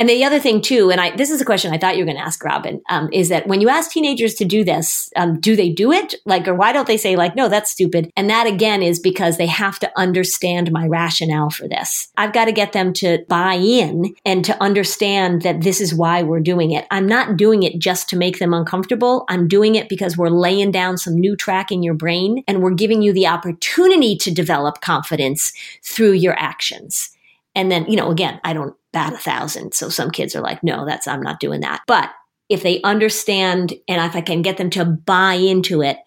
And 0.03 0.09
the 0.09 0.25
other 0.25 0.41
thing 0.41 0.61
too, 0.61 0.91
and 0.91 1.01
I, 1.01 1.15
this 1.15 1.31
is 1.31 1.41
a 1.41 1.45
question 1.45 1.73
I 1.73 1.79
thought 1.79 1.97
you 1.97 2.03
were 2.03 2.11
going 2.11 2.17
to 2.17 2.27
ask, 2.27 2.43
Robin, 2.43 2.83
um, 2.89 3.09
is 3.13 3.29
that 3.29 3.47
when 3.47 3.61
you 3.61 3.69
ask 3.69 3.93
teenagers 3.93 4.35
to 4.35 4.45
do 4.45 4.65
this, 4.65 5.13
um, 5.15 5.39
do 5.39 5.55
they 5.55 5.71
do 5.71 5.93
it? 5.93 6.17
Like, 6.27 6.49
or 6.49 6.57
why 6.57 6.73
don't 6.73 6.89
they 6.89 6.97
say 6.97 7.15
like, 7.15 7.37
no, 7.37 7.49
that's 7.49 7.71
stupid? 7.71 8.11
And 8.17 8.29
that 8.29 8.49
again 8.49 8.83
is 8.83 8.99
because 8.99 9.37
they 9.37 9.47
have 9.47 9.79
to 9.79 9.93
understand 9.97 10.73
my 10.73 10.89
rationale 10.89 11.51
for 11.51 11.69
this. 11.69 12.09
I've 12.17 12.33
got 12.33 12.47
to 12.47 12.53
get 12.53 12.73
them 12.73 12.93
to 12.95 13.25
buy 13.29 13.55
in 13.55 14.13
and 14.25 14.45
to 14.45 14.61
understand 14.61 15.43
that 15.43 15.61
this 15.61 15.81
is 15.81 15.95
why 15.95 16.25
we're 16.25 16.41
doing 16.41 16.73
it. 16.73 16.85
I'm 16.91 17.07
not 17.07 17.37
doing 17.37 17.63
it 17.63 17.79
just 17.79 18.09
to 18.09 18.17
make 18.17 18.41
them 18.41 18.53
uncomfortable. 18.53 19.25
I'm 19.29 19.47
doing 19.47 19.77
it 19.77 19.89
because 19.89 20.19
we're 20.19 20.31
laying 20.31 20.73
down 20.73 20.99
some 20.99 21.15
new 21.15 21.37
track 21.37 21.71
in 21.71 21.85
your 21.85 21.95
brain 21.95 22.43
and 22.49 22.61
we're 22.61 22.75
giving 22.75 23.03
you 23.03 23.13
the 23.13 23.29
opportunity 23.29 24.17
to 24.17 24.33
develop 24.33 24.81
confidence 24.81 25.53
through 25.85 26.15
your 26.15 26.37
actions. 26.41 27.11
And 27.55 27.71
then, 27.71 27.85
you 27.87 27.95
know, 27.95 28.11
again, 28.11 28.41
I 28.43 28.53
don't 28.53 28.75
bat 28.93 29.13
a 29.13 29.19
thousand. 29.19 29.75
So 29.75 29.89
some 29.89 30.11
kids 30.11 30.37
are 30.37 30.43
like, 30.43 30.63
no, 30.63 30.85
that's, 30.87 31.07
I'm 31.07 31.23
not 31.23 31.41
doing 31.41 31.61
that. 31.61 31.83
But 31.87 32.11
if 32.49 32.63
they 32.63 32.83
understand 32.83 33.73
and 33.89 34.05
if 34.05 34.15
I 34.15 34.21
can 34.21 34.43
get 34.43 34.57
them 34.59 34.71
to 34.71 34.85
buy 34.85 35.35
into 35.35 35.83
it, 35.83 35.99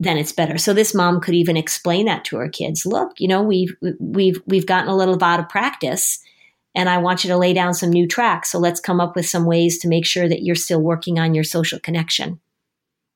then 0.00 0.18
it's 0.18 0.32
better. 0.32 0.58
So 0.58 0.74
this 0.74 0.94
mom 0.94 1.20
could 1.20 1.34
even 1.34 1.56
explain 1.56 2.06
that 2.06 2.24
to 2.26 2.36
her 2.38 2.48
kids. 2.48 2.84
Look, 2.84 3.12
you 3.18 3.28
know, 3.28 3.42
we've, 3.42 3.74
we've, 4.00 4.42
we've 4.46 4.66
gotten 4.66 4.88
a 4.88 4.96
little 4.96 5.22
out 5.22 5.38
of 5.38 5.48
practice 5.48 6.18
and 6.74 6.88
I 6.88 6.98
want 6.98 7.22
you 7.22 7.28
to 7.28 7.36
lay 7.36 7.52
down 7.52 7.74
some 7.74 7.90
new 7.90 8.08
tracks. 8.08 8.50
So 8.50 8.58
let's 8.58 8.80
come 8.80 9.00
up 9.00 9.14
with 9.14 9.28
some 9.28 9.44
ways 9.44 9.78
to 9.78 9.88
make 9.88 10.06
sure 10.06 10.28
that 10.28 10.42
you're 10.42 10.56
still 10.56 10.80
working 10.80 11.18
on 11.18 11.34
your 11.34 11.44
social 11.44 11.78
connection 11.78 12.40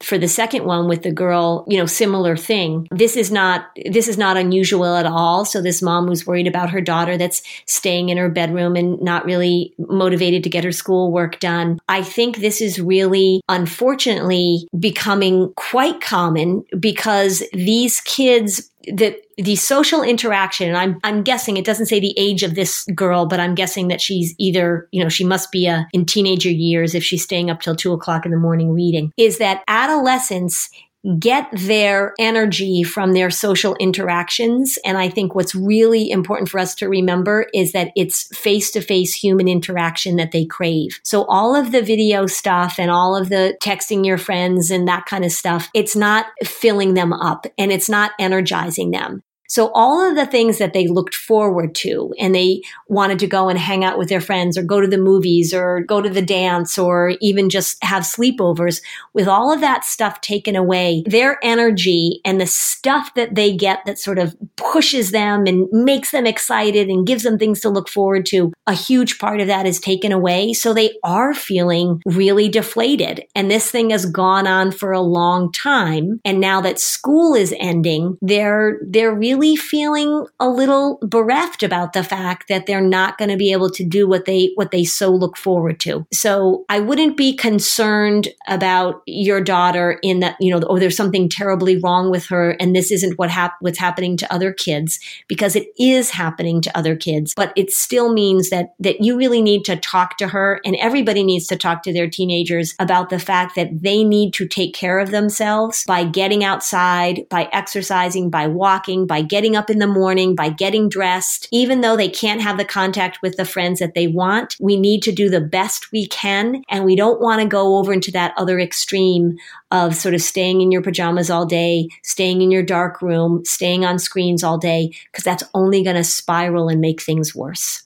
for 0.01 0.18
the 0.18 0.28
second 0.28 0.64
one 0.64 0.88
with 0.88 1.03
the 1.03 1.12
girl, 1.12 1.64
you 1.68 1.78
know, 1.78 1.86
similar 1.86 2.36
thing. 2.36 2.86
This 2.90 3.16
is 3.16 3.30
not 3.30 3.66
this 3.86 4.09
is 4.09 4.18
not 4.18 4.36
unusual 4.36 4.97
at 4.97 5.07
all. 5.07 5.44
So 5.44 5.62
this 5.62 5.80
mom 5.82 6.07
was 6.07 6.26
worried 6.26 6.47
about 6.47 6.70
her 6.70 6.80
daughter 6.80 7.16
that's 7.16 7.42
staying 7.66 8.11
in 8.11 8.18
her 8.18 8.28
bedroom 8.28 8.76
and 8.76 9.01
not 9.01 9.24
really 9.24 9.74
motivated 9.78 10.44
to 10.44 10.51
get 10.51 10.64
her 10.64 10.72
schoolwork 10.72 11.40
done. 11.40 11.78
I 11.88 12.03
think 12.03 12.38
this 12.38 12.61
is 12.61 12.78
really 12.78 13.40
unfortunately 13.49 14.68
becoming 14.78 15.53
quite 15.57 16.01
common 16.01 16.64
because 16.78 17.42
these 17.53 18.01
kids 18.01 18.70
that 18.95 19.16
the 19.37 19.57
social 19.57 20.03
interaction 20.03 20.68
and 20.68 20.76
I'm 20.76 20.99
I'm 21.05 21.22
guessing 21.22 21.57
it 21.57 21.64
doesn't 21.64 21.87
say 21.87 22.01
the 22.01 22.14
age 22.16 22.43
of 22.43 22.55
this 22.55 22.84
girl, 22.95 23.26
but 23.26 23.41
I'm 23.41 23.55
guessing 23.55 23.89
that 23.89 24.01
she's 24.01 24.34
either, 24.39 24.89
you 24.93 25.03
know, 25.03 25.09
she 25.09 25.24
must 25.24 25.53
be 25.53 25.66
a 25.66 25.87
in 25.93 26.07
teenager 26.07 26.51
years 26.51 26.95
if 26.95 27.03
she's 27.03 27.22
staying 27.22 27.51
up 27.51 27.61
till 27.61 27.76
two 27.76 27.93
o'clock 27.93 28.24
in 28.24 28.30
the 28.32 28.39
morning 28.39 28.72
reading, 28.72 29.12
is 29.16 29.39
that 29.39 29.62
adolescence 29.68 30.70
get 31.18 31.48
their 31.52 32.14
energy 32.18 32.82
from 32.82 33.12
their 33.12 33.30
social 33.30 33.76
interactions. 33.76 34.78
And 34.84 34.98
I 34.98 35.09
think 35.09 35.34
what's 35.34 35.54
really 35.54 36.11
important 36.11 36.48
for 36.48 36.59
us 36.59 36.74
to 36.76 36.88
remember 36.88 37.46
is 37.54 37.72
that 37.72 37.92
it's 37.96 38.26
face 38.36 38.70
to 38.72 38.80
face 38.80 39.14
human 39.14 39.48
interaction 39.48 40.16
that 40.16 40.32
they 40.32 40.44
crave. 40.44 41.00
So 41.02 41.24
all 41.24 41.54
of 41.54 41.72
the 41.72 41.82
video 41.82 42.26
stuff 42.26 42.78
and 42.78 42.90
all 42.90 43.16
of 43.16 43.28
the 43.28 43.57
texting 43.62 44.04
your 44.04 44.18
friends 44.18 44.70
and 44.70 44.88
that 44.88 45.07
kind 45.07 45.24
of 45.24 45.32
stuff, 45.32 45.68
it's 45.74 45.96
not 45.96 46.26
filling 46.44 46.94
them 46.94 47.12
up 47.12 47.46
and 47.57 47.70
it's 47.70 47.88
not 47.88 48.12
energizing 48.18 48.90
them. 48.90 49.22
So 49.49 49.70
all 49.74 50.09
of 50.09 50.16
the 50.16 50.26
things 50.26 50.59
that 50.59 50.72
they 50.72 50.86
looked 50.88 51.14
forward 51.14 51.74
to 51.76 52.12
and 52.18 52.34
they 52.34 52.62
wanted 52.88 53.18
to 53.20 53.26
go 53.26 53.49
and 53.49 53.59
hang 53.59 53.84
out 53.84 53.99
with 53.99 54.09
their 54.09 54.20
friends 54.20 54.59
or 54.59 54.62
go 54.62 54.80
to 54.80 54.86
the 54.86 54.99
movies 54.99 55.55
or 55.55 55.82
go 55.82 56.01
to 56.01 56.09
the 56.11 56.22
dance 56.22 56.78
or 56.78 57.14
even 57.20 57.49
just 57.49 57.82
have 57.82 58.03
sleepovers 58.03 58.80
with 59.12 59.28
all 59.28 59.53
of 59.53 59.61
that 59.61 59.84
stuff 59.84 60.20
taken 60.20 60.57
away, 60.57 61.03
their 61.07 61.38
energy 61.42 62.20
and 62.24 62.40
the 62.40 62.47
stuff 62.47 63.14
that 63.14 63.34
they 63.34 63.55
get 63.55 63.80
that 63.86 63.99
sort 63.99 64.18
of 64.18 64.34
pushes 64.57 65.11
them 65.11 65.47
and 65.47 65.68
makes 65.72 66.11
them 66.11 66.26
excited 66.26 66.88
and 66.88 67.07
gives 67.07 67.22
them 67.22 67.38
things 67.38 67.61
to 67.61 67.70
look 67.70 67.88
forward 67.88 68.26
to, 68.26 68.53
a 68.66 68.74
huge 68.74 69.18
part 69.18 69.40
of 69.40 69.47
that 69.47 69.66
is 69.66 69.80
taken 69.80 70.12
away. 70.12 70.53
So 70.53 70.72
they 70.72 70.97
are 71.03 71.34
feeling 71.34 72.03
really 72.07 72.49
deflated. 72.49 73.24
And 73.34 73.51
this 73.51 73.70
thing 73.70 73.90
has 73.90 74.07
gone 74.07 74.47
on 74.47 74.72
for 74.72 74.92
a 74.92 75.01
long 75.01 75.53
time. 75.53 76.20
And 76.24 76.40
now 76.40 76.61
that 76.61 76.80
school 76.80 77.34
is 77.34 77.55
ending, 77.59 78.18
they're, 78.20 78.78
they're 78.86 79.14
really 79.14 79.36
really 79.37 79.57
feeling 79.57 80.26
a 80.41 80.49
little 80.49 80.99
bereft 81.03 81.62
about 81.62 81.93
the 81.93 82.03
fact 82.03 82.49
that 82.49 82.66
they're 82.66 82.80
not 82.80 83.18
going 83.18 83.30
to 83.30 83.37
be 83.37 83.53
able 83.53 83.70
to 83.70 83.84
do 83.84 84.09
what 84.09 84.24
they 84.24 84.51
what 84.55 84.70
they 84.70 84.84
so 84.84 85.11
look 85.11 85.37
forward 85.37 85.80
to. 85.80 86.07
So 86.12 86.64
I 86.68 86.80
wouldn't 86.80 87.16
be 87.16 87.34
concerned 87.34 88.28
about 88.49 89.03
your 89.07 89.41
daughter 89.41 89.99
in 90.03 90.20
that 90.20 90.37
you 90.41 90.51
know 90.51 90.64
oh 90.68 90.78
there's 90.78 90.97
something 90.97 91.28
terribly 91.28 91.78
wrong 91.78 92.11
with 92.11 92.26
her 92.26 92.57
and 92.61 92.74
this 92.74 92.91
isn't 92.91 93.18
what 93.18 93.30
hap- 93.30 93.57
what's 93.61 93.78
happening 93.78 94.16
to 94.18 94.32
other 94.32 94.53
kids 94.53 94.99
because 95.28 95.57
it 95.57 95.68
is 95.78 96.11
happening 96.11 96.61
to 96.62 96.76
other 96.76 96.97
kids, 96.97 97.34
but 97.37 97.53
it 97.57 97.70
still 97.70 98.12
means 98.12 98.51
that 98.51 98.74
that 98.80 99.01
you 99.01 99.16
really 99.16 99.43
need 99.43 99.64
to 99.64 99.76
talk 99.76 100.16
to 100.18 100.28
her 100.28 100.61
and 100.64 100.76
everybody 100.76 101.22
needs 101.22 101.47
to 101.47 101.57
talk 101.57 101.82
to 101.82 101.93
their 101.93 102.09
teenagers 102.09 102.74
about 102.78 103.11
the 103.11 103.18
fact 103.18 103.55
that 103.57 103.82
they 103.82 104.05
need 104.05 104.32
to 104.34 104.47
take 104.47 104.74
care 104.74 104.99
of 104.99 105.11
themselves 105.11 105.84
by 105.87 106.05
getting 106.05 106.45
outside, 106.45 107.26
by 107.28 107.49
exercising, 107.53 108.30
by 108.30 108.47
walking, 108.47 109.07
by 109.07 109.22
getting 109.29 109.57
up 109.57 109.70
in 109.70 109.79
the 109.79 109.87
morning, 109.87 110.35
by 110.35 110.49
getting 110.49 110.89
dressed, 110.89 111.49
even 111.51 111.81
though 111.81 111.97
they 111.97 112.09
can't 112.09 112.41
have 112.41 112.59
the 112.59 112.64
contact 112.64 113.18
with 113.22 113.37
the 113.37 113.45
friends 113.45 113.79
that 113.81 113.95
they 113.95 114.07
want. 114.07 114.57
We 114.61 114.77
need 114.77 115.03
to 115.03 115.12
do 115.12 115.29
the 115.29 115.41
best 115.41 115.93
we 115.93 116.07
can. 116.07 116.62
And 116.68 116.85
we 116.85 116.97
don't 116.97 117.20
want 117.20 117.43
to 117.43 117.49
go 117.49 117.77
over 117.77 117.93
into 117.93 118.11
that 118.12 118.35
other 118.37 118.59
extreme 118.59 119.37
of 119.70 119.95
sort 119.95 120.14
of 120.14 120.22
staying 120.22 120.61
in 120.61 120.72
your 120.72 120.83
pajamas 120.83 121.31
all 121.31 121.47
day, 121.47 121.89
staying 122.03 122.41
in 122.41 122.51
your 122.51 122.62
dark 122.62 123.03
room, 123.03 123.45
staying 123.45 123.85
on 123.85 123.99
screens 123.99 124.45
all 124.45 124.59
day, 124.59 124.93
because 125.11 125.24
that's 125.24 125.45
only 125.55 125.83
going 125.83 125.97
to 125.97 126.05
spiral 126.05 126.68
and 126.68 126.81
make 126.81 127.03
things 127.03 127.35
worse. 127.35 127.83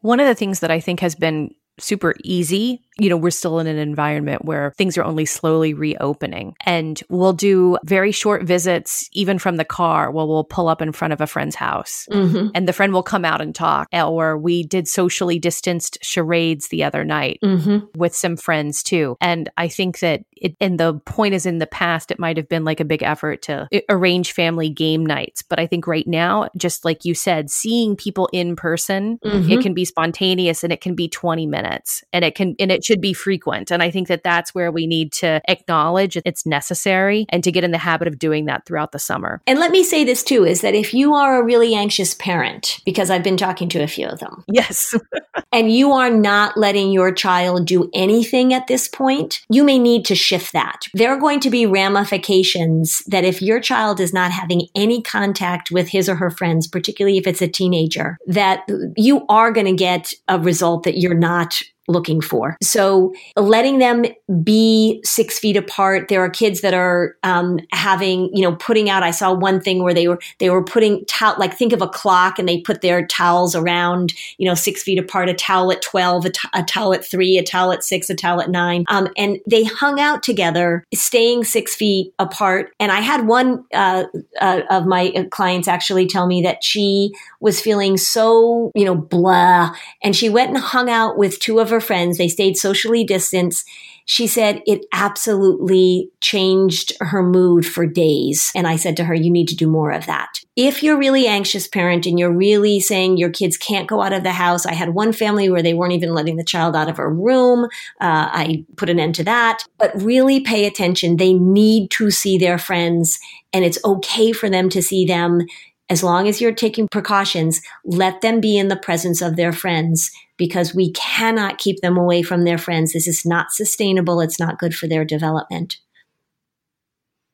One 0.00 0.20
of 0.20 0.26
the 0.26 0.34
things 0.34 0.60
that 0.60 0.70
I 0.70 0.78
think 0.80 1.00
has 1.00 1.14
been 1.14 1.54
super 1.78 2.14
easy 2.24 2.82
you 2.98 3.10
know, 3.10 3.16
we're 3.16 3.30
still 3.30 3.58
in 3.58 3.66
an 3.66 3.76
environment 3.76 4.44
where 4.44 4.72
things 4.76 4.96
are 4.96 5.04
only 5.04 5.26
slowly 5.26 5.74
reopening. 5.74 6.54
And 6.64 7.00
we'll 7.10 7.34
do 7.34 7.76
very 7.84 8.10
short 8.10 8.44
visits, 8.44 9.08
even 9.12 9.38
from 9.38 9.56
the 9.56 9.64
car, 9.64 10.10
where 10.10 10.24
we'll 10.24 10.44
pull 10.44 10.68
up 10.68 10.80
in 10.80 10.92
front 10.92 11.12
of 11.12 11.20
a 11.20 11.26
friend's 11.26 11.54
house 11.54 12.06
mm-hmm. 12.10 12.48
and 12.54 12.66
the 12.66 12.72
friend 12.72 12.92
will 12.92 13.02
come 13.02 13.24
out 13.24 13.42
and 13.42 13.54
talk. 13.54 13.88
Or 13.92 14.38
we 14.38 14.62
did 14.62 14.88
socially 14.88 15.38
distanced 15.38 15.98
charades 16.00 16.68
the 16.68 16.84
other 16.84 17.04
night 17.04 17.38
mm-hmm. 17.44 17.86
with 17.96 18.14
some 18.14 18.36
friends 18.36 18.82
too. 18.82 19.16
And 19.20 19.50
I 19.58 19.68
think 19.68 19.98
that 19.98 20.22
it, 20.32 20.56
and 20.60 20.78
the 20.78 20.94
point 21.04 21.34
is 21.34 21.44
in 21.44 21.58
the 21.58 21.66
past, 21.66 22.10
it 22.10 22.18
might 22.18 22.36
have 22.36 22.48
been 22.48 22.64
like 22.64 22.80
a 22.80 22.84
big 22.84 23.02
effort 23.02 23.42
to 23.42 23.68
arrange 23.88 24.32
family 24.32 24.70
game 24.70 25.04
nights. 25.04 25.42
But 25.42 25.58
I 25.58 25.66
think 25.66 25.86
right 25.86 26.06
now, 26.06 26.48
just 26.56 26.84
like 26.84 27.04
you 27.04 27.14
said, 27.14 27.50
seeing 27.50 27.96
people 27.96 28.28
in 28.32 28.56
person, 28.56 29.18
mm-hmm. 29.24 29.50
it 29.50 29.60
can 29.60 29.74
be 29.74 29.84
spontaneous 29.84 30.62
and 30.62 30.72
it 30.72 30.80
can 30.80 30.94
be 30.94 31.08
20 31.08 31.46
minutes 31.46 31.65
and 32.12 32.24
it 32.24 32.34
can, 32.34 32.54
and 32.58 32.70
it 32.70 32.84
should 32.84 33.00
be 33.00 33.12
frequent. 33.12 33.70
And 33.70 33.82
I 33.82 33.90
think 33.90 34.08
that 34.08 34.22
that's 34.22 34.54
where 34.54 34.70
we 34.70 34.86
need 34.86 35.12
to 35.14 35.40
acknowledge 35.48 36.16
it's 36.24 36.46
necessary 36.46 37.26
and 37.28 37.42
to 37.44 37.52
get 37.52 37.64
in 37.64 37.70
the 37.70 37.78
habit 37.78 38.08
of 38.08 38.18
doing 38.18 38.46
that 38.46 38.66
throughout 38.66 38.92
the 38.92 38.98
summer. 38.98 39.40
And 39.46 39.58
let 39.58 39.70
me 39.70 39.82
say 39.82 40.04
this 40.04 40.22
too 40.22 40.44
is 40.44 40.60
that 40.60 40.74
if 40.74 40.94
you 40.94 41.14
are 41.14 41.40
a 41.40 41.44
really 41.44 41.74
anxious 41.74 42.14
parent, 42.14 42.80
because 42.84 43.10
I've 43.10 43.22
been 43.22 43.36
talking 43.36 43.68
to 43.70 43.82
a 43.82 43.86
few 43.86 44.06
of 44.06 44.18
them. 44.18 44.44
Yes. 44.48 44.94
and 45.52 45.72
you 45.72 45.92
are 45.92 46.10
not 46.10 46.56
letting 46.56 46.92
your 46.92 47.12
child 47.12 47.66
do 47.66 47.90
anything 47.94 48.52
at 48.52 48.66
this 48.66 48.88
point, 48.88 49.40
you 49.48 49.64
may 49.64 49.78
need 49.78 50.04
to 50.06 50.14
shift 50.14 50.52
that. 50.52 50.82
There 50.94 51.10
are 51.10 51.18
going 51.18 51.40
to 51.40 51.50
be 51.50 51.66
ramifications 51.66 53.02
that 53.06 53.24
if 53.24 53.42
your 53.42 53.60
child 53.60 54.00
is 54.00 54.12
not 54.12 54.30
having 54.30 54.68
any 54.74 55.02
contact 55.02 55.70
with 55.70 55.88
his 55.88 56.08
or 56.08 56.16
her 56.16 56.30
friends, 56.30 56.66
particularly 56.66 57.18
if 57.18 57.26
it's 57.26 57.42
a 57.42 57.48
teenager, 57.48 58.18
that 58.26 58.68
you 58.96 59.24
are 59.28 59.50
going 59.50 59.66
to 59.66 59.72
get 59.72 60.12
a 60.28 60.38
result 60.38 60.84
that 60.84 60.98
you're 60.98 61.14
not 61.14 61.55
looking 61.88 62.20
for. 62.20 62.56
So 62.62 63.14
letting 63.36 63.78
them 63.78 64.04
be 64.42 65.00
six 65.04 65.38
feet 65.38 65.56
apart. 65.56 66.08
There 66.08 66.20
are 66.20 66.30
kids 66.30 66.60
that 66.60 66.74
are 66.74 67.16
um, 67.22 67.60
having, 67.72 68.30
you 68.34 68.42
know, 68.42 68.56
putting 68.56 68.90
out. 68.90 69.02
I 69.02 69.10
saw 69.10 69.32
one 69.32 69.60
thing 69.60 69.82
where 69.82 69.94
they 69.94 70.08
were 70.08 70.18
they 70.38 70.50
were 70.50 70.64
putting 70.64 71.04
towel 71.06 71.36
like 71.38 71.56
think 71.56 71.72
of 71.72 71.82
a 71.82 71.88
clock 71.88 72.38
and 72.38 72.48
they 72.48 72.60
put 72.60 72.80
their 72.80 73.06
towels 73.06 73.54
around, 73.54 74.12
you 74.38 74.48
know, 74.48 74.54
six 74.54 74.82
feet 74.82 74.98
apart. 74.98 75.28
A 75.28 75.34
towel 75.34 75.72
at 75.72 75.82
twelve, 75.82 76.24
a, 76.24 76.30
t- 76.30 76.48
a 76.54 76.62
towel 76.62 76.94
at 76.94 77.04
three, 77.04 77.38
a 77.38 77.42
towel 77.42 77.72
at 77.72 77.84
six, 77.84 78.10
a 78.10 78.14
towel 78.14 78.40
at 78.40 78.50
nine, 78.50 78.84
um, 78.88 79.08
and 79.16 79.38
they 79.48 79.64
hung 79.64 80.00
out 80.00 80.22
together, 80.22 80.84
staying 80.94 81.44
six 81.44 81.74
feet 81.74 82.12
apart. 82.18 82.72
And 82.80 82.92
I 82.92 83.00
had 83.00 83.26
one 83.26 83.64
uh, 83.72 84.04
uh, 84.40 84.62
of 84.70 84.86
my 84.86 85.26
clients 85.30 85.68
actually 85.68 86.06
tell 86.06 86.26
me 86.26 86.42
that 86.42 86.62
she 86.62 87.12
was 87.40 87.60
feeling 87.60 87.96
so, 87.96 88.70
you 88.74 88.84
know, 88.84 88.94
blah, 88.94 89.74
and 90.02 90.14
she 90.14 90.28
went 90.28 90.50
and 90.50 90.58
hung 90.58 90.90
out 90.90 91.16
with 91.16 91.38
two 91.38 91.60
of 91.60 91.70
her 91.70 91.75
friends. 91.80 92.18
They 92.18 92.28
stayed 92.28 92.56
socially 92.56 93.04
distanced 93.04 93.68
she 94.08 94.28
said 94.28 94.62
it 94.66 94.86
absolutely 94.92 96.10
changed 96.20 96.92
her 97.00 97.24
mood 97.24 97.66
for 97.66 97.86
days. 97.86 98.52
And 98.54 98.66
I 98.66 98.76
said 98.76 98.96
to 98.98 99.04
her, 99.04 99.14
you 99.14 99.32
need 99.32 99.48
to 99.48 99.56
do 99.56 99.66
more 99.66 99.90
of 99.90 100.06
that. 100.06 100.28
If 100.54 100.80
you're 100.80 100.96
really 100.96 101.26
anxious 101.26 101.66
parent 101.66 102.06
and 102.06 102.16
you're 102.16 102.32
really 102.32 102.78
saying 102.78 103.16
your 103.16 103.30
kids 103.30 103.56
can't 103.56 103.88
go 103.88 104.00
out 104.00 104.12
of 104.12 104.22
the 104.22 104.30
house, 104.30 104.64
I 104.64 104.74
had 104.74 104.94
one 104.94 105.12
family 105.12 105.50
where 105.50 105.62
they 105.62 105.74
weren't 105.74 105.92
even 105.92 106.14
letting 106.14 106.36
the 106.36 106.44
child 106.44 106.76
out 106.76 106.88
of 106.88 106.98
her 106.98 107.12
room. 107.12 107.64
Uh, 108.00 108.30
I 108.30 108.64
put 108.76 108.88
an 108.88 109.00
end 109.00 109.16
to 109.16 109.24
that. 109.24 109.64
But 109.76 110.00
really 110.00 110.38
pay 110.38 110.66
attention. 110.66 111.16
They 111.16 111.34
need 111.34 111.90
to 111.92 112.12
see 112.12 112.38
their 112.38 112.58
friends 112.58 113.18
and 113.52 113.64
it's 113.64 113.84
okay 113.84 114.30
for 114.30 114.48
them 114.48 114.68
to 114.70 114.82
see 114.82 115.04
them 115.04 115.40
as 115.88 116.02
long 116.02 116.26
as 116.26 116.40
you're 116.40 116.52
taking 116.52 116.88
precautions, 116.88 117.62
let 117.84 118.20
them 118.20 118.40
be 118.40 118.58
in 118.58 118.66
the 118.66 118.76
presence 118.76 119.22
of 119.22 119.36
their 119.36 119.52
friends 119.52 120.10
because 120.36 120.74
we 120.74 120.92
cannot 120.92 121.58
keep 121.58 121.80
them 121.80 121.96
away 121.96 122.22
from 122.22 122.44
their 122.44 122.58
friends. 122.58 122.92
This 122.92 123.06
is 123.06 123.24
not 123.24 123.52
sustainable. 123.52 124.20
It's 124.20 124.40
not 124.40 124.58
good 124.58 124.74
for 124.74 124.86
their 124.86 125.04
development. 125.04 125.78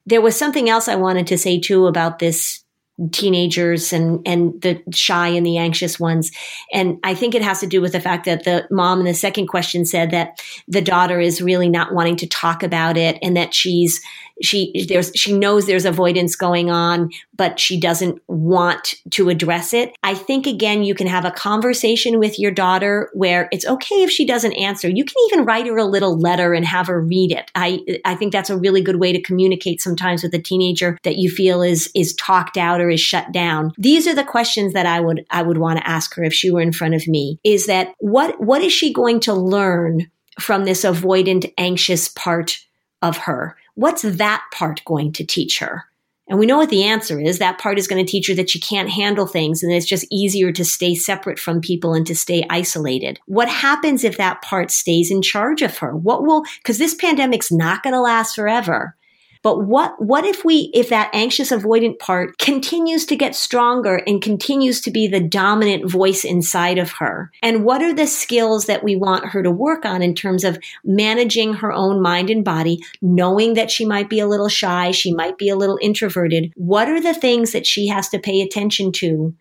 There 0.06 0.20
was 0.20 0.36
something 0.36 0.68
else 0.68 0.88
I 0.88 0.96
wanted 0.96 1.26
to 1.28 1.38
say 1.38 1.60
too 1.60 1.86
about 1.86 2.18
this 2.18 2.62
teenagers 3.10 3.92
and 3.92 4.20
and 4.26 4.60
the 4.60 4.80
shy 4.92 5.28
and 5.28 5.46
the 5.46 5.56
anxious 5.56 5.98
ones 5.98 6.30
and 6.72 6.98
i 7.02 7.14
think 7.14 7.34
it 7.34 7.42
has 7.42 7.58
to 7.58 7.66
do 7.66 7.80
with 7.80 7.92
the 7.92 8.00
fact 8.00 8.26
that 8.26 8.44
the 8.44 8.66
mom 8.70 9.00
in 9.00 9.06
the 9.06 9.14
second 9.14 9.46
question 9.46 9.86
said 9.86 10.10
that 10.10 10.38
the 10.68 10.82
daughter 10.82 11.18
is 11.18 11.40
really 11.40 11.70
not 11.70 11.94
wanting 11.94 12.16
to 12.16 12.26
talk 12.26 12.62
about 12.62 12.98
it 12.98 13.18
and 13.22 13.34
that 13.34 13.54
she's 13.54 14.00
she 14.42 14.86
there's 14.88 15.12
she 15.14 15.36
knows 15.36 15.66
there's 15.66 15.84
avoidance 15.84 16.36
going 16.36 16.70
on 16.70 17.10
but 17.34 17.58
she 17.58 17.78
doesn't 17.78 18.20
want 18.28 18.94
to 19.10 19.28
address 19.28 19.72
it. 19.72 19.96
I 20.02 20.14
think 20.14 20.46
again 20.46 20.82
you 20.82 20.94
can 20.94 21.06
have 21.06 21.24
a 21.24 21.30
conversation 21.30 22.18
with 22.18 22.38
your 22.38 22.50
daughter 22.50 23.10
where 23.14 23.48
it's 23.52 23.66
okay 23.66 24.02
if 24.02 24.10
she 24.10 24.26
doesn't 24.26 24.52
answer. 24.52 24.88
You 24.88 25.04
can 25.04 25.16
even 25.28 25.44
write 25.44 25.66
her 25.66 25.76
a 25.76 25.84
little 25.84 26.18
letter 26.18 26.54
and 26.54 26.64
have 26.64 26.86
her 26.86 27.00
read 27.00 27.32
it. 27.32 27.50
I 27.54 27.80
i 28.04 28.14
think 28.14 28.32
that's 28.32 28.50
a 28.50 28.58
really 28.58 28.82
good 28.82 28.96
way 28.96 29.12
to 29.12 29.20
communicate 29.20 29.80
sometimes 29.80 30.22
with 30.22 30.34
a 30.34 30.42
teenager 30.42 30.98
that 31.02 31.16
you 31.16 31.30
feel 31.30 31.62
is 31.62 31.90
is 31.94 32.14
talked 32.14 32.56
out 32.56 32.80
or 32.80 32.90
is 32.90 33.00
shut 33.00 33.32
down. 33.32 33.72
These 33.78 34.06
are 34.06 34.14
the 34.14 34.24
questions 34.24 34.72
that 34.72 34.86
i 34.86 35.00
would 35.00 35.24
i 35.30 35.42
would 35.42 35.58
want 35.58 35.78
to 35.78 35.88
ask 35.88 36.14
her 36.14 36.24
if 36.24 36.34
she 36.34 36.50
were 36.50 36.60
in 36.60 36.72
front 36.72 36.94
of 36.94 37.06
me 37.06 37.38
is 37.44 37.66
that 37.66 37.94
what 37.98 38.40
what 38.40 38.62
is 38.62 38.72
she 38.72 38.92
going 38.92 39.20
to 39.20 39.32
learn 39.32 40.10
from 40.40 40.64
this 40.64 40.84
avoidant 40.84 41.52
anxious 41.58 42.08
part 42.08 42.58
of 43.02 43.16
her 43.16 43.56
What's 43.74 44.02
that 44.02 44.42
part 44.52 44.82
going 44.84 45.12
to 45.12 45.24
teach 45.24 45.58
her? 45.60 45.84
And 46.28 46.38
we 46.38 46.46
know 46.46 46.56
what 46.56 46.70
the 46.70 46.84
answer 46.84 47.20
is. 47.20 47.38
That 47.38 47.58
part 47.58 47.78
is 47.78 47.88
going 47.88 48.04
to 48.04 48.10
teach 48.10 48.28
her 48.28 48.34
that 48.34 48.48
she 48.48 48.60
can't 48.60 48.88
handle 48.88 49.26
things 49.26 49.62
and 49.62 49.72
it's 49.72 49.86
just 49.86 50.06
easier 50.10 50.52
to 50.52 50.64
stay 50.64 50.94
separate 50.94 51.38
from 51.38 51.60
people 51.60 51.94
and 51.94 52.06
to 52.06 52.14
stay 52.14 52.46
isolated. 52.48 53.18
What 53.26 53.48
happens 53.48 54.04
if 54.04 54.16
that 54.16 54.40
part 54.40 54.70
stays 54.70 55.10
in 55.10 55.20
charge 55.20 55.62
of 55.62 55.76
her? 55.78 55.96
What 55.96 56.24
will, 56.24 56.44
because 56.58 56.78
this 56.78 56.94
pandemic's 56.94 57.52
not 57.52 57.82
going 57.82 57.92
to 57.92 58.00
last 58.00 58.34
forever. 58.34 58.96
But 59.42 59.64
what, 59.64 60.00
what 60.00 60.24
if 60.24 60.44
we, 60.44 60.70
if 60.72 60.88
that 60.88 61.10
anxious 61.12 61.50
avoidant 61.50 61.98
part 61.98 62.38
continues 62.38 63.04
to 63.06 63.16
get 63.16 63.34
stronger 63.34 63.96
and 64.06 64.22
continues 64.22 64.80
to 64.82 64.90
be 64.90 65.08
the 65.08 65.20
dominant 65.20 65.90
voice 65.90 66.24
inside 66.24 66.78
of 66.78 66.92
her? 66.92 67.30
And 67.42 67.64
what 67.64 67.82
are 67.82 67.92
the 67.92 68.06
skills 68.06 68.66
that 68.66 68.84
we 68.84 68.94
want 68.94 69.26
her 69.26 69.42
to 69.42 69.50
work 69.50 69.84
on 69.84 70.00
in 70.02 70.14
terms 70.14 70.44
of 70.44 70.58
managing 70.84 71.54
her 71.54 71.72
own 71.72 72.00
mind 72.00 72.30
and 72.30 72.44
body, 72.44 72.82
knowing 73.00 73.54
that 73.54 73.70
she 73.70 73.84
might 73.84 74.08
be 74.08 74.20
a 74.20 74.28
little 74.28 74.48
shy, 74.48 74.92
she 74.92 75.12
might 75.12 75.38
be 75.38 75.48
a 75.48 75.56
little 75.56 75.78
introverted? 75.82 76.52
What 76.56 76.88
are 76.88 77.00
the 77.00 77.14
things 77.14 77.52
that 77.52 77.66
she 77.66 77.88
has 77.88 78.08
to 78.10 78.18
pay 78.18 78.40
attention 78.40 78.92
to 78.92 79.34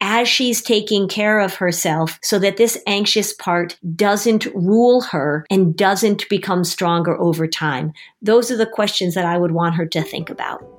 as 0.00 0.28
she's 0.28 0.62
taking 0.62 1.08
care 1.08 1.40
of 1.40 1.54
herself 1.54 2.18
so 2.22 2.38
that 2.38 2.56
this 2.56 2.78
anxious 2.86 3.32
part 3.32 3.76
doesn't 3.96 4.46
rule 4.54 5.00
her 5.02 5.44
and 5.50 5.76
doesn't 5.76 6.28
become 6.28 6.64
stronger 6.64 7.18
over 7.20 7.46
time? 7.46 7.92
Those 8.22 8.50
are 8.50 8.56
the 8.56 8.66
questions 8.66 9.14
that 9.14 9.26
I 9.26 9.38
would 9.38 9.52
want 9.52 9.74
her 9.74 9.86
to 9.86 10.02
think 10.02 10.30
about. 10.30 10.77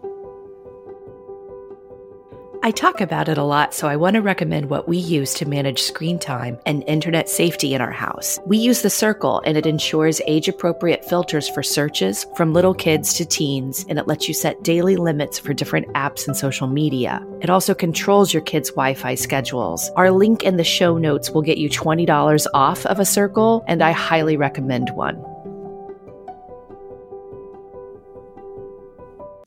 I 2.62 2.72
talk 2.72 3.00
about 3.00 3.30
it 3.30 3.38
a 3.38 3.44
lot, 3.44 3.74
so 3.74 3.88
I 3.88 3.96
want 3.96 4.16
to 4.16 4.22
recommend 4.22 4.70
what 4.70 4.86
we 4.86 4.98
use 4.98 5.34
to 5.36 5.48
manage 5.48 5.82
screen 5.82 6.20
time 6.20 6.60
and 6.66 6.84
internet 6.88 7.30
safety 7.30 7.74
in 7.74 7.80
our 7.80 7.92
house. 7.92 8.38
We 8.46 8.58
use 8.58 8.82
the 8.82 8.90
Circle, 8.90 9.42
and 9.46 9.58
it 9.58 9.66
ensures 9.66 10.20
age 10.28 10.50
appropriate 10.50 11.06
filters 11.06 11.48
for 11.48 11.64
searches 11.64 12.26
from 12.36 12.52
little 12.52 12.74
kids 12.74 13.14
to 13.14 13.26
teens, 13.26 13.86
and 13.88 13.98
it 13.98 14.08
lets 14.08 14.28
you 14.28 14.34
set 14.34 14.62
daily 14.62 14.98
limits 14.98 15.40
for 15.40 15.54
different 15.54 15.88
apps 15.94 16.28
and 16.28 16.36
social 16.36 16.68
media. 16.68 17.26
It 17.40 17.50
also 17.50 17.74
controls 17.74 18.34
your 18.34 18.44
kids' 18.44 18.72
Wi 18.72 18.94
Fi 18.94 19.16
schedules. 19.16 19.90
Our 19.96 20.12
link 20.12 20.44
in 20.44 20.58
the 20.58 20.66
show 20.66 20.98
notes 20.98 21.32
will 21.32 21.42
get 21.42 21.60
you 21.60 21.70
$20 21.70 22.46
off 22.54 22.86
of 22.88 23.00
a 23.00 23.06
Circle, 23.06 23.64
and 23.70 23.82
I 23.82 23.92
highly 23.92 24.36
recommend 24.36 24.90
one. 24.90 25.24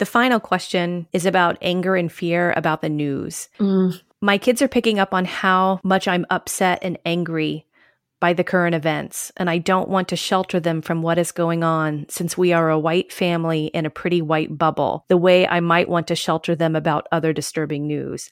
The 0.03 0.07
final 0.07 0.41
question 0.41 1.07
is 1.13 1.27
about 1.27 1.59
anger 1.63 1.95
and 1.95 2.11
fear 2.11 2.53
about 2.57 2.83
the 2.83 2.89
news. 2.89 3.49
Mm. 3.61 4.03
My 4.21 4.37
kids 4.37 4.61
are 4.61 4.67
picking 4.67 4.99
up 4.99 5.15
on 5.15 5.25
how 5.25 5.79
much 5.85 6.09
I'm 6.09 6.27
upset 6.29 6.81
and 6.83 6.99
angry 7.07 7.69
by 8.19 8.33
the 8.33 8.43
current 8.43 8.75
events, 8.75 9.31
and 9.37 9.49
I 9.49 9.59
don't 9.59 9.89
want 9.89 10.09
to 10.09 10.17
shelter 10.17 10.59
them 10.59 10.83
from 10.83 11.03
what 11.03 11.19
is 11.19 11.31
going 11.31 11.63
on 11.63 12.07
since 12.09 12.37
we 12.37 12.53
are 12.53 12.69
a 12.69 12.81
white 12.81 13.13
family 13.13 13.67
in 13.67 13.87
a 13.87 13.91
pretty 13.91 14.21
white 14.21 14.59
bubble, 14.59 15.05
the 15.07 15.17
way 15.17 15.47
I 15.47 15.61
might 15.61 15.89
want 15.89 16.09
to 16.09 16.17
shelter 16.17 16.57
them 16.57 16.75
about 16.75 17.07
other 17.13 17.33
disturbing 17.33 17.87
news. 17.87 18.29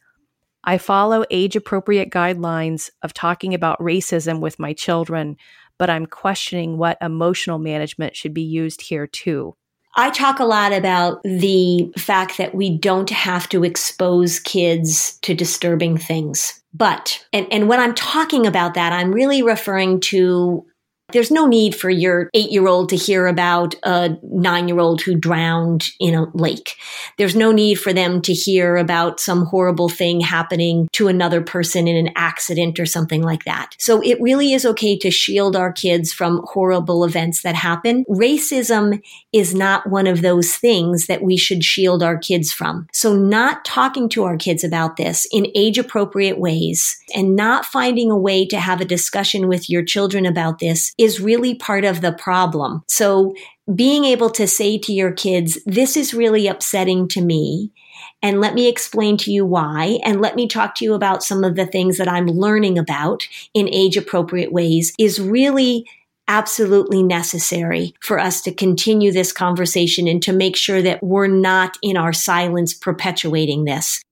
I 0.64 0.77
follow 0.77 1.25
age 1.31 1.55
appropriate 1.55 2.11
guidelines 2.11 2.91
of 3.03 3.14
talking 3.14 3.55
about 3.55 3.79
racism 3.79 4.41
with 4.41 4.59
my 4.59 4.73
children, 4.73 5.37
but 5.79 5.89
I'm 5.89 6.07
questioning 6.07 6.79
what 6.79 6.99
emotional 7.01 7.61
management 7.61 8.16
should 8.16 8.35
be 8.35 8.43
used 8.43 8.83
here 8.83 9.07
too. 9.07 9.55
I 9.97 10.11
talk 10.11 10.38
a 10.38 10.45
lot 10.45 10.72
about 10.72 11.20
the 11.24 11.93
fact 11.97 12.38
that 12.38 12.55
we 12.55 12.76
don't 12.76 13.11
have 13.11 13.49
to 13.49 13.64
expose 13.64 14.38
kids 14.38 15.18
to 15.22 15.34
disturbing 15.34 15.99
things. 15.99 16.61
But, 16.72 17.24
and, 17.32 17.47
and 17.53 17.68
when 17.68 17.80
I'm 17.80 17.95
talking 17.95 18.47
about 18.47 18.74
that, 18.74 18.93
I'm 18.93 19.12
really 19.12 19.43
referring 19.43 20.01
to 20.01 20.64
there's 21.13 21.31
no 21.31 21.47
need 21.47 21.75
for 21.75 21.91
your 21.91 22.31
eight 22.35 22.51
year 22.51 22.67
old 22.67 22.89
to 22.91 22.97
hear 22.97 23.27
about 23.27 23.75
a 23.83 24.17
nine 24.23 24.69
year 24.69 24.81
old 24.81 25.01
who 25.01 25.15
drowned 25.15 25.91
in 25.99 26.15
a 26.15 26.27
lake. 26.35 26.75
There's 27.19 27.37
no 27.37 27.53
need 27.53 27.77
for 27.77 27.93
them 27.93 28.23
to 28.23 28.33
hear 28.33 28.77
about 28.77 29.21
some 29.21 29.47
horrible 29.47 29.89
thing 29.89 30.21
happening 30.21 30.89
to 30.93 31.09
another 31.09 31.41
person 31.41 31.89
in 31.89 31.97
an 31.97 32.13
accident 32.17 32.79
or 32.79 32.87
something 32.87 33.23
like 33.23 33.45
that. 33.45 33.75
So 33.79 34.01
it 34.03 34.21
really 34.21 34.53
is 34.53 34.65
okay 34.67 34.99
to 34.99 35.11
shield 35.11 35.57
our 35.57 35.73
kids 35.73 36.13
from 36.13 36.43
horrible 36.45 37.05
events 37.05 37.43
that 37.43 37.55
happen. 37.55 38.05
Racism 38.09 39.03
is 39.33 39.55
not 39.55 39.89
one 39.89 40.07
of 40.07 40.23
those 40.23 40.57
things 40.57 41.07
that 41.07 41.23
we 41.23 41.37
should 41.37 41.65
shield 41.65 42.03
our 42.03 42.19
kids 42.19 42.53
from. 42.53 42.87
So 42.93 43.15
not 43.15 43.65
talking 43.65 44.09
to 44.11 44.25
our 44.25 44.37
kids 44.37 44.65
about 44.65 44.97
this 44.97 45.27
in 45.33 45.47
age 45.55 45.79
appropriate 45.79 46.39
ways 46.39 46.97
and 47.15 47.37
not 47.37 47.65
finding 47.65 48.11
a 48.11 48.17
way 48.17 48.47
to 48.47 48.59
have 48.59 48.81
a 48.81 48.85
discussion 48.85 49.49
with 49.49 49.69
your 49.69 49.85
children 49.85 50.27
about 50.27 50.59
this 50.59 50.93
is 51.01 51.18
really 51.18 51.55
part 51.55 51.84
of 51.86 52.03
the 52.03 52.12
problem. 52.12 52.82
So 52.86 53.34
being 53.74 54.05
able 54.05 54.28
to 54.30 54.46
say 54.46 54.76
to 54.78 54.92
your 54.92 55.12
kids, 55.12 55.59
this 55.64 55.96
is 55.96 56.12
really 56.12 56.46
upsetting 56.46 57.09
to 57.09 57.22
me. 57.22 57.72
And 58.22 58.38
let 58.38 58.53
me 58.53 58.68
explain 58.68 59.16
to 59.18 59.32
you 59.32 59.46
why. 59.46 59.98
And 60.05 60.20
let 60.20 60.36
me 60.36 60.46
talk 60.46 60.74
to 60.76 60.84
you 60.84 60.92
about 60.92 61.22
some 61.22 61.42
of 61.42 61.57
the 61.57 61.64
things 61.64 61.96
that 61.96 62.09
I'm 62.09 62.26
learning 62.26 62.78
about 62.78 63.26
in 63.55 63.66
age 63.72 63.96
appropriate 63.96 64.53
ways 64.53 64.92
is 64.98 65.18
really 65.18 65.86
absolutely 66.28 67.03
necessary 67.03 67.94
for 68.03 68.18
us 68.18 68.42
to 68.42 68.53
continue 68.53 69.11
this 69.11 69.32
conversation 69.32 70.07
and 70.07 70.22
to 70.22 70.34
make 70.34 70.55
sure 70.55 70.82
that 70.82 71.03
we're 71.03 71.26
not 71.26 71.78
in 71.82 71.96
our 71.96 72.12
silence 72.12 72.74
perpetuating 72.74 73.64
this. 73.64 74.03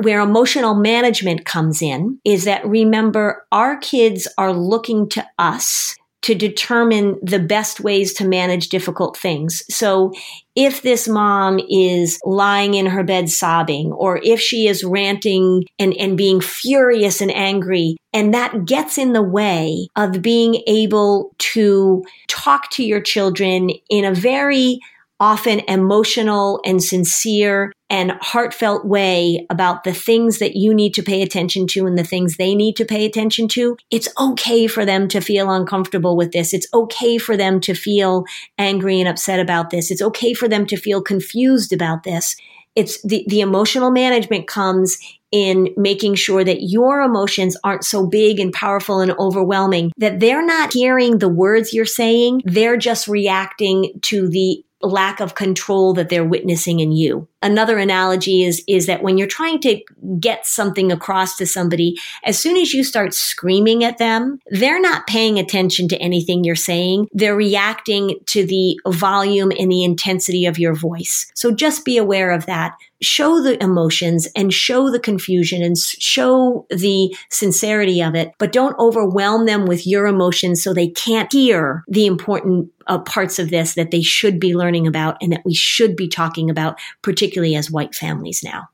Where 0.00 0.20
emotional 0.20 0.74
management 0.74 1.44
comes 1.44 1.82
in 1.82 2.20
is 2.24 2.44
that 2.44 2.66
remember 2.66 3.46
our 3.52 3.76
kids 3.76 4.26
are 4.38 4.52
looking 4.52 5.08
to 5.10 5.26
us 5.38 5.97
to 6.28 6.34
determine 6.34 7.18
the 7.22 7.38
best 7.38 7.80
ways 7.80 8.12
to 8.12 8.28
manage 8.28 8.68
difficult 8.68 9.16
things. 9.16 9.62
So 9.74 10.12
if 10.54 10.82
this 10.82 11.08
mom 11.08 11.58
is 11.70 12.20
lying 12.22 12.74
in 12.74 12.84
her 12.84 13.02
bed 13.02 13.30
sobbing, 13.30 13.92
or 13.92 14.20
if 14.22 14.38
she 14.38 14.68
is 14.68 14.84
ranting 14.84 15.64
and, 15.78 15.94
and 15.94 16.18
being 16.18 16.42
furious 16.42 17.22
and 17.22 17.34
angry, 17.34 17.96
and 18.12 18.34
that 18.34 18.66
gets 18.66 18.98
in 18.98 19.14
the 19.14 19.22
way 19.22 19.88
of 19.96 20.20
being 20.20 20.62
able 20.66 21.34
to 21.38 22.04
talk 22.26 22.68
to 22.72 22.84
your 22.84 23.00
children 23.00 23.70
in 23.88 24.04
a 24.04 24.14
very 24.14 24.80
often 25.20 25.60
emotional 25.68 26.60
and 26.64 26.82
sincere 26.82 27.72
and 27.90 28.12
heartfelt 28.20 28.84
way 28.84 29.46
about 29.50 29.84
the 29.84 29.94
things 29.94 30.38
that 30.38 30.54
you 30.54 30.74
need 30.74 30.94
to 30.94 31.02
pay 31.02 31.22
attention 31.22 31.66
to 31.66 31.86
and 31.86 31.98
the 31.98 32.04
things 32.04 32.36
they 32.36 32.54
need 32.54 32.76
to 32.76 32.84
pay 32.84 33.04
attention 33.04 33.48
to, 33.48 33.76
it's 33.90 34.08
okay 34.20 34.66
for 34.66 34.84
them 34.84 35.08
to 35.08 35.20
feel 35.20 35.50
uncomfortable 35.50 36.16
with 36.16 36.32
this. 36.32 36.52
It's 36.52 36.68
okay 36.72 37.18
for 37.18 37.36
them 37.36 37.60
to 37.60 37.74
feel 37.74 38.24
angry 38.58 39.00
and 39.00 39.08
upset 39.08 39.40
about 39.40 39.70
this. 39.70 39.90
It's 39.90 40.02
okay 40.02 40.34
for 40.34 40.48
them 40.48 40.66
to 40.66 40.76
feel 40.76 41.02
confused 41.02 41.72
about 41.72 42.04
this. 42.04 42.36
It's 42.76 43.02
the, 43.02 43.24
the 43.26 43.40
emotional 43.40 43.90
management 43.90 44.46
comes 44.46 44.98
in 45.32 45.74
making 45.76 46.14
sure 46.14 46.44
that 46.44 46.62
your 46.62 47.00
emotions 47.00 47.56
aren't 47.64 47.84
so 47.84 48.06
big 48.06 48.38
and 48.38 48.52
powerful 48.52 49.00
and 49.00 49.12
overwhelming 49.12 49.92
that 49.98 50.20
they're 50.20 50.44
not 50.44 50.72
hearing 50.72 51.18
the 51.18 51.28
words 51.28 51.74
you're 51.74 51.84
saying. 51.84 52.42
They're 52.44 52.76
just 52.76 53.08
reacting 53.08 53.92
to 54.02 54.28
the 54.28 54.64
lack 54.82 55.20
of 55.20 55.34
control 55.34 55.94
that 55.94 56.08
they're 56.08 56.24
witnessing 56.24 56.80
in 56.80 56.92
you. 56.92 57.28
Another 57.42 57.78
analogy 57.78 58.42
is, 58.42 58.62
is 58.66 58.86
that 58.86 59.02
when 59.02 59.16
you're 59.16 59.28
trying 59.28 59.60
to 59.60 59.80
get 60.18 60.46
something 60.46 60.90
across 60.90 61.36
to 61.36 61.46
somebody, 61.46 61.96
as 62.24 62.38
soon 62.38 62.56
as 62.56 62.72
you 62.72 62.82
start 62.82 63.14
screaming 63.14 63.84
at 63.84 63.98
them, 63.98 64.40
they're 64.50 64.80
not 64.80 65.06
paying 65.06 65.38
attention 65.38 65.88
to 65.88 65.98
anything 65.98 66.42
you're 66.42 66.56
saying. 66.56 67.08
They're 67.12 67.36
reacting 67.36 68.18
to 68.26 68.44
the 68.44 68.78
volume 68.86 69.52
and 69.58 69.70
the 69.70 69.84
intensity 69.84 70.46
of 70.46 70.58
your 70.58 70.74
voice. 70.74 71.30
So 71.34 71.52
just 71.52 71.84
be 71.84 71.96
aware 71.96 72.32
of 72.32 72.46
that 72.46 72.74
show 73.00 73.40
the 73.42 73.62
emotions 73.62 74.28
and 74.34 74.52
show 74.52 74.90
the 74.90 74.98
confusion 74.98 75.62
and 75.62 75.76
show 75.78 76.66
the 76.70 77.14
sincerity 77.30 78.02
of 78.02 78.14
it, 78.14 78.32
but 78.38 78.52
don't 78.52 78.78
overwhelm 78.78 79.46
them 79.46 79.66
with 79.66 79.86
your 79.86 80.06
emotions 80.06 80.62
so 80.62 80.72
they 80.72 80.88
can't 80.88 81.32
hear 81.32 81.84
the 81.88 82.06
important 82.06 82.70
uh, 82.86 82.98
parts 82.98 83.38
of 83.38 83.50
this 83.50 83.74
that 83.74 83.90
they 83.90 84.02
should 84.02 84.40
be 84.40 84.54
learning 84.54 84.86
about 84.86 85.16
and 85.20 85.32
that 85.32 85.42
we 85.44 85.54
should 85.54 85.94
be 85.94 86.08
talking 86.08 86.50
about, 86.50 86.78
particularly 87.02 87.27
as 87.36 87.70
white 87.70 87.94
families 87.94 88.42
now. 88.42 88.68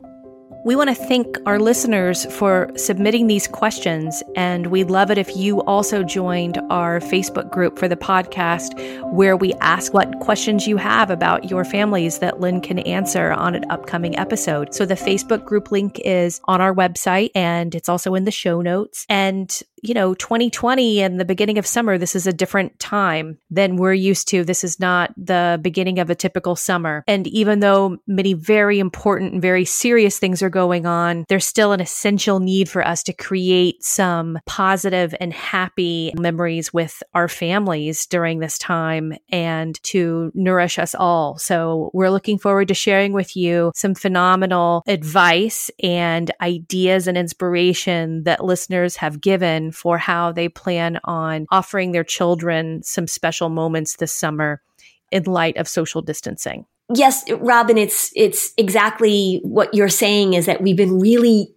We 0.64 0.76
want 0.76 0.88
to 0.88 0.94
thank 0.94 1.36
our 1.44 1.58
listeners 1.58 2.24
for 2.32 2.70
submitting 2.74 3.26
these 3.26 3.46
questions, 3.46 4.22
and 4.34 4.68
we'd 4.68 4.90
love 4.90 5.10
it 5.10 5.18
if 5.18 5.36
you 5.36 5.62
also 5.64 6.02
joined 6.02 6.58
our 6.70 7.00
Facebook 7.00 7.50
group 7.50 7.78
for 7.78 7.86
the 7.86 7.96
podcast 7.96 8.72
where 9.12 9.36
we 9.36 9.52
ask 9.60 9.92
what 9.92 10.20
questions 10.20 10.66
you 10.66 10.78
have 10.78 11.10
about 11.10 11.50
your 11.50 11.66
families 11.66 12.20
that 12.20 12.40
Lynn 12.40 12.62
can 12.62 12.78
answer 12.78 13.32
on 13.32 13.54
an 13.54 13.66
upcoming 13.68 14.16
episode. 14.16 14.74
So 14.74 14.86
the 14.86 14.94
Facebook 14.94 15.44
group 15.44 15.70
link 15.70 16.00
is 16.02 16.40
on 16.44 16.62
our 16.62 16.74
website 16.74 17.30
and 17.34 17.74
it's 17.74 17.90
also 17.90 18.14
in 18.14 18.24
the 18.24 18.30
show 18.30 18.62
notes. 18.62 19.04
And 19.10 19.62
you 19.84 19.92
know, 19.92 20.14
2020 20.14 21.02
and 21.02 21.20
the 21.20 21.24
beginning 21.24 21.58
of 21.58 21.66
summer, 21.66 21.98
this 21.98 22.16
is 22.16 22.26
a 22.26 22.32
different 22.32 22.78
time 22.78 23.38
than 23.50 23.76
we're 23.76 23.92
used 23.92 24.28
to. 24.28 24.42
This 24.42 24.64
is 24.64 24.80
not 24.80 25.12
the 25.16 25.58
beginning 25.60 25.98
of 25.98 26.08
a 26.08 26.14
typical 26.14 26.56
summer. 26.56 27.04
And 27.06 27.26
even 27.26 27.60
though 27.60 27.98
many 28.06 28.32
very 28.32 28.78
important 28.78 29.34
and 29.34 29.42
very 29.42 29.66
serious 29.66 30.18
things 30.18 30.42
are 30.42 30.50
going 30.50 30.86
on, 30.86 31.26
there's 31.28 31.46
still 31.46 31.72
an 31.72 31.80
essential 31.80 32.40
need 32.40 32.68
for 32.68 32.86
us 32.86 33.02
to 33.04 33.12
create 33.12 33.84
some 33.84 34.38
positive 34.46 35.14
and 35.20 35.34
happy 35.34 36.12
memories 36.16 36.72
with 36.72 37.02
our 37.12 37.28
families 37.28 38.06
during 38.06 38.38
this 38.38 38.58
time 38.58 39.12
and 39.28 39.82
to 39.82 40.32
nourish 40.34 40.78
us 40.78 40.94
all. 40.94 41.36
So 41.36 41.90
we're 41.92 42.10
looking 42.10 42.38
forward 42.38 42.68
to 42.68 42.74
sharing 42.74 43.12
with 43.12 43.36
you 43.36 43.72
some 43.74 43.94
phenomenal 43.94 44.82
advice 44.86 45.70
and 45.82 46.30
ideas 46.40 47.06
and 47.06 47.18
inspiration 47.18 48.24
that 48.24 48.44
listeners 48.44 48.96
have 48.96 49.20
given 49.20 49.72
for 49.74 49.98
how 49.98 50.32
they 50.32 50.48
plan 50.48 51.00
on 51.04 51.46
offering 51.50 51.92
their 51.92 52.04
children 52.04 52.82
some 52.82 53.06
special 53.06 53.48
moments 53.48 53.96
this 53.96 54.12
summer 54.12 54.62
in 55.10 55.24
light 55.24 55.56
of 55.56 55.68
social 55.68 56.02
distancing. 56.02 56.66
Yes, 56.94 57.24
Robin, 57.30 57.78
it's 57.78 58.12
it's 58.14 58.52
exactly 58.58 59.40
what 59.42 59.72
you're 59.72 59.88
saying 59.88 60.34
is 60.34 60.46
that 60.46 60.60
we've 60.60 60.76
been 60.76 60.98
really 60.98 61.54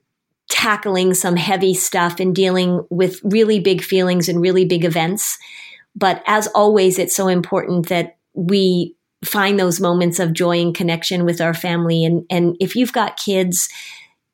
tackling 0.49 1.13
some 1.13 1.35
heavy 1.35 1.73
stuff 1.73 2.19
and 2.19 2.33
dealing 2.33 2.85
with 2.89 3.19
really 3.23 3.59
big 3.59 3.81
feelings 3.81 4.29
and 4.29 4.41
really 4.41 4.63
big 4.63 4.85
events. 4.85 5.37
But 5.95 6.23
as 6.25 6.47
always, 6.47 6.97
it's 6.97 7.15
so 7.15 7.27
important 7.27 7.89
that 7.89 8.17
we 8.33 8.95
find 9.25 9.59
those 9.59 9.79
moments 9.81 10.19
of 10.19 10.33
joy 10.33 10.61
and 10.61 10.73
connection 10.73 11.25
with 11.25 11.41
our 11.41 11.53
family. 11.53 12.05
And, 12.05 12.23
and 12.29 12.55
if 12.59 12.75
you've 12.75 12.93
got 12.93 13.17
kids, 13.17 13.67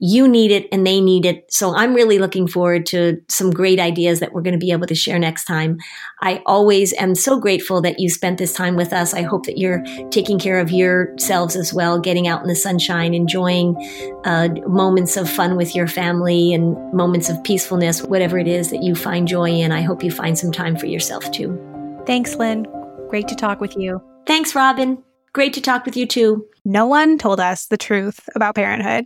you 0.05 0.27
need 0.27 0.51
it 0.51 0.67
and 0.69 0.85
they 0.85 0.99
need 0.99 1.25
it. 1.25 1.45
So 1.49 1.73
I'm 1.73 1.93
really 1.93 2.19
looking 2.19 2.45
forward 2.45 2.85
to 2.87 3.21
some 3.29 3.51
great 3.51 3.79
ideas 3.79 4.19
that 4.19 4.33
we're 4.33 4.41
going 4.41 4.59
to 4.59 4.59
be 4.59 4.73
able 4.73 4.85
to 4.87 4.95
share 4.95 5.17
next 5.17 5.45
time. 5.45 5.77
I 6.21 6.43
always 6.45 6.91
am 6.95 7.15
so 7.15 7.39
grateful 7.39 7.81
that 7.83 8.01
you 8.01 8.09
spent 8.09 8.37
this 8.37 8.51
time 8.51 8.75
with 8.75 8.91
us. 8.91 9.13
I 9.13 9.21
hope 9.21 9.45
that 9.45 9.57
you're 9.57 9.81
taking 10.09 10.39
care 10.39 10.59
of 10.59 10.71
yourselves 10.71 11.55
as 11.55 11.73
well, 11.73 12.01
getting 12.01 12.27
out 12.27 12.41
in 12.41 12.49
the 12.49 12.55
sunshine, 12.55 13.13
enjoying 13.13 13.77
uh, 14.25 14.49
moments 14.67 15.15
of 15.15 15.29
fun 15.29 15.55
with 15.55 15.73
your 15.73 15.87
family 15.87 16.53
and 16.53 16.75
moments 16.93 17.29
of 17.29 17.41
peacefulness, 17.45 18.03
whatever 18.03 18.37
it 18.37 18.47
is 18.49 18.71
that 18.71 18.83
you 18.83 18.95
find 18.95 19.25
joy 19.25 19.49
in. 19.49 19.71
I 19.71 19.83
hope 19.83 20.03
you 20.03 20.11
find 20.11 20.37
some 20.37 20.51
time 20.51 20.75
for 20.75 20.85
yourself 20.85 21.31
too. 21.31 21.57
Thanks, 22.05 22.35
Lynn. 22.35 22.67
Great 23.09 23.29
to 23.29 23.35
talk 23.35 23.61
with 23.61 23.77
you. 23.77 24.01
Thanks, 24.27 24.53
Robin. 24.53 25.01
Great 25.31 25.53
to 25.53 25.61
talk 25.61 25.85
with 25.85 25.95
you 25.95 26.05
too. 26.05 26.45
No 26.65 26.87
one 26.87 27.17
told 27.17 27.39
us 27.39 27.67
the 27.67 27.77
truth 27.77 28.19
about 28.35 28.55
parenthood. 28.55 29.05